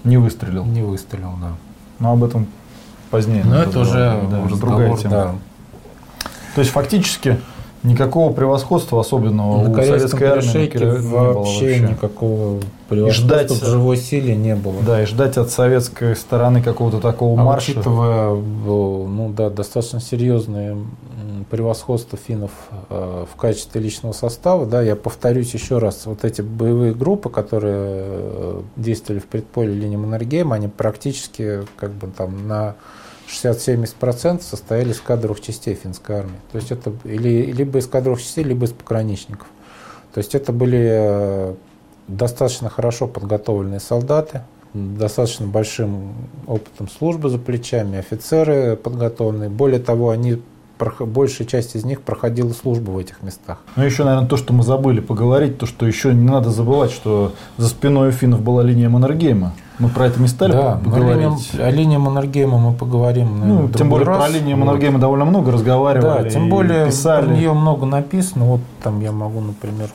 Не 0.04 0.18
выстрелил. 0.18 0.66
Не 0.66 0.84
выстрелил, 0.84 1.34
да. 1.42 1.54
Но 2.00 2.12
об 2.12 2.24
этом 2.24 2.48
позднее. 3.10 3.44
Но 3.44 3.56
это 3.56 3.80
уже, 3.80 4.22
да, 4.30 4.42
уже 4.42 4.56
другая 4.58 4.96
тема. 4.98 5.12
Да. 5.12 5.36
То 6.54 6.62
есть 6.62 6.72
фактически 6.72 7.40
никакого 7.86 8.34
превосходства 8.34 9.00
особенного 9.00 9.64
на 9.64 9.72
у 9.72 9.76
советской 9.76 10.24
армии 10.24 10.78
не 10.78 11.10
было 11.10 11.34
вообще 11.34 11.80
никакого 11.80 12.60
превосходства 12.90 13.26
ждать, 13.26 13.52
в 13.52 13.66
живой 13.66 13.98
силе 13.98 14.36
не 14.36 14.56
было. 14.56 14.82
Да, 14.86 15.02
и 15.02 15.06
ждать 15.06 15.38
от 15.38 15.50
советской 15.50 16.16
стороны 16.16 16.62
какого-то 16.62 17.00
такого 17.00 17.40
а 17.40 17.44
марша. 17.44 17.72
Учитывая, 17.72 18.36
ну 18.36 19.34
да, 19.36 19.50
достаточно 19.50 20.00
серьезное 20.00 20.78
превосходство 21.50 22.18
финнов 22.18 22.52
э, 22.90 23.26
в 23.32 23.36
качестве 23.36 23.80
личного 23.82 24.14
состава, 24.14 24.66
да, 24.66 24.82
я 24.82 24.96
повторюсь 24.96 25.54
еще 25.54 25.78
раз, 25.78 26.06
вот 26.06 26.26
эти 26.26 26.42
боевые 26.42 26.94
группы, 26.94 27.30
которые 27.30 27.76
э, 27.78 28.62
действовали 28.76 29.20
в 29.20 29.26
предполе 29.26 29.74
линии 29.74 29.96
Маннергейма, 29.96 30.56
они 30.56 30.68
практически 30.68 31.62
как 31.78 31.92
бы 31.92 32.08
там 32.08 32.48
на 32.48 32.76
60-70% 33.28 34.42
состояли 34.42 34.92
из 34.92 35.00
кадровых 35.00 35.42
частей 35.42 35.76
финской 35.76 36.18
армии. 36.18 36.40
То 36.52 36.58
есть 36.58 36.72
это 36.72 36.94
или, 37.04 37.52
либо 37.52 37.80
из 37.80 37.88
кадровых 37.88 38.22
частей, 38.22 38.44
либо 38.44 38.66
из 38.66 38.72
пограничников. 38.72 39.48
То 40.14 40.20
есть 40.20 40.36
это 40.36 40.54
были 40.54 40.88
э, 40.92 41.56
достаточно 42.08 42.70
хорошо 42.70 43.08
подготовленные 43.08 43.80
солдаты, 43.80 44.44
достаточно 44.74 45.48
большим 45.48 46.14
опытом 46.48 46.90
службы 46.90 47.30
за 47.30 47.38
плечами, 47.38 47.98
офицеры 47.98 48.76
подготовленные. 48.76 49.50
Более 49.50 49.80
того, 49.80 50.10
они 50.10 50.42
большая 50.78 51.48
часть 51.48 51.76
из 51.76 51.86
них 51.86 52.02
проходила 52.02 52.52
службу 52.54 52.94
в 52.94 52.98
этих 52.98 53.22
местах. 53.22 53.60
Ну, 53.76 53.84
еще, 53.84 54.04
наверное, 54.04 54.28
то, 54.28 54.38
что 54.38 54.54
мы 54.54 54.64
забыли 54.64 55.00
поговорить, 55.00 55.58
то, 55.58 55.66
что 55.66 55.86
еще 55.86 56.14
не 56.14 56.28
надо 56.30 56.50
забывать, 56.50 56.92
что 56.92 57.34
за 57.58 57.68
спиной 57.68 58.10
у 58.10 58.12
финнов 58.12 58.42
была 58.42 58.64
линия 58.64 58.90
Маннергейма. 58.90 59.54
Мы 59.80 59.90
про 59.90 60.08
это 60.08 60.22
не 60.22 60.28
стали 60.28 60.54
да, 60.54 60.80
говорить. 60.84 61.52
О 61.58 61.70
линии 61.70 61.98
Маннергейма 61.98 62.58
мы 62.58 62.74
поговорим. 62.74 63.40
Наверное, 63.40 63.64
ну, 63.64 63.70
тем 63.70 63.90
более 63.90 64.08
раз. 64.08 64.24
про 64.24 64.30
линию 64.30 64.58
Маннергейма 64.58 64.94
вот. 64.94 65.02
довольно 65.02 65.26
много 65.26 65.52
разговаривали. 65.52 66.24
Да, 66.24 66.30
тем 66.30 66.50
более 66.50 66.88
писали. 66.88 67.26
про 67.26 67.34
нее 67.34 67.54
много 67.54 67.86
написано. 67.86 68.46
Вот 68.46 68.62
там 68.82 69.02
я 69.02 69.12
могу, 69.12 69.42
например, 69.42 69.90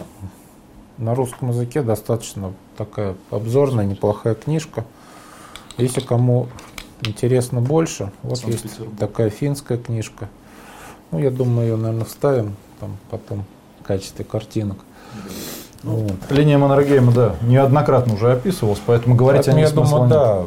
на 0.98 1.14
русском 1.14 1.48
языке 1.48 1.82
достаточно 1.82 2.52
такая 2.76 3.14
обзорная, 3.30 3.86
неплохая 3.86 4.34
книжка. 4.34 4.84
Если 5.78 6.00
кому 6.00 6.48
интересно 7.02 7.60
больше, 7.60 8.12
вот 8.22 8.44
есть 8.46 8.66
такая 8.98 9.30
финская 9.30 9.78
книжка. 9.78 10.28
Ну, 11.11 11.18
я 11.18 11.30
думаю, 11.30 11.68
ее, 11.68 11.76
наверное, 11.76 12.04
вставим 12.04 12.56
там 12.78 12.96
потом 13.11 13.44
в 13.80 13.84
качестве 13.84 14.24
картинок. 14.24 14.78
Ну, 15.82 15.96
вот. 15.96 16.12
Линия 16.30 16.58
Маннергейма, 16.58 17.12
да, 17.12 17.36
неоднократно 17.42 18.14
уже 18.14 18.32
описывалась, 18.32 18.80
поэтому 18.84 19.14
говорить 19.16 19.46
поэтому, 19.46 19.56
о 19.56 19.61
ней 19.61 19.66
я 19.66 19.74
думаю, 19.74 20.02
нет. 20.02 20.11
да, 20.11 20.42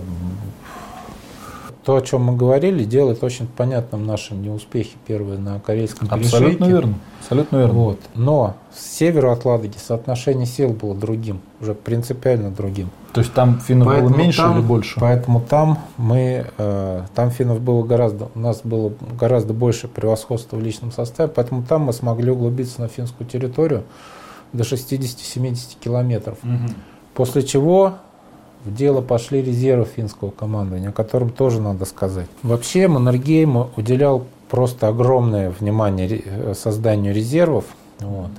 то, 1.84 1.98
о 1.98 2.02
чем 2.02 2.24
мы 2.24 2.36
говорили, 2.36 2.84
делает 2.84 3.24
очень 3.24 3.46
понятным 3.46 4.06
наши 4.06 4.34
неуспехи 4.34 4.96
первые 5.06 5.38
на 5.38 5.60
корейском 5.60 6.08
перешейке. 6.08 6.36
Абсолютно 6.36 6.66
верно. 6.66 6.94
Абсолютно 7.20 7.58
верно. 7.58 7.74
Вот. 7.74 8.00
Но 8.16 8.56
с 8.74 8.98
северу 8.98 9.32
от 9.32 9.44
Ладоги 9.44 9.78
соотношение 9.78 10.46
сил 10.46 10.70
было 10.70 10.96
другим, 10.96 11.42
уже 11.60 11.74
принципиально 11.74 12.52
другим. 12.52 12.90
То 13.14 13.22
есть 13.22 13.34
там 13.34 13.60
финнов 13.60 13.88
поэтому 13.88 14.10
было 14.10 14.18
меньше 14.18 14.42
там, 14.42 14.58
или 14.58 14.66
больше? 14.66 15.00
Поэтому 15.00 15.42
там 15.42 15.80
мы, 15.98 16.48
э, 16.58 17.02
там 17.14 17.32
финнов 17.32 17.62
было 17.62 17.84
гораздо, 17.84 18.30
у 18.34 18.40
нас 18.40 18.62
было 18.64 18.94
гораздо 19.20 19.54
больше 19.54 19.88
превосходства 19.88 20.56
в 20.56 20.62
личном 20.62 20.92
составе, 20.92 21.32
поэтому 21.34 21.64
там 21.64 21.84
мы 21.84 21.94
смогли 21.94 22.32
углубиться 22.32 22.82
на 22.82 22.88
финскую 22.88 23.28
территорию 23.28 23.84
до 24.54 24.64
60-70 24.64 25.78
километров. 25.80 26.38
Угу. 26.44 26.74
После 27.14 27.44
чего 27.44 27.96
в 28.66 28.74
дело 28.74 29.02
пошли 29.02 29.42
резервы 29.42 29.86
финского 29.86 30.32
командования, 30.32 30.90
о 30.90 30.94
котором 30.94 31.30
тоже 31.30 31.62
надо 31.62 31.86
сказать. 31.86 32.28
Вообще 32.44 32.88
Маннергейм 32.88 33.68
уделял 33.76 34.26
просто 34.50 34.88
огромное 34.88 35.50
внимание 35.50 36.22
э, 36.24 36.54
созданию 36.56 37.14
резервов. 37.14 37.66
Вот. 38.00 38.30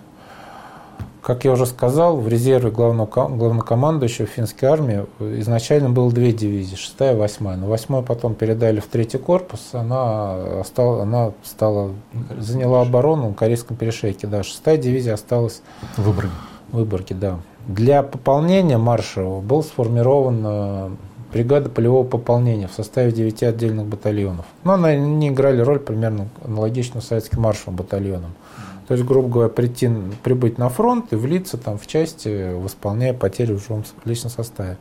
Как 1.20 1.44
я 1.46 1.52
уже 1.52 1.64
сказал, 1.64 2.18
в 2.18 2.28
резерве 2.28 2.70
главного, 2.70 3.06
главнокомандующего 3.06 4.26
финской 4.26 4.68
армии 4.68 5.06
изначально 5.40 5.88
было 5.88 6.12
две 6.12 6.32
дивизии, 6.32 6.76
шестая 6.76 7.14
и 7.14 7.18
восьмая. 7.18 7.56
Но 7.56 7.66
восьмую 7.66 8.02
потом 8.02 8.34
передали 8.34 8.80
в 8.80 8.86
третий 8.86 9.16
корпус, 9.16 9.70
она, 9.72 10.62
стала, 10.64 11.02
она 11.02 11.32
стала, 11.42 11.92
заняла 12.38 12.82
оборону 12.82 13.28
на 13.28 13.34
Корейском 13.34 13.76
перешейке. 13.76 14.26
Да, 14.26 14.42
шестая 14.42 14.76
дивизия 14.76 15.14
осталась 15.14 15.62
в 15.96 16.02
Выборге. 16.02 16.30
В 16.70 16.76
Выборге, 16.76 17.14
да. 17.14 17.38
Для 17.66 18.02
пополнения 18.02 18.78
маршевого 18.78 19.40
был 19.40 19.62
сформирован 19.62 20.96
бригада 21.32 21.68
полевого 21.68 22.06
пополнения 22.06 22.68
в 22.68 22.72
составе 22.72 23.10
9 23.10 23.42
отдельных 23.42 23.86
батальонов. 23.86 24.46
Но 24.62 24.74
они 24.74 25.28
играли 25.28 25.60
роль 25.60 25.80
примерно 25.80 26.28
аналогичную 26.44 27.02
советским 27.02 27.42
маршевым 27.42 27.76
батальонам. 27.76 28.34
То 28.86 28.94
есть, 28.94 29.06
грубо 29.06 29.28
говоря, 29.28 29.48
прийти, 29.48 29.90
прибыть 30.22 30.58
на 30.58 30.68
фронт 30.68 31.12
и 31.12 31.16
влиться 31.16 31.56
там 31.56 31.78
в 31.78 31.86
части, 31.86 32.52
восполняя 32.52 33.14
потери 33.14 33.52
в 33.54 33.62
живом 33.62 33.84
личном 34.04 34.30
составе. 34.30 34.76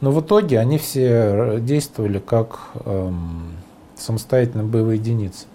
Но 0.00 0.10
в 0.10 0.20
итоге 0.20 0.58
они 0.58 0.78
все 0.78 1.58
действовали 1.60 2.18
как 2.18 2.58
эм, 2.84 3.52
самостоятельные 3.96 4.66
боевые 4.66 4.98
единицы 4.98 5.46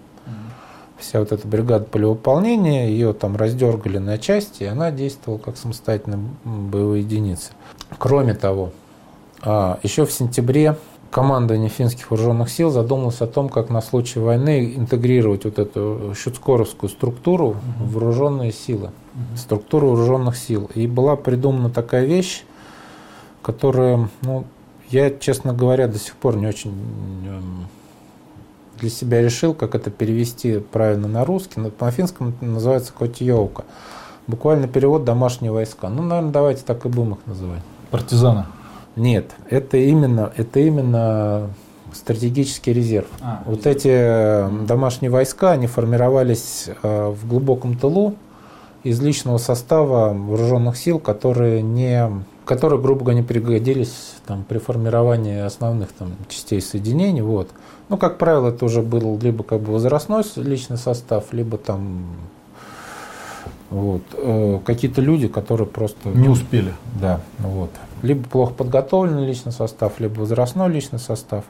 вся 1.02 1.20
вот 1.20 1.32
эта 1.32 1.46
бригада 1.46 1.84
полевыполнения, 1.84 2.88
ее 2.88 3.12
там 3.12 3.36
раздергали 3.36 3.98
на 3.98 4.18
части, 4.18 4.62
и 4.62 4.66
она 4.66 4.90
действовала 4.90 5.38
как 5.38 5.56
самостоятельная 5.56 6.20
боевая 6.44 7.00
единица. 7.00 7.52
Кроме 7.98 8.34
того, 8.34 8.70
а, 9.42 9.78
еще 9.82 10.06
в 10.06 10.12
сентябре 10.12 10.76
командование 11.10 11.68
финских 11.68 12.10
вооруженных 12.10 12.48
сил 12.48 12.70
задумалось 12.70 13.20
о 13.20 13.26
том, 13.26 13.48
как 13.48 13.68
на 13.68 13.82
случай 13.82 14.18
войны 14.18 14.74
интегрировать 14.76 15.44
вот 15.44 15.58
эту 15.58 16.14
щуцкоровскую 16.16 16.88
структуру 16.88 17.48
угу. 17.48 17.58
в 17.78 17.92
вооруженные 17.92 18.52
силы, 18.52 18.86
угу. 19.14 19.36
структуру 19.36 19.88
вооруженных 19.88 20.36
сил. 20.36 20.70
И 20.74 20.86
была 20.86 21.16
придумана 21.16 21.68
такая 21.68 22.06
вещь, 22.06 22.44
которая, 23.42 24.08
ну, 24.22 24.44
я, 24.88 25.10
честно 25.10 25.52
говоря, 25.52 25.86
до 25.86 25.98
сих 25.98 26.14
пор 26.16 26.36
не 26.36 26.46
очень 26.46 26.72
для 28.82 28.90
себя 28.90 29.22
решил, 29.22 29.54
как 29.54 29.74
это 29.76 29.90
перевести 29.90 30.58
правильно 30.58 31.08
на 31.08 31.24
русский. 31.24 31.60
Но 31.60 31.70
по 31.70 31.90
финскому 31.90 32.30
это 32.30 32.44
называется 32.44 32.92
котиевка. 32.92 33.64
Буквально 34.26 34.68
перевод 34.68 35.04
«домашние 35.04 35.52
войска». 35.52 35.88
Ну, 35.88 36.02
наверное, 36.02 36.32
давайте 36.32 36.62
так 36.64 36.84
и 36.84 36.88
будем 36.88 37.14
их 37.14 37.18
называть. 37.26 37.62
Партизаны? 37.90 38.46
Нет, 38.96 39.30
это 39.48 39.76
именно, 39.76 40.32
это 40.36 40.60
именно 40.60 41.50
стратегический 41.92 42.72
резерв. 42.72 43.06
А, 43.20 43.42
вот 43.46 43.58
резерв. 43.58 43.76
эти 43.76 43.88
э, 43.90 44.50
домашние 44.66 45.10
войска, 45.10 45.52
они 45.52 45.66
формировались 45.66 46.68
э, 46.82 47.08
в 47.08 47.28
глубоком 47.28 47.78
тылу 47.78 48.16
из 48.82 49.00
личного 49.00 49.38
состава 49.38 50.12
вооруженных 50.12 50.76
сил, 50.76 50.98
которые 50.98 51.62
не 51.62 52.10
которые, 52.44 52.80
грубо 52.80 53.04
говоря, 53.04 53.20
не 53.20 53.26
пригодились 53.26 54.14
там, 54.26 54.44
при 54.44 54.58
формировании 54.58 55.40
основных 55.40 55.92
там, 55.92 56.12
частей 56.28 56.60
соединений. 56.60 57.22
Вот. 57.22 57.50
Ну, 57.88 57.96
как 57.96 58.18
правило, 58.18 58.48
это 58.48 58.64
уже 58.64 58.82
был 58.82 59.18
либо 59.18 59.44
как 59.44 59.60
бы 59.60 59.72
возрастной 59.72 60.24
личный 60.36 60.78
состав, 60.78 61.32
либо 61.32 61.58
там 61.58 62.06
вот, 63.70 64.02
э, 64.12 64.60
какие-то 64.64 65.00
люди, 65.00 65.28
которые 65.28 65.66
просто... 65.66 66.10
Не 66.10 66.28
успели. 66.28 66.74
Да, 67.00 67.20
вот. 67.38 67.70
Либо 68.02 68.28
плохо 68.28 68.52
подготовленный 68.52 69.26
личный 69.26 69.52
состав, 69.52 69.98
либо 69.98 70.20
возрастной 70.20 70.68
личный 70.68 70.98
состав. 70.98 71.44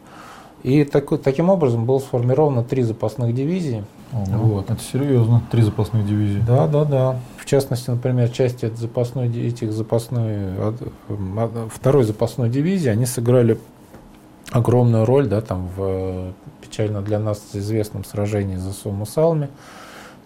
И 0.62 0.84
так, 0.84 1.08
таким 1.22 1.50
образом 1.50 1.86
было 1.86 1.98
сформировано 1.98 2.62
три 2.62 2.82
запасных 2.82 3.34
дивизии. 3.34 3.84
Ого, 4.12 4.54
вот. 4.54 4.70
Это 4.70 4.80
серьезно, 4.80 5.42
три 5.50 5.62
запасных 5.62 6.06
дивизии. 6.06 6.42
Да, 6.46 6.66
да, 6.66 6.84
да. 6.84 7.20
В 7.36 7.46
частности, 7.46 7.90
например, 7.90 8.28
части 8.28 8.70
запасной, 8.74 9.28
этих 9.28 9.72
запасной, 9.72 10.50
второй 11.70 12.04
запасной 12.04 12.48
дивизии, 12.48 12.88
они 12.88 13.06
сыграли 13.06 13.58
огромную 14.50 15.04
роль 15.04 15.26
да, 15.26 15.40
там, 15.40 15.68
в 15.76 16.32
печально 16.60 17.02
для 17.02 17.18
нас 17.18 17.42
известном 17.54 18.04
сражении 18.04 18.56
за 18.56 18.72
Сумусалми, 18.72 19.48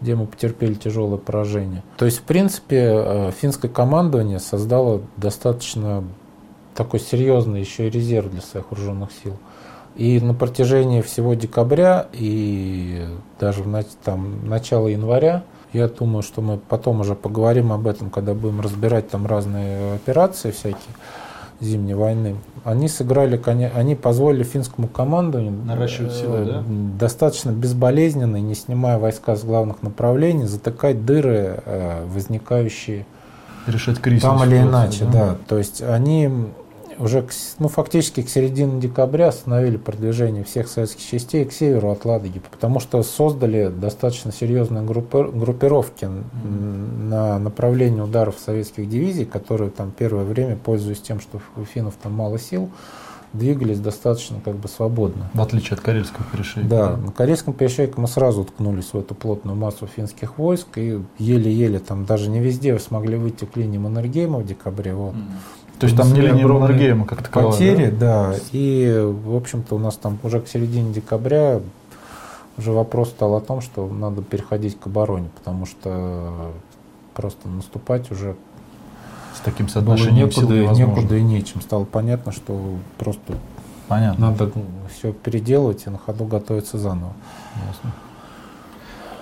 где 0.00 0.14
мы 0.14 0.26
потерпели 0.26 0.74
тяжелое 0.74 1.18
поражение. 1.18 1.82
То 1.96 2.04
есть, 2.04 2.18
в 2.18 2.22
принципе, 2.22 2.90
э, 2.92 3.30
финское 3.30 3.70
командование 3.70 4.40
создало 4.40 5.00
достаточно 5.16 6.04
такой 6.74 7.00
серьезный 7.00 7.60
еще 7.60 7.86
и 7.86 7.90
резерв 7.90 8.30
для 8.30 8.42
своих 8.42 8.70
вооруженных 8.70 9.10
сил. 9.22 9.36
И 9.96 10.20
на 10.20 10.34
протяжении 10.34 11.00
всего 11.00 11.34
декабря 11.34 12.06
и 12.12 13.06
даже 13.40 13.62
в 13.62 13.84
там, 14.04 14.46
начало 14.46 14.88
января, 14.88 15.42
я 15.72 15.88
думаю, 15.88 16.22
что 16.22 16.42
мы 16.42 16.58
потом 16.58 17.00
уже 17.00 17.14
поговорим 17.14 17.72
об 17.72 17.86
этом, 17.86 18.10
когда 18.10 18.34
будем 18.34 18.60
разбирать 18.60 19.08
там 19.08 19.26
разные 19.26 19.94
операции 19.94 20.50
всякие 20.50 20.94
зимней 21.60 21.94
войны, 21.94 22.36
они 22.64 22.88
сыграли, 22.88 23.40
они 23.74 23.94
позволили 23.94 24.42
финскому 24.42 24.88
командованию 24.88 25.52
наращивать 25.52 26.12
силы, 26.12 26.44
да? 26.44 26.64
достаточно 26.98 27.50
безболезненно, 27.50 28.36
не 28.36 28.54
снимая 28.54 28.98
войска 28.98 29.36
с 29.36 29.44
главных 29.44 29.82
направлений, 29.82 30.44
затыкать 30.44 31.06
дыры, 31.06 31.62
э, 31.64 32.04
возникающие 32.06 33.06
решать 33.66 34.00
кризис 34.00 34.22
там 34.22 34.44
или 34.44 34.58
иначе, 34.58 35.04
да? 35.04 35.12
да. 35.12 35.36
То 35.48 35.58
есть 35.58 35.82
они 35.82 36.30
уже 36.98 37.22
к, 37.22 37.30
ну, 37.58 37.68
фактически 37.68 38.22
к 38.22 38.28
середине 38.28 38.80
декабря 38.80 39.28
остановили 39.28 39.76
продвижение 39.76 40.44
всех 40.44 40.68
советских 40.68 41.04
частей 41.04 41.44
к 41.44 41.52
северу 41.52 41.90
от 41.90 42.04
Ладоги, 42.04 42.40
потому 42.50 42.80
что 42.80 43.02
создали 43.02 43.68
достаточно 43.68 44.32
серьезные 44.32 44.84
группи, 44.84 45.30
группировки 45.30 46.04
mm-hmm. 46.04 47.08
на 47.08 47.38
направлении 47.38 48.00
ударов 48.00 48.36
советских 48.38 48.88
дивизий, 48.88 49.24
которые 49.24 49.70
там 49.70 49.92
первое 49.96 50.24
время, 50.24 50.56
пользуясь 50.56 51.00
тем, 51.00 51.20
что 51.20 51.40
у 51.56 51.64
финнов 51.64 51.94
там 52.02 52.12
мало 52.12 52.38
сил, 52.38 52.70
двигались 53.32 53.80
достаточно 53.80 54.40
как 54.44 54.56
бы 54.56 54.68
свободно. 54.68 55.30
В 55.34 55.42
отличие 55.42 55.74
от 55.74 55.80
Карельского 55.80 56.24
перешейка. 56.32 56.68
Да, 56.68 56.96
на 56.96 57.12
Карельском 57.12 57.54
перешейке 57.54 57.94
мы 57.96 58.08
сразу 58.08 58.42
уткнулись 58.42 58.92
в 58.92 58.98
эту 58.98 59.14
плотную 59.14 59.56
массу 59.56 59.86
финских 59.86 60.38
войск 60.38 60.78
и 60.78 61.00
еле-еле 61.18 61.78
там 61.78 62.04
даже 62.04 62.30
не 62.30 62.40
везде 62.40 62.78
смогли 62.78 63.16
выйти 63.16 63.44
к 63.44 63.56
линии 63.56 63.78
Маннергейма 63.78 64.38
в 64.38 64.46
декабре. 64.46 64.94
Вот. 64.94 65.14
Mm-hmm. 65.14 65.65
То 65.78 65.86
есть 65.86 65.96
там 65.96 66.12
не 66.12 66.20
линия 66.20 66.46
Маннергейма 66.46 67.04
как 67.04 67.22
таковая, 67.22 67.52
Потери, 67.52 67.90
да? 67.90 68.30
да. 68.30 68.34
И, 68.52 69.04
в 69.24 69.36
общем-то, 69.36 69.74
у 69.74 69.78
нас 69.78 69.96
там 69.96 70.18
уже 70.22 70.40
к 70.40 70.48
середине 70.48 70.92
декабря 70.92 71.60
уже 72.56 72.72
вопрос 72.72 73.10
стал 73.10 73.34
о 73.34 73.40
том, 73.40 73.60
что 73.60 73.86
надо 73.86 74.22
переходить 74.22 74.78
к 74.80 74.86
обороне, 74.86 75.28
потому 75.36 75.66
что 75.66 76.52
просто 77.14 77.48
наступать 77.48 78.10
уже 78.10 78.36
с 79.34 79.40
таким 79.40 79.68
соотношением 79.68 80.28
некуда, 80.28 80.46
сил 80.46 80.72
некуда 80.72 81.16
и 81.16 81.22
нечем. 81.22 81.60
Стало 81.60 81.84
понятно, 81.84 82.32
что 82.32 82.58
просто 82.96 83.34
Понятно. 83.88 84.30
надо 84.30 84.50
все 84.94 85.12
переделывать 85.12 85.86
и 85.86 85.90
на 85.90 85.98
ходу 85.98 86.24
готовиться 86.24 86.78
заново. 86.78 87.12
Ясно. 87.68 87.92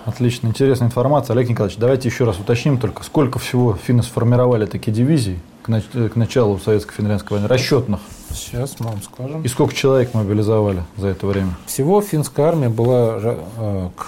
Отлично, 0.05 0.47
интересная 0.47 0.87
информация. 0.87 1.35
Олег 1.35 1.49
Николаевич, 1.49 1.77
давайте 1.79 2.07
еще 2.07 2.23
раз 2.23 2.39
уточним 2.39 2.77
только, 2.77 3.03
сколько 3.03 3.39
всего 3.39 3.73
финны 3.73 4.03
сформировали 4.03 4.65
такие 4.67 4.93
дивизии 4.93 5.39
к, 5.65 5.69
нач- 5.69 6.09
к 6.09 6.15
началу 6.15 6.59
советско-финляндской 6.59 7.37
войны, 7.37 7.47
расчетных? 7.47 7.99
Сейчас 8.29 8.79
мы 8.79 8.87
вам 8.89 9.01
скажем. 9.01 9.41
И 9.41 9.47
сколько 9.47 9.73
человек 9.73 10.13
мобилизовали 10.13 10.83
за 10.95 11.07
это 11.07 11.25
время? 11.25 11.55
Всего 11.65 12.01
финская 12.01 12.45
армия 12.45 12.69
была 12.69 13.17
э, 13.19 13.89
к 13.95 14.05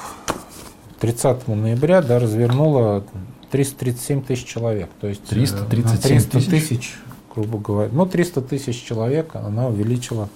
30 1.00 1.48
ноября 1.48 2.04
да, 2.04 2.20
развернула 2.20 3.04
337 3.50 4.22
тысяч 4.22 4.46
человек. 4.46 4.90
То 5.02 5.08
есть, 5.08 5.24
337 5.24 6.30
300 6.30 6.32
тысяч? 6.32 6.50
тысяч, 6.50 6.96
грубо 7.34 7.58
говоря. 7.58 7.90
Ну, 7.92 8.06
300 8.06 8.42
тысяч 8.42 8.84
человек 8.84 9.32
она 9.34 9.68
увеличила 9.68 10.30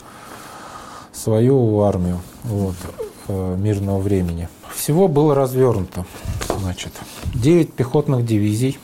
свою 1.13 1.81
армию 1.81 2.19
вот, 2.43 2.75
э, 3.27 3.55
мирного 3.59 3.99
времени. 3.99 4.49
Всего 4.73 5.07
было 5.07 5.35
развернуто 5.35 6.07
значит, 6.61 6.93
9 7.35 7.73
пехотных 7.73 8.25
дивизий. 8.25 8.79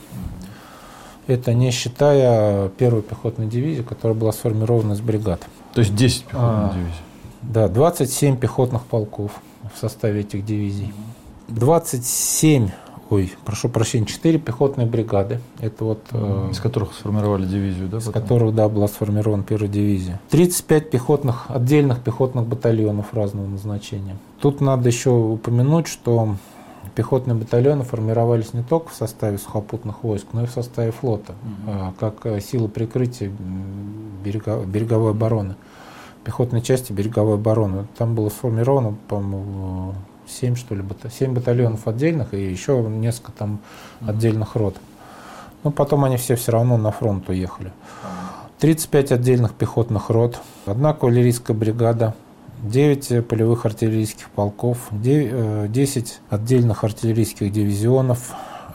Это 1.28 1.54
не 1.54 1.72
считая 1.72 2.70
первой 2.70 3.02
пехотной 3.02 3.48
дивизии, 3.48 3.82
которая 3.82 4.18
была 4.18 4.32
сформирована 4.32 4.94
из 4.94 5.02
бригад. 5.02 5.46
То 5.74 5.82
есть 5.82 5.94
10 5.96 6.24
пехотных 6.24 6.42
А. 6.44 6.74
дивизий. 6.74 7.02
Да, 7.42 7.68
27 7.68 8.38
пехотных 8.38 8.84
полков 8.86 9.32
в 9.74 9.78
составе 9.80 10.22
этих 10.22 10.46
дивизий. 10.46 10.94
27, 11.50 12.70
ой, 13.10 13.34
прошу 13.46 13.70
прощения, 13.70 14.06
4 14.06 14.38
пехотные 14.40 14.88
бригады. 14.88 15.40
Это 15.60 15.84
вот 15.86 16.02
э, 16.12 16.50
Из 16.52 16.60
которых 16.60 16.94
сформировали 16.94 17.46
дивизию, 17.46 17.88
да? 17.88 18.00
с 18.00 18.06
потом? 18.06 18.22
которых, 18.22 18.56
да, 18.56 18.68
была 18.70 18.88
сформирована 18.88 19.44
первая 19.44 19.70
дивизия. 19.70 20.20
35 20.30 20.90
пехотных, 20.90 21.46
отдельных 21.50 22.02
пехотных 22.02 22.46
батальонов 22.46 23.14
разного 23.14 23.48
назначения. 23.48 24.18
Тут 24.42 24.62
надо 24.62 24.90
еще 24.90 25.10
упомянуть, 25.12 25.88
что 25.88 26.36
пехотные 26.98 27.36
батальоны 27.36 27.84
формировались 27.84 28.56
не 28.56 28.64
только 28.64 28.90
в 28.90 28.94
составе 28.96 29.38
сухопутных 29.38 30.04
войск, 30.04 30.30
но 30.34 30.42
и 30.42 30.46
в 30.48 30.50
составе 30.50 30.90
флота, 30.90 31.36
а, 31.68 31.94
как 32.00 32.26
э, 32.26 32.42
сила 32.42 32.68
прикрытия 32.68 33.32
берега- 34.26 34.66
береговой 34.66 35.12
обороны, 35.12 35.54
пехотной 36.24 36.64
части 36.64 36.92
береговой 36.92 37.36
обороны. 37.36 37.86
Там 38.00 38.16
было 38.16 38.30
сформировано, 38.30 38.96
по-моему, 39.10 39.94
7, 40.26 40.56
что 40.56 40.74
ли, 40.74 40.82
бата- 40.82 41.12
7 41.12 41.36
батальонов 41.36 41.88
отдельных 41.88 42.34
и 42.34 42.44
еще 42.50 42.82
несколько 42.82 43.32
там 43.32 43.60
отдельных 44.02 44.56
рот. 44.56 44.76
Но 45.64 45.70
потом 45.70 46.04
они 46.04 46.18
все 46.18 46.36
все 46.36 46.52
равно 46.52 46.78
на 46.78 46.90
фронт 46.90 47.30
уехали. 47.30 47.72
35 48.58 49.12
отдельных 49.12 49.54
пехотных 49.54 50.10
рот, 50.10 50.42
одна 50.66 50.94
кавалерийская 50.96 51.56
бригада, 51.56 52.16
9 52.64 53.26
полевых 53.28 53.66
артиллерийских 53.66 54.30
полков, 54.30 54.88
де- 54.92 55.30
э, 55.32 55.68
10 55.70 56.20
отдельных 56.30 56.84
артиллерийских 56.84 57.52
дивизионов, 57.52 58.32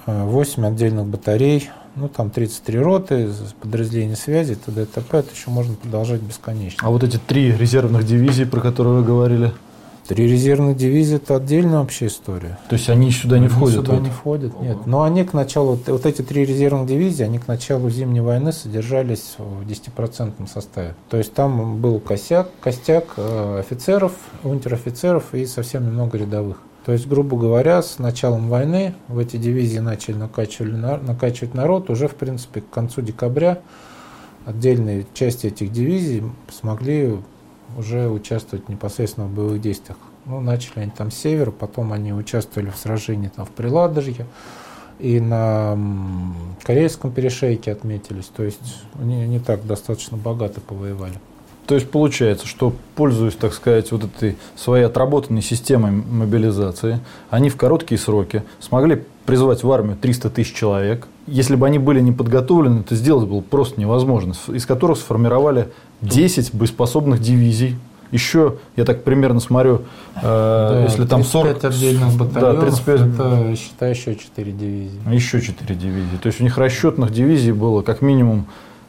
э, 0.07 0.25
8 0.25 0.67
отдельных 0.67 1.07
батарей, 1.07 1.71
ну 1.97 2.09
там 2.09 2.31
33 2.31 2.79
роты, 2.79 3.31
подразделения 3.61 4.17
связи, 4.17 4.55
т.д. 4.55 4.87
т.п. 4.87 5.19
Это 5.19 5.31
еще 5.35 5.51
можно 5.51 5.75
продолжать 5.75 6.21
бесконечно. 6.21 6.79
А 6.87 6.91
вот 6.91 7.03
эти 7.05 7.19
три 7.19 7.53
резервных 7.53 8.05
дивизии, 8.07 8.45
про 8.45 8.61
которые 8.61 8.99
вы 8.99 9.05
говорили, 9.05 9.53
Три 10.09 10.27
резервных 10.27 10.77
дивизии– 10.77 11.17
это 11.17 11.37
отдельная 11.37 11.79
вообще 11.79 12.07
история. 12.09 12.59
то 12.69 12.75
есть 12.75 12.89
они 12.91 13.11
сюда 13.13 13.39
не 13.39 13.47
Они 13.47 13.55
входят? 13.55 13.77
Сюда 13.81 13.93
вот? 13.93 14.03
не 14.03 14.11
входят, 14.11 14.61
нет. 14.61 14.79
Но 14.87 15.05
они 15.05 15.25
к 15.25 15.33
началу, 15.33 15.79
вот 15.87 16.07
эти 16.07 16.23
три 16.23 16.45
резервных 16.45 16.89
дивизии, 16.89 17.23
они 17.23 17.39
к 17.39 17.47
началу 17.47 17.89
Зимней 17.89 18.21
войны 18.21 18.53
содержались 18.53 19.37
в 19.39 19.63
10% 19.65 20.49
составе. 20.53 20.95
То 21.09 21.19
есть 21.19 21.33
там 21.35 21.81
был 21.81 22.01
косяк, 22.01 22.49
костяк 22.61 23.05
э, 23.17 23.61
офицеров, 23.61 24.13
унтер-офицеров 24.43 25.35
и 25.35 25.47
совсем 25.47 25.87
немного 25.87 26.19
рядовых. 26.19 26.59
То 26.85 26.91
есть, 26.93 27.07
грубо 27.07 27.37
говоря, 27.37 27.81
с 27.81 28.01
началом 28.01 28.49
войны 28.49 28.95
в 29.07 29.19
эти 29.19 29.37
дивизии 29.37 29.79
начали 29.79 30.17
накачивать 30.17 31.55
народ. 31.55 31.91
Уже, 31.91 32.09
в 32.09 32.17
принципе, 32.17 32.61
к 32.61 32.71
концу 32.71 33.03
декабря 33.03 33.61
отдельные 34.47 35.07
части 35.15 35.47
этих 35.47 35.71
дивизий 35.71 36.25
смогли 36.51 37.19
уже 37.77 38.09
участвовать 38.09 38.69
непосредственно 38.69 39.27
в 39.27 39.31
боевых 39.31 39.61
действиях. 39.61 39.99
Ну, 40.25 40.41
начали 40.41 40.81
они 40.81 40.91
там 40.91 41.11
с 41.11 41.15
севера, 41.15 41.51
потом 41.51 41.93
они 41.93 42.13
участвовали 42.13 42.71
в 42.71 42.77
сражении 42.77 43.29
там 43.29 43.45
в 43.45 43.51
Приладожье 43.51 44.27
и 44.99 45.19
на 45.21 45.77
Корейском 46.63 47.11
перешейке 47.11 47.73
отметились. 47.73 48.27
То 48.27 48.45
есть 48.45 48.85
они 49.01 49.27
не 49.27 49.41
так 49.41 49.67
достаточно 49.67 50.17
богато 50.17 50.61
повоевали. 50.61 51.15
То 51.67 51.75
есть 51.77 51.91
получается, 51.91 52.47
что 52.47 52.73
пользуясь, 52.97 53.35
так 53.35 53.53
сказать, 53.55 53.93
вот 53.93 54.05
этой 54.05 54.37
своей 54.57 54.85
отработанной 54.85 55.43
системой 55.43 55.91
мобилизации, 55.91 57.01
они 57.31 57.51
в 57.51 57.57
короткие 57.57 57.99
сроки 57.99 58.43
смогли 58.61 59.05
призвать 59.27 59.63
в 59.63 59.71
армию 59.71 59.97
300 59.97 60.31
тысяч 60.31 60.55
человек. 60.55 61.07
Если 61.27 61.55
бы 61.55 61.67
они 61.67 61.79
были 61.79 62.01
не 62.01 62.13
подготовлены, 62.13 62.81
это 62.81 62.95
сделать 62.95 63.29
было 63.29 63.41
просто 63.41 63.81
невозможно. 63.81 64.35
Из 64.49 64.67
которых 64.67 64.99
сформировали 64.99 65.69
10 66.01 66.55
боеспособных 66.55 67.21
дивизий. 67.21 67.77
Еще, 68.11 68.57
я 68.77 68.85
так 68.85 69.05
примерно 69.05 69.41
смотрю, 69.41 69.83
э, 70.21 70.85
если 70.87 71.07
там 71.07 71.25
40... 71.25 71.61
35 71.61 71.75
отдельных 71.75 72.15
батальонов, 72.19 72.61
Да, 72.61 72.67
35 72.67 73.01
это, 73.01 73.57
считай, 73.57 73.91
еще 73.91 74.15
4 74.15 74.53
дивизии. 74.53 75.01
Еще 75.11 75.41
4 75.41 75.75
дивизии. 75.75 76.17
То 76.23 76.27
есть 76.27 76.39
у 76.41 76.45
них 76.45 76.59
расчетных 76.59 77.11
дивизий 77.11 77.53
было 77.53 77.81
как 77.81 78.03
минимум 78.03 78.47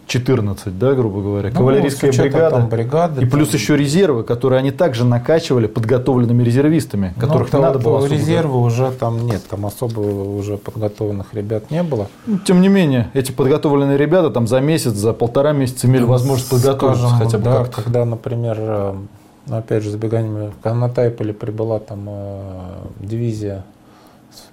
14, 0.08 0.78
да, 0.78 0.94
грубо 0.94 1.22
говоря. 1.22 1.50
Ну, 1.50 1.56
Кавалерийская 1.56 2.12
бригада. 2.12 2.60
бригады, 2.60 3.22
И 3.22 3.26
плюс 3.26 3.50
там- 3.50 3.58
еще 3.60 3.78
резервы, 3.78 4.24
которые 4.24 4.60
они 4.60 4.72
также 4.72 5.06
накачивали 5.06 5.68
подготовленными 5.68 6.44
резервистами, 6.44 7.14
которых 7.20 7.52
Ну, 7.54 7.60
не 7.60 7.66
надо 7.66 7.80
было 7.80 8.00
особо 8.00 8.14
резерва 8.14 8.58
уже 8.58 8.92
там 8.92 9.26
нет, 9.26 9.42
там 9.50 9.66
особо 9.66 10.00
уже 10.02 10.58
подготовленных 10.58 11.34
ребят 11.34 11.72
не 11.72 11.84
было. 11.84 12.08
Ну, 12.26 12.38
Тем 12.40 12.62
не 12.62 12.68
менее, 12.68 13.10
эти 13.14 13.32
подготовленные 13.32 13.98
ребята 13.98 14.30
там 14.30 14.46
за 14.48 14.60
месяц, 14.60 14.92
за 14.94 15.14
полтора 15.14 15.54
месяца 15.54 15.88
имели 15.88 16.04
возможность 16.04 16.50
подготовиться 16.50 17.08
Скажем, 17.08 17.26
хотя 17.26 17.38
бы 17.38 17.44
да, 17.46 17.58
как-то. 17.64 17.82
когда, 17.82 18.06
например, 18.06 18.58
э, 18.60 18.94
ну, 19.48 19.56
опять 19.58 19.84
же, 19.84 19.90
забеганием, 19.90 20.52
когда 20.62 20.76
на 20.78 20.90
Тайполе 20.90 21.34
прибыла 21.34 21.80
там 21.80 22.06
э, 22.08 22.42
дивизия, 23.00 23.64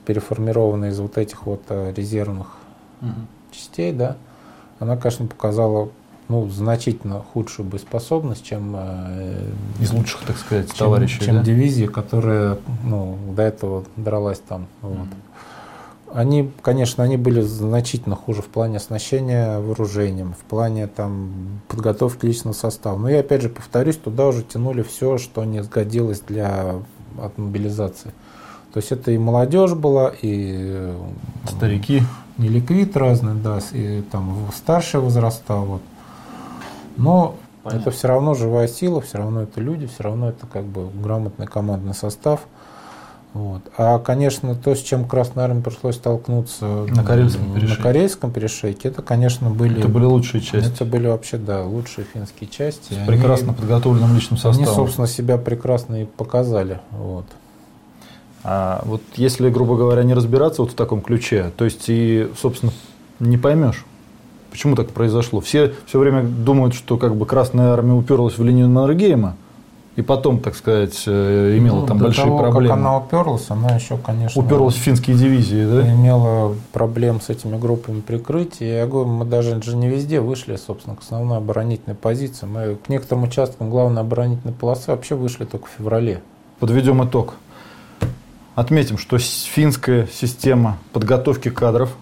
переформированная 0.06 0.90
из 0.90 1.00
вот 1.00 1.18
этих 1.18 1.46
вот 1.46 1.62
э, 1.68 1.92
резервных 1.96 2.46
частей, 3.50 3.92
да, 3.92 4.16
она, 4.80 4.96
конечно, 4.96 5.26
показала 5.26 5.90
ну, 6.28 6.48
значительно 6.48 7.22
худшую 7.32 7.68
боеспособность, 7.68 8.44
чем, 8.44 8.74
э, 8.76 9.50
Из 9.80 9.92
лучших, 9.92 10.22
так 10.26 10.36
сказать, 10.36 10.68
чем, 10.68 10.76
товарищей. 10.76 11.24
чем 11.24 11.36
да? 11.36 11.42
дивизия, 11.42 11.88
которая 11.88 12.58
ну, 12.84 13.18
до 13.36 13.42
этого 13.42 13.84
дралась 13.96 14.38
там. 14.38 14.66
Вот. 14.80 15.08
Они, 16.12 16.50
конечно, 16.62 17.04
они 17.04 17.16
были 17.16 17.40
значительно 17.40 18.16
хуже 18.16 18.42
в 18.42 18.46
плане 18.46 18.78
оснащения 18.78 19.60
вооружением, 19.60 20.34
в 20.34 20.44
плане 20.48 20.86
там, 20.88 21.60
подготовки 21.68 22.26
личного 22.26 22.54
состава. 22.54 22.98
Но 22.98 23.08
я 23.08 23.20
опять 23.20 23.42
же 23.42 23.48
повторюсь, 23.48 23.96
туда 23.96 24.26
уже 24.26 24.42
тянули 24.42 24.82
все, 24.82 25.18
что 25.18 25.44
не 25.44 25.62
сгодилось 25.62 26.20
для 26.20 26.76
от 27.20 27.38
мобилизации. 27.38 28.12
То 28.72 28.78
есть 28.78 28.92
это 28.92 29.10
и 29.10 29.18
молодежь 29.18 29.74
была, 29.74 30.12
и 30.22 30.52
э, 30.72 30.94
Старики. 31.48 32.02
И 32.40 32.48
ликвид 32.48 32.96
разный, 32.96 33.34
да, 33.34 33.58
и 33.72 34.02
там 34.10 34.48
старшие 34.54 35.00
возраста, 35.00 35.56
вот. 35.56 35.82
Но 36.96 37.36
Понятно. 37.62 37.82
это 37.82 37.90
все 37.96 38.08
равно 38.08 38.34
живая 38.34 38.68
сила, 38.68 39.00
все 39.00 39.18
равно 39.18 39.42
это 39.42 39.60
люди, 39.60 39.86
все 39.86 40.02
равно 40.04 40.30
это 40.30 40.46
как 40.46 40.64
бы 40.64 40.88
грамотный 41.02 41.46
командный 41.46 41.94
состав. 41.94 42.40
Вот. 43.32 43.62
А, 43.78 44.00
конечно, 44.00 44.56
то, 44.56 44.74
с 44.74 44.80
чем 44.82 45.04
Красной 45.06 45.44
Армии 45.44 45.62
пришлось 45.62 45.94
столкнуться 45.94 46.64
На 46.88 47.04
Карельском 47.04 47.44
м, 47.44 47.52
перешейке. 47.54 47.76
на 47.76 47.82
Карельском 47.84 48.30
перешейке, 48.32 48.88
это, 48.88 49.02
конечно, 49.02 49.50
были, 49.50 49.78
Это 49.78 49.88
были 49.88 50.04
лучшие 50.04 50.40
части. 50.40 50.68
это 50.68 50.84
были 50.84 51.06
вообще, 51.06 51.36
да, 51.36 51.62
лучшие 51.64 52.04
финские 52.12 52.50
части. 52.50 52.92
С 52.92 52.96
Они- 52.96 53.06
прекрасно 53.06 53.52
подготовленным 53.52 54.16
личным 54.16 54.36
Они, 54.42 54.54
составом. 54.54 54.74
собственно, 54.74 55.06
себя 55.06 55.38
прекрасно 55.38 56.02
и 56.02 56.06
показали. 56.06 56.80
Вот. 56.90 57.26
А 58.42 58.82
вот 58.84 59.02
если, 59.16 59.50
грубо 59.50 59.76
говоря, 59.76 60.02
не 60.02 60.14
разбираться 60.14 60.62
вот 60.62 60.72
в 60.72 60.74
таком 60.74 61.02
ключе, 61.02 61.52
то 61.56 61.64
есть 61.64 61.84
и, 61.88 62.28
собственно, 62.40 62.72
не 63.18 63.36
поймешь, 63.36 63.84
почему 64.50 64.76
так 64.76 64.88
произошло. 64.90 65.40
Все 65.40 65.74
все 65.86 65.98
время 65.98 66.22
думают, 66.22 66.74
что 66.74 66.96
как 66.96 67.16
бы 67.16 67.26
Красная 67.26 67.72
Армия 67.72 67.92
уперлась 67.92 68.38
в 68.38 68.44
линию 68.44 68.68
Маннергейма, 68.68 69.36
и 69.96 70.02
потом, 70.02 70.38
так 70.38 70.54
сказать, 70.54 71.02
э, 71.06 71.56
имела 71.58 71.80
Ну, 71.80 71.86
там 71.86 71.98
до 71.98 72.04
большие 72.04 72.24
того, 72.24 72.38
проблемы. 72.38 72.68
Как 72.68 72.76
она 72.78 72.96
уперлась, 72.96 73.46
она 73.50 73.70
еще, 73.70 73.98
конечно, 73.98 74.40
Уперлась 74.40 74.76
в 74.76 74.78
финские 74.78 75.16
дивизии, 75.16 75.66
да? 75.66 75.92
имела 75.92 76.54
проблем 76.72 77.20
с 77.20 77.28
этими 77.28 77.58
группами 77.58 78.00
прикрытия. 78.00 78.78
Я 78.78 78.86
говорю, 78.86 79.08
мы 79.08 79.24
даже 79.24 79.60
же 79.62 79.76
не 79.76 79.88
везде 79.88 80.20
вышли, 80.20 80.56
собственно, 80.56 80.96
к 80.96 81.00
основной 81.00 81.38
оборонительной 81.38 81.96
позиции. 81.96 82.46
Мы 82.46 82.76
к 82.76 82.88
некоторым 82.88 83.24
участкам 83.24 83.68
главной 83.68 84.02
оборонительной 84.02 84.54
полосы 84.54 84.92
вообще 84.92 85.16
вышли 85.16 85.44
только 85.44 85.66
в 85.66 85.70
феврале. 85.76 86.22
Подведем 86.60 87.04
итог. 87.04 87.34
Отметим, 88.60 88.98
что 88.98 89.16
финская 89.16 90.06
система 90.12 90.76
подготовки 90.92 91.48
кадров 91.48 91.96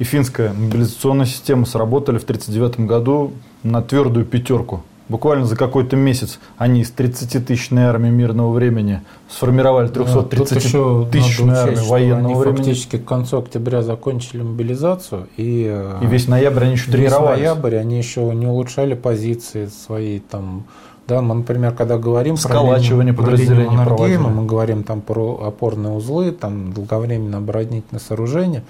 и 0.00 0.02
финская 0.02 0.52
мобилизационная 0.52 1.24
система 1.24 1.66
сработали 1.66 2.18
в 2.18 2.24
1939 2.24 2.88
году 2.88 3.32
на 3.62 3.80
твердую 3.80 4.26
пятерку 4.26 4.82
Буквально 5.08 5.44
за 5.44 5.54
какой-то 5.54 5.96
месяц 5.96 6.38
они 6.56 6.80
из 6.80 6.92
30-тысячной 6.96 7.84
армии 7.84 8.08
мирного 8.08 8.52
времени 8.52 9.02
сформировали 9.28 9.90
330-тысячную 9.90 11.56
армию 11.58 11.84
военного 11.84 12.24
они 12.24 12.34
времени. 12.34 12.56
фактически 12.56 12.96
к 12.96 13.04
концу 13.04 13.38
октября 13.38 13.82
закончили 13.82 14.40
мобилизацию. 14.40 15.28
И, 15.36 15.64
и 16.02 16.06
весь 16.06 16.26
ноябрь 16.26 16.64
они 16.64 16.72
еще 16.72 16.90
тренировались. 16.90 17.38
Весь 17.38 17.48
ноябрь 17.48 17.76
они 17.76 17.98
еще 17.98 18.22
не 18.34 18.46
улучшали 18.46 18.94
позиции 18.94 19.66
свои 19.66 20.20
там 20.20 20.64
да, 21.06 21.20
мы, 21.20 21.34
например, 21.34 21.74
когда 21.74 21.98
говорим 21.98 22.36
Сколачивание 22.36 23.12
про 23.12 23.24
подразделений 23.24 23.76
Наргейма, 23.76 24.30
мы 24.30 24.46
говорим 24.46 24.84
там 24.84 25.00
про 25.00 25.44
опорные 25.44 25.92
узлы, 25.92 26.32
там 26.32 26.72
долговременное 26.72 27.38
оборонительное 27.40 28.00
сооружение, 28.00 28.62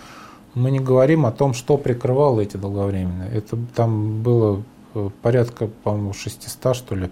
мы 0.54 0.70
не 0.70 0.80
говорим 0.80 1.26
о 1.26 1.32
том, 1.32 1.54
что 1.54 1.76
прикрывало 1.76 2.40
эти 2.40 2.56
долговременные. 2.56 3.30
Это 3.30 3.56
там 3.74 4.22
было 4.22 4.62
э, 4.94 5.10
порядка, 5.22 5.68
по-моему, 5.82 6.12
600, 6.12 6.76
что 6.76 6.94
ли, 6.94 7.10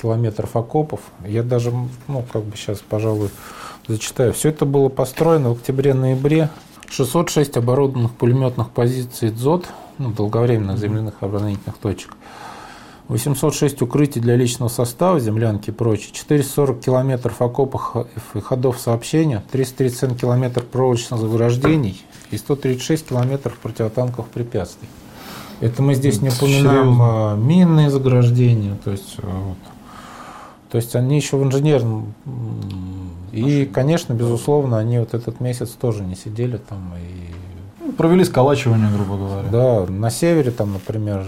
километров 0.00 0.56
окопов. 0.56 1.00
Я 1.26 1.42
даже, 1.42 1.72
ну, 2.08 2.24
как 2.32 2.42
бы 2.42 2.56
сейчас, 2.56 2.78
пожалуй, 2.78 3.30
зачитаю. 3.86 4.32
Все 4.32 4.48
это 4.48 4.64
было 4.64 4.88
построено 4.88 5.50
в 5.50 5.52
октябре-ноябре. 5.52 6.50
606 6.90 7.56
оборудованных 7.56 8.12
пулеметных 8.12 8.70
позиций 8.70 9.30
ДЗОТ, 9.30 9.66
ну, 9.98 10.10
долговременных 10.10 10.76
земляных 10.76 11.14
оборонительных 11.20 11.76
точек, 11.78 12.16
806 13.10 13.82
укрытий 13.82 14.20
для 14.20 14.36
личного 14.36 14.68
состава, 14.68 15.18
землянки 15.18 15.70
и 15.70 15.72
прочее, 15.72 16.10
440 16.12 16.80
километров 16.80 17.42
окопов 17.42 17.96
и 18.34 18.40
ходов 18.40 18.78
сообщения, 18.78 19.42
331 19.50 20.16
километр 20.16 20.62
проволочных 20.62 21.18
заграждений 21.18 22.00
и 22.30 22.38
136 22.38 23.08
километров 23.08 23.58
противотанковых 23.58 24.30
препятствий. 24.30 24.88
Это 25.60 25.82
мы 25.82 25.94
здесь 25.94 26.22
не 26.22 26.28
упоминаем 26.28 26.94
Серьезно? 26.94 27.34
минные 27.36 27.90
заграждения, 27.90 28.76
то 28.84 28.92
есть, 28.92 29.16
э, 29.18 29.26
вот. 29.26 29.58
то 30.70 30.76
есть 30.76 30.94
они 30.94 31.16
еще 31.16 31.36
в 31.36 31.42
инженерном. 31.42 32.14
И, 33.32 33.64
конечно, 33.64 34.12
безусловно, 34.12 34.78
они 34.78 35.00
вот 35.00 35.14
этот 35.14 35.40
месяц 35.40 35.70
тоже 35.70 36.04
не 36.04 36.14
сидели 36.14 36.58
там 36.58 36.94
и 36.96 37.84
ну, 37.84 37.92
провели 37.92 38.24
сколачивание, 38.24 38.88
грубо 38.88 39.16
говоря. 39.16 39.48
Да, 39.50 39.86
на 39.92 40.10
севере 40.10 40.52
там, 40.52 40.74
например, 40.74 41.26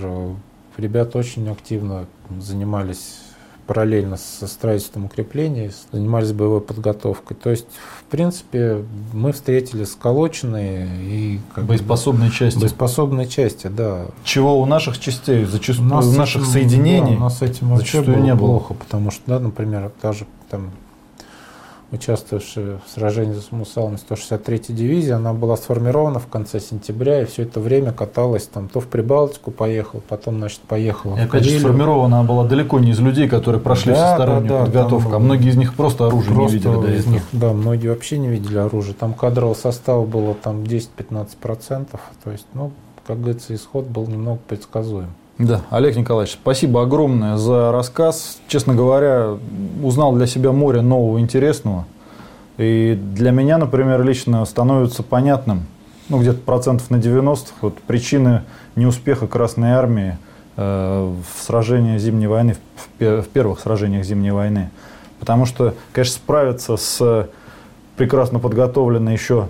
Ребята 0.77 1.19
очень 1.19 1.49
активно 1.49 2.07
занимались 2.41 3.19
параллельно 3.67 4.17
со 4.17 4.47
строительством 4.47 5.05
укреплений, 5.05 5.71
занимались 5.93 6.33
боевой 6.33 6.61
подготовкой. 6.61 7.37
То 7.37 7.51
есть, 7.51 7.67
в 8.01 8.11
принципе, 8.11 8.85
мы 9.13 9.33
встретили 9.33 9.85
сколоченные 9.85 10.89
и 11.03 11.41
как 11.55 11.65
боеспособные 11.65 12.31
бы, 12.31 12.35
части. 12.35 12.59
Боеспособные 12.59 13.29
части, 13.29 13.69
да. 13.69 14.07
Чего 14.25 14.61
у 14.61 14.67
наших 14.67 14.99
частей, 14.99 15.45
зачастую 15.45 15.89
у, 15.89 15.95
нас 15.95 16.07
у 16.07 16.13
наших 16.13 16.43
этим, 16.43 16.53
соединений, 16.53 17.13
да, 17.13 17.17
у 17.17 17.21
нас 17.21 17.39
с 17.39 17.43
этим 17.43 17.69
вообще 17.71 18.03
было 18.03 18.17
не 18.17 18.35
было. 18.35 18.49
плохо, 18.49 18.75
потому 18.75 19.11
что, 19.11 19.23
да, 19.27 19.39
например, 19.39 19.93
даже 20.03 20.27
там 20.51 20.71
участвовавшая 21.93 22.81
в 22.85 22.91
сражении 22.91 23.35
за 23.35 23.43
Мусалом 23.51 23.97
163-й 23.97 24.73
дивизии, 24.73 25.11
она 25.11 25.33
была 25.35 25.57
сформирована 25.57 26.19
в 26.19 26.27
конце 26.27 26.59
сентября, 26.59 27.23
и 27.23 27.25
все 27.27 27.43
это 27.43 27.61
время 27.61 27.93
каталась 27.93 28.47
там, 28.47 28.69
то 28.69 28.81
в 28.81 28.87
Прибалтику 28.87 29.51
поехал, 29.51 30.03
потом, 30.09 30.39
значит, 30.39 30.61
поехала. 30.61 31.17
И, 31.17 31.27
конечно, 31.27 31.61
сформирована 31.61 32.21
она 32.21 32.29
была 32.29 32.45
далеко 32.45 32.79
не 32.81 32.91
из 32.91 32.99
людей, 32.99 33.29
которые 33.29 33.61
прошли 33.61 33.93
да, 33.93 34.09
всестороннюю 34.09 34.49
да, 34.49 34.59
да, 34.59 34.65
подготовку, 34.65 35.11
там, 35.11 35.23
а 35.23 35.25
многие 35.25 35.51
из 35.51 35.57
них 35.57 35.75
просто 35.75 36.07
оружие 36.07 36.35
просто 36.35 36.57
не 36.57 36.59
видели 36.59 36.81
до 36.81 36.95
из 36.95 37.07
них, 37.07 37.23
Да, 37.33 37.53
многие 37.53 37.89
вообще 37.89 38.19
не 38.19 38.29
видели 38.29 38.59
оружие. 38.59 38.95
Там 38.95 39.13
кадрового 39.13 39.55
состава 39.55 40.05
было 40.05 40.35
там 40.35 40.63
10-15%, 40.63 41.87
то 42.25 42.31
есть, 42.31 42.47
ну, 42.55 42.73
как 43.07 43.21
говорится, 43.21 43.55
исход 43.55 43.87
был 43.87 44.07
немного 44.07 44.39
предсказуем. 44.49 45.09
Да, 45.43 45.63
Олег 45.71 45.97
Николаевич, 45.97 46.35
спасибо 46.35 46.83
огромное 46.83 47.37
за 47.37 47.73
рассказ. 47.73 48.39
Честно 48.47 48.77
говоря, 48.77 49.39
узнал 49.83 50.13
для 50.13 50.29
себя 50.29 50.53
море 50.53 50.83
нового 50.83 51.19
интересного. 51.19 51.85
И 52.59 52.97
для 52.97 53.33
меня, 53.33 53.59
например, 53.59 54.05
лично 54.05 54.45
становится 54.45 55.03
понятным, 55.03 55.67
ну, 56.09 56.21
где-то 56.21 56.39
процентов 56.39 56.91
на 56.91 56.99
90, 56.99 57.55
вот 57.61 57.77
причины 57.79 58.43
неуспеха 58.77 59.27
Красной 59.27 59.73
Армии 59.73 60.17
э, 60.57 61.13
в 61.13 61.43
сражении 61.43 61.99
Зимней 61.99 62.29
войны, 62.29 62.55
в, 63.01 63.23
в 63.23 63.29
первых 63.29 63.59
сражениях 63.59 64.05
Зимней 64.05 64.31
войны. 64.31 64.71
Потому 65.19 65.47
что, 65.47 65.75
конечно, 65.93 66.15
справиться 66.15 66.77
с 66.77 67.29
прекрасно 67.97 68.39
подготовленной 68.39 69.15
еще 69.15 69.49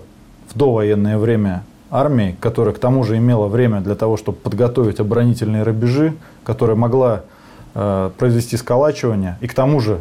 в 0.49 0.57
довоенное 0.57 1.19
время 1.19 1.65
армии, 1.93 2.37
которая 2.41 2.75
к 2.75 2.79
тому 2.79 3.05
же 3.05 3.19
имела 3.19 3.47
время 3.47 3.81
для 3.81 3.95
того, 3.95 4.17
чтобы 4.17 4.39
подготовить 4.39 4.99
оборонительные 4.99 5.63
рубежи, 5.63 6.15
которая 6.43 6.75
могла 6.75 7.23
э, 7.75 8.11
произвести 8.19 8.57
сколачивание, 8.57 9.39
и 9.41 9.47
к 9.47 9.55
тому 9.55 9.79
же 9.79 10.01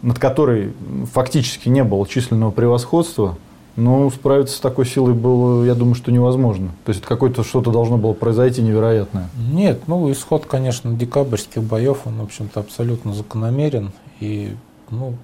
над 0.00 0.18
которой 0.18 0.74
фактически 1.12 1.70
не 1.70 1.82
было 1.82 2.06
численного 2.06 2.50
превосходства, 2.50 3.36
ну, 3.76 4.10
справиться 4.10 4.56
с 4.56 4.60
такой 4.60 4.86
силой 4.86 5.14
было, 5.14 5.64
я 5.64 5.74
думаю, 5.74 5.94
что 5.94 6.12
невозможно. 6.12 6.70
То 6.84 6.92
есть, 6.92 7.02
какое-то 7.02 7.42
что-то 7.42 7.72
должно 7.72 7.96
было 7.96 8.12
произойти 8.12 8.62
невероятное. 8.62 9.28
Нет, 9.50 9.82
ну, 9.88 10.12
исход, 10.12 10.46
конечно, 10.46 10.94
декабрьских 10.94 11.62
боев, 11.62 12.02
он, 12.04 12.18
в 12.18 12.22
общем-то, 12.22 12.60
абсолютно 12.60 13.14
закономерен. 13.14 13.92
И, 14.20 14.54
ну, 14.90 15.14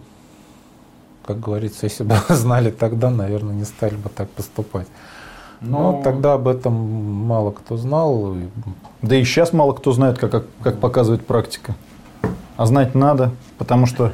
как 1.26 1.38
говорится, 1.38 1.84
если 1.84 2.02
бы 2.02 2.16
знали 2.30 2.70
тогда, 2.70 3.10
наверное, 3.10 3.54
не 3.54 3.64
стали 3.64 3.94
бы 3.94 4.08
так 4.08 4.30
поступать. 4.30 4.88
Но, 5.60 5.92
Но 5.92 6.02
тогда 6.02 6.34
об 6.34 6.48
этом 6.48 6.72
мало 6.72 7.50
кто 7.50 7.76
знал. 7.76 8.34
Да 9.02 9.16
и 9.16 9.24
сейчас 9.24 9.52
мало 9.52 9.72
кто 9.72 9.92
знает, 9.92 10.18
как, 10.18 10.30
как, 10.30 10.44
как 10.62 10.78
показывает 10.78 11.26
практика. 11.26 11.74
А 12.56 12.66
знать 12.66 12.94
надо, 12.94 13.32
потому 13.58 13.86
что 13.86 14.12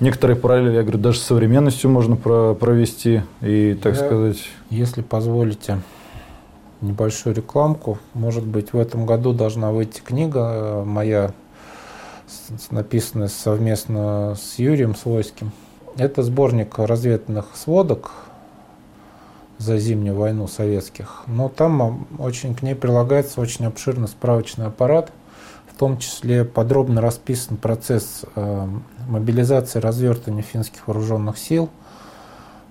некоторые 0.00 0.36
параллели, 0.36 0.76
я 0.76 0.82
говорю, 0.82 0.98
даже 0.98 1.18
с 1.18 1.22
современностью 1.22 1.90
можно 1.90 2.16
про 2.16 2.54
провести. 2.54 3.22
И, 3.40 3.78
так 3.82 3.96
я, 3.96 4.06
сказать... 4.06 4.38
Если 4.70 5.02
позволите 5.02 5.80
небольшую 6.80 7.34
рекламку, 7.34 7.98
может 8.14 8.44
быть, 8.44 8.72
в 8.72 8.78
этом 8.78 9.06
году 9.06 9.32
должна 9.32 9.72
выйти 9.72 10.00
книга 10.00 10.50
э, 10.52 10.84
моя, 10.84 11.32
написанная 12.70 13.28
совместно 13.28 14.36
с 14.40 14.58
Юрием 14.58 14.94
Свойским. 14.94 15.52
Это 15.96 16.22
сборник 16.22 16.78
разведных 16.78 17.46
сводок 17.54 18.12
за 19.58 19.78
зимнюю 19.78 20.16
войну 20.16 20.46
советских. 20.46 21.22
Но 21.26 21.48
там 21.48 22.06
очень 22.18 22.54
к 22.54 22.62
ней 22.62 22.74
прилагается 22.74 23.40
очень 23.40 23.66
обширный 23.66 24.08
справочный 24.08 24.66
аппарат, 24.66 25.12
в 25.72 25.78
том 25.78 25.98
числе 25.98 26.44
подробно 26.44 27.00
расписан 27.00 27.56
процесс 27.56 28.22
э, 28.34 28.68
мобилизации 29.08 29.78
развертывания 29.78 30.42
финских 30.42 30.86
вооруженных 30.86 31.38
сил 31.38 31.70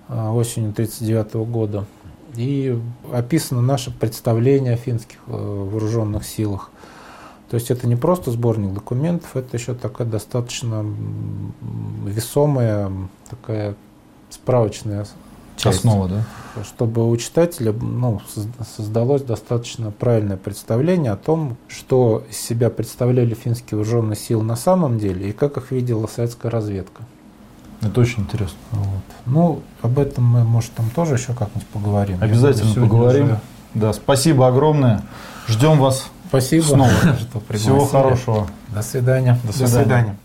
э, 0.08 0.28
осенью 0.30 0.70
1939 0.70 1.34
года. 1.50 1.86
И 2.34 2.78
описано 3.12 3.62
наше 3.62 3.90
представление 3.90 4.74
о 4.74 4.76
финских 4.76 5.18
э, 5.26 5.32
вооруженных 5.32 6.24
силах. 6.24 6.70
То 7.50 7.54
есть 7.54 7.70
это 7.70 7.86
не 7.86 7.94
просто 7.94 8.32
сборник 8.32 8.74
документов, 8.74 9.36
это 9.36 9.56
еще 9.56 9.74
такая 9.74 10.06
достаточно 10.06 10.84
весомая, 12.04 12.90
такая 13.30 13.76
справочная 14.30 15.06
часть. 15.56 15.78
Основа, 15.78 16.08
да? 16.08 16.22
Чтобы 16.64 17.08
у 17.10 17.16
читателя 17.16 17.72
ну, 17.72 18.20
создалось 18.76 19.22
достаточно 19.22 19.90
правильное 19.90 20.36
представление 20.36 21.12
о 21.12 21.16
том, 21.16 21.56
что 21.68 22.24
из 22.30 22.38
себя 22.38 22.70
представляли 22.70 23.34
финские 23.34 23.78
вооруженные 23.78 24.16
силы 24.16 24.42
на 24.42 24.56
самом 24.56 24.98
деле 24.98 25.30
и 25.30 25.32
как 25.32 25.56
их 25.58 25.70
видела 25.70 26.06
советская 26.06 26.50
разведка. 26.50 27.02
Это 27.82 28.00
очень 28.00 28.22
интересно. 28.22 28.56
Вот. 28.72 29.02
Ну, 29.26 29.62
об 29.82 29.98
этом 29.98 30.24
мы, 30.24 30.44
может, 30.44 30.72
там 30.72 30.88
тоже 30.90 31.14
еще 31.14 31.34
как-нибудь 31.34 31.66
поговорим. 31.68 32.18
Обязательно 32.20 32.72
поговорим. 32.74 33.24
Уже... 33.26 33.40
Да, 33.74 33.92
спасибо 33.92 34.48
огромное. 34.48 35.02
Ждем 35.46 35.78
вас 35.78 36.10
Спасибо, 36.28 36.62
снова. 36.64 36.90
Всего 37.50 37.84
хорошего. 37.84 38.48
До 38.68 38.82
свидания. 38.82 39.38
До 39.44 39.52
свидания. 39.52 39.74
До 39.74 39.82
свидания. 39.82 40.16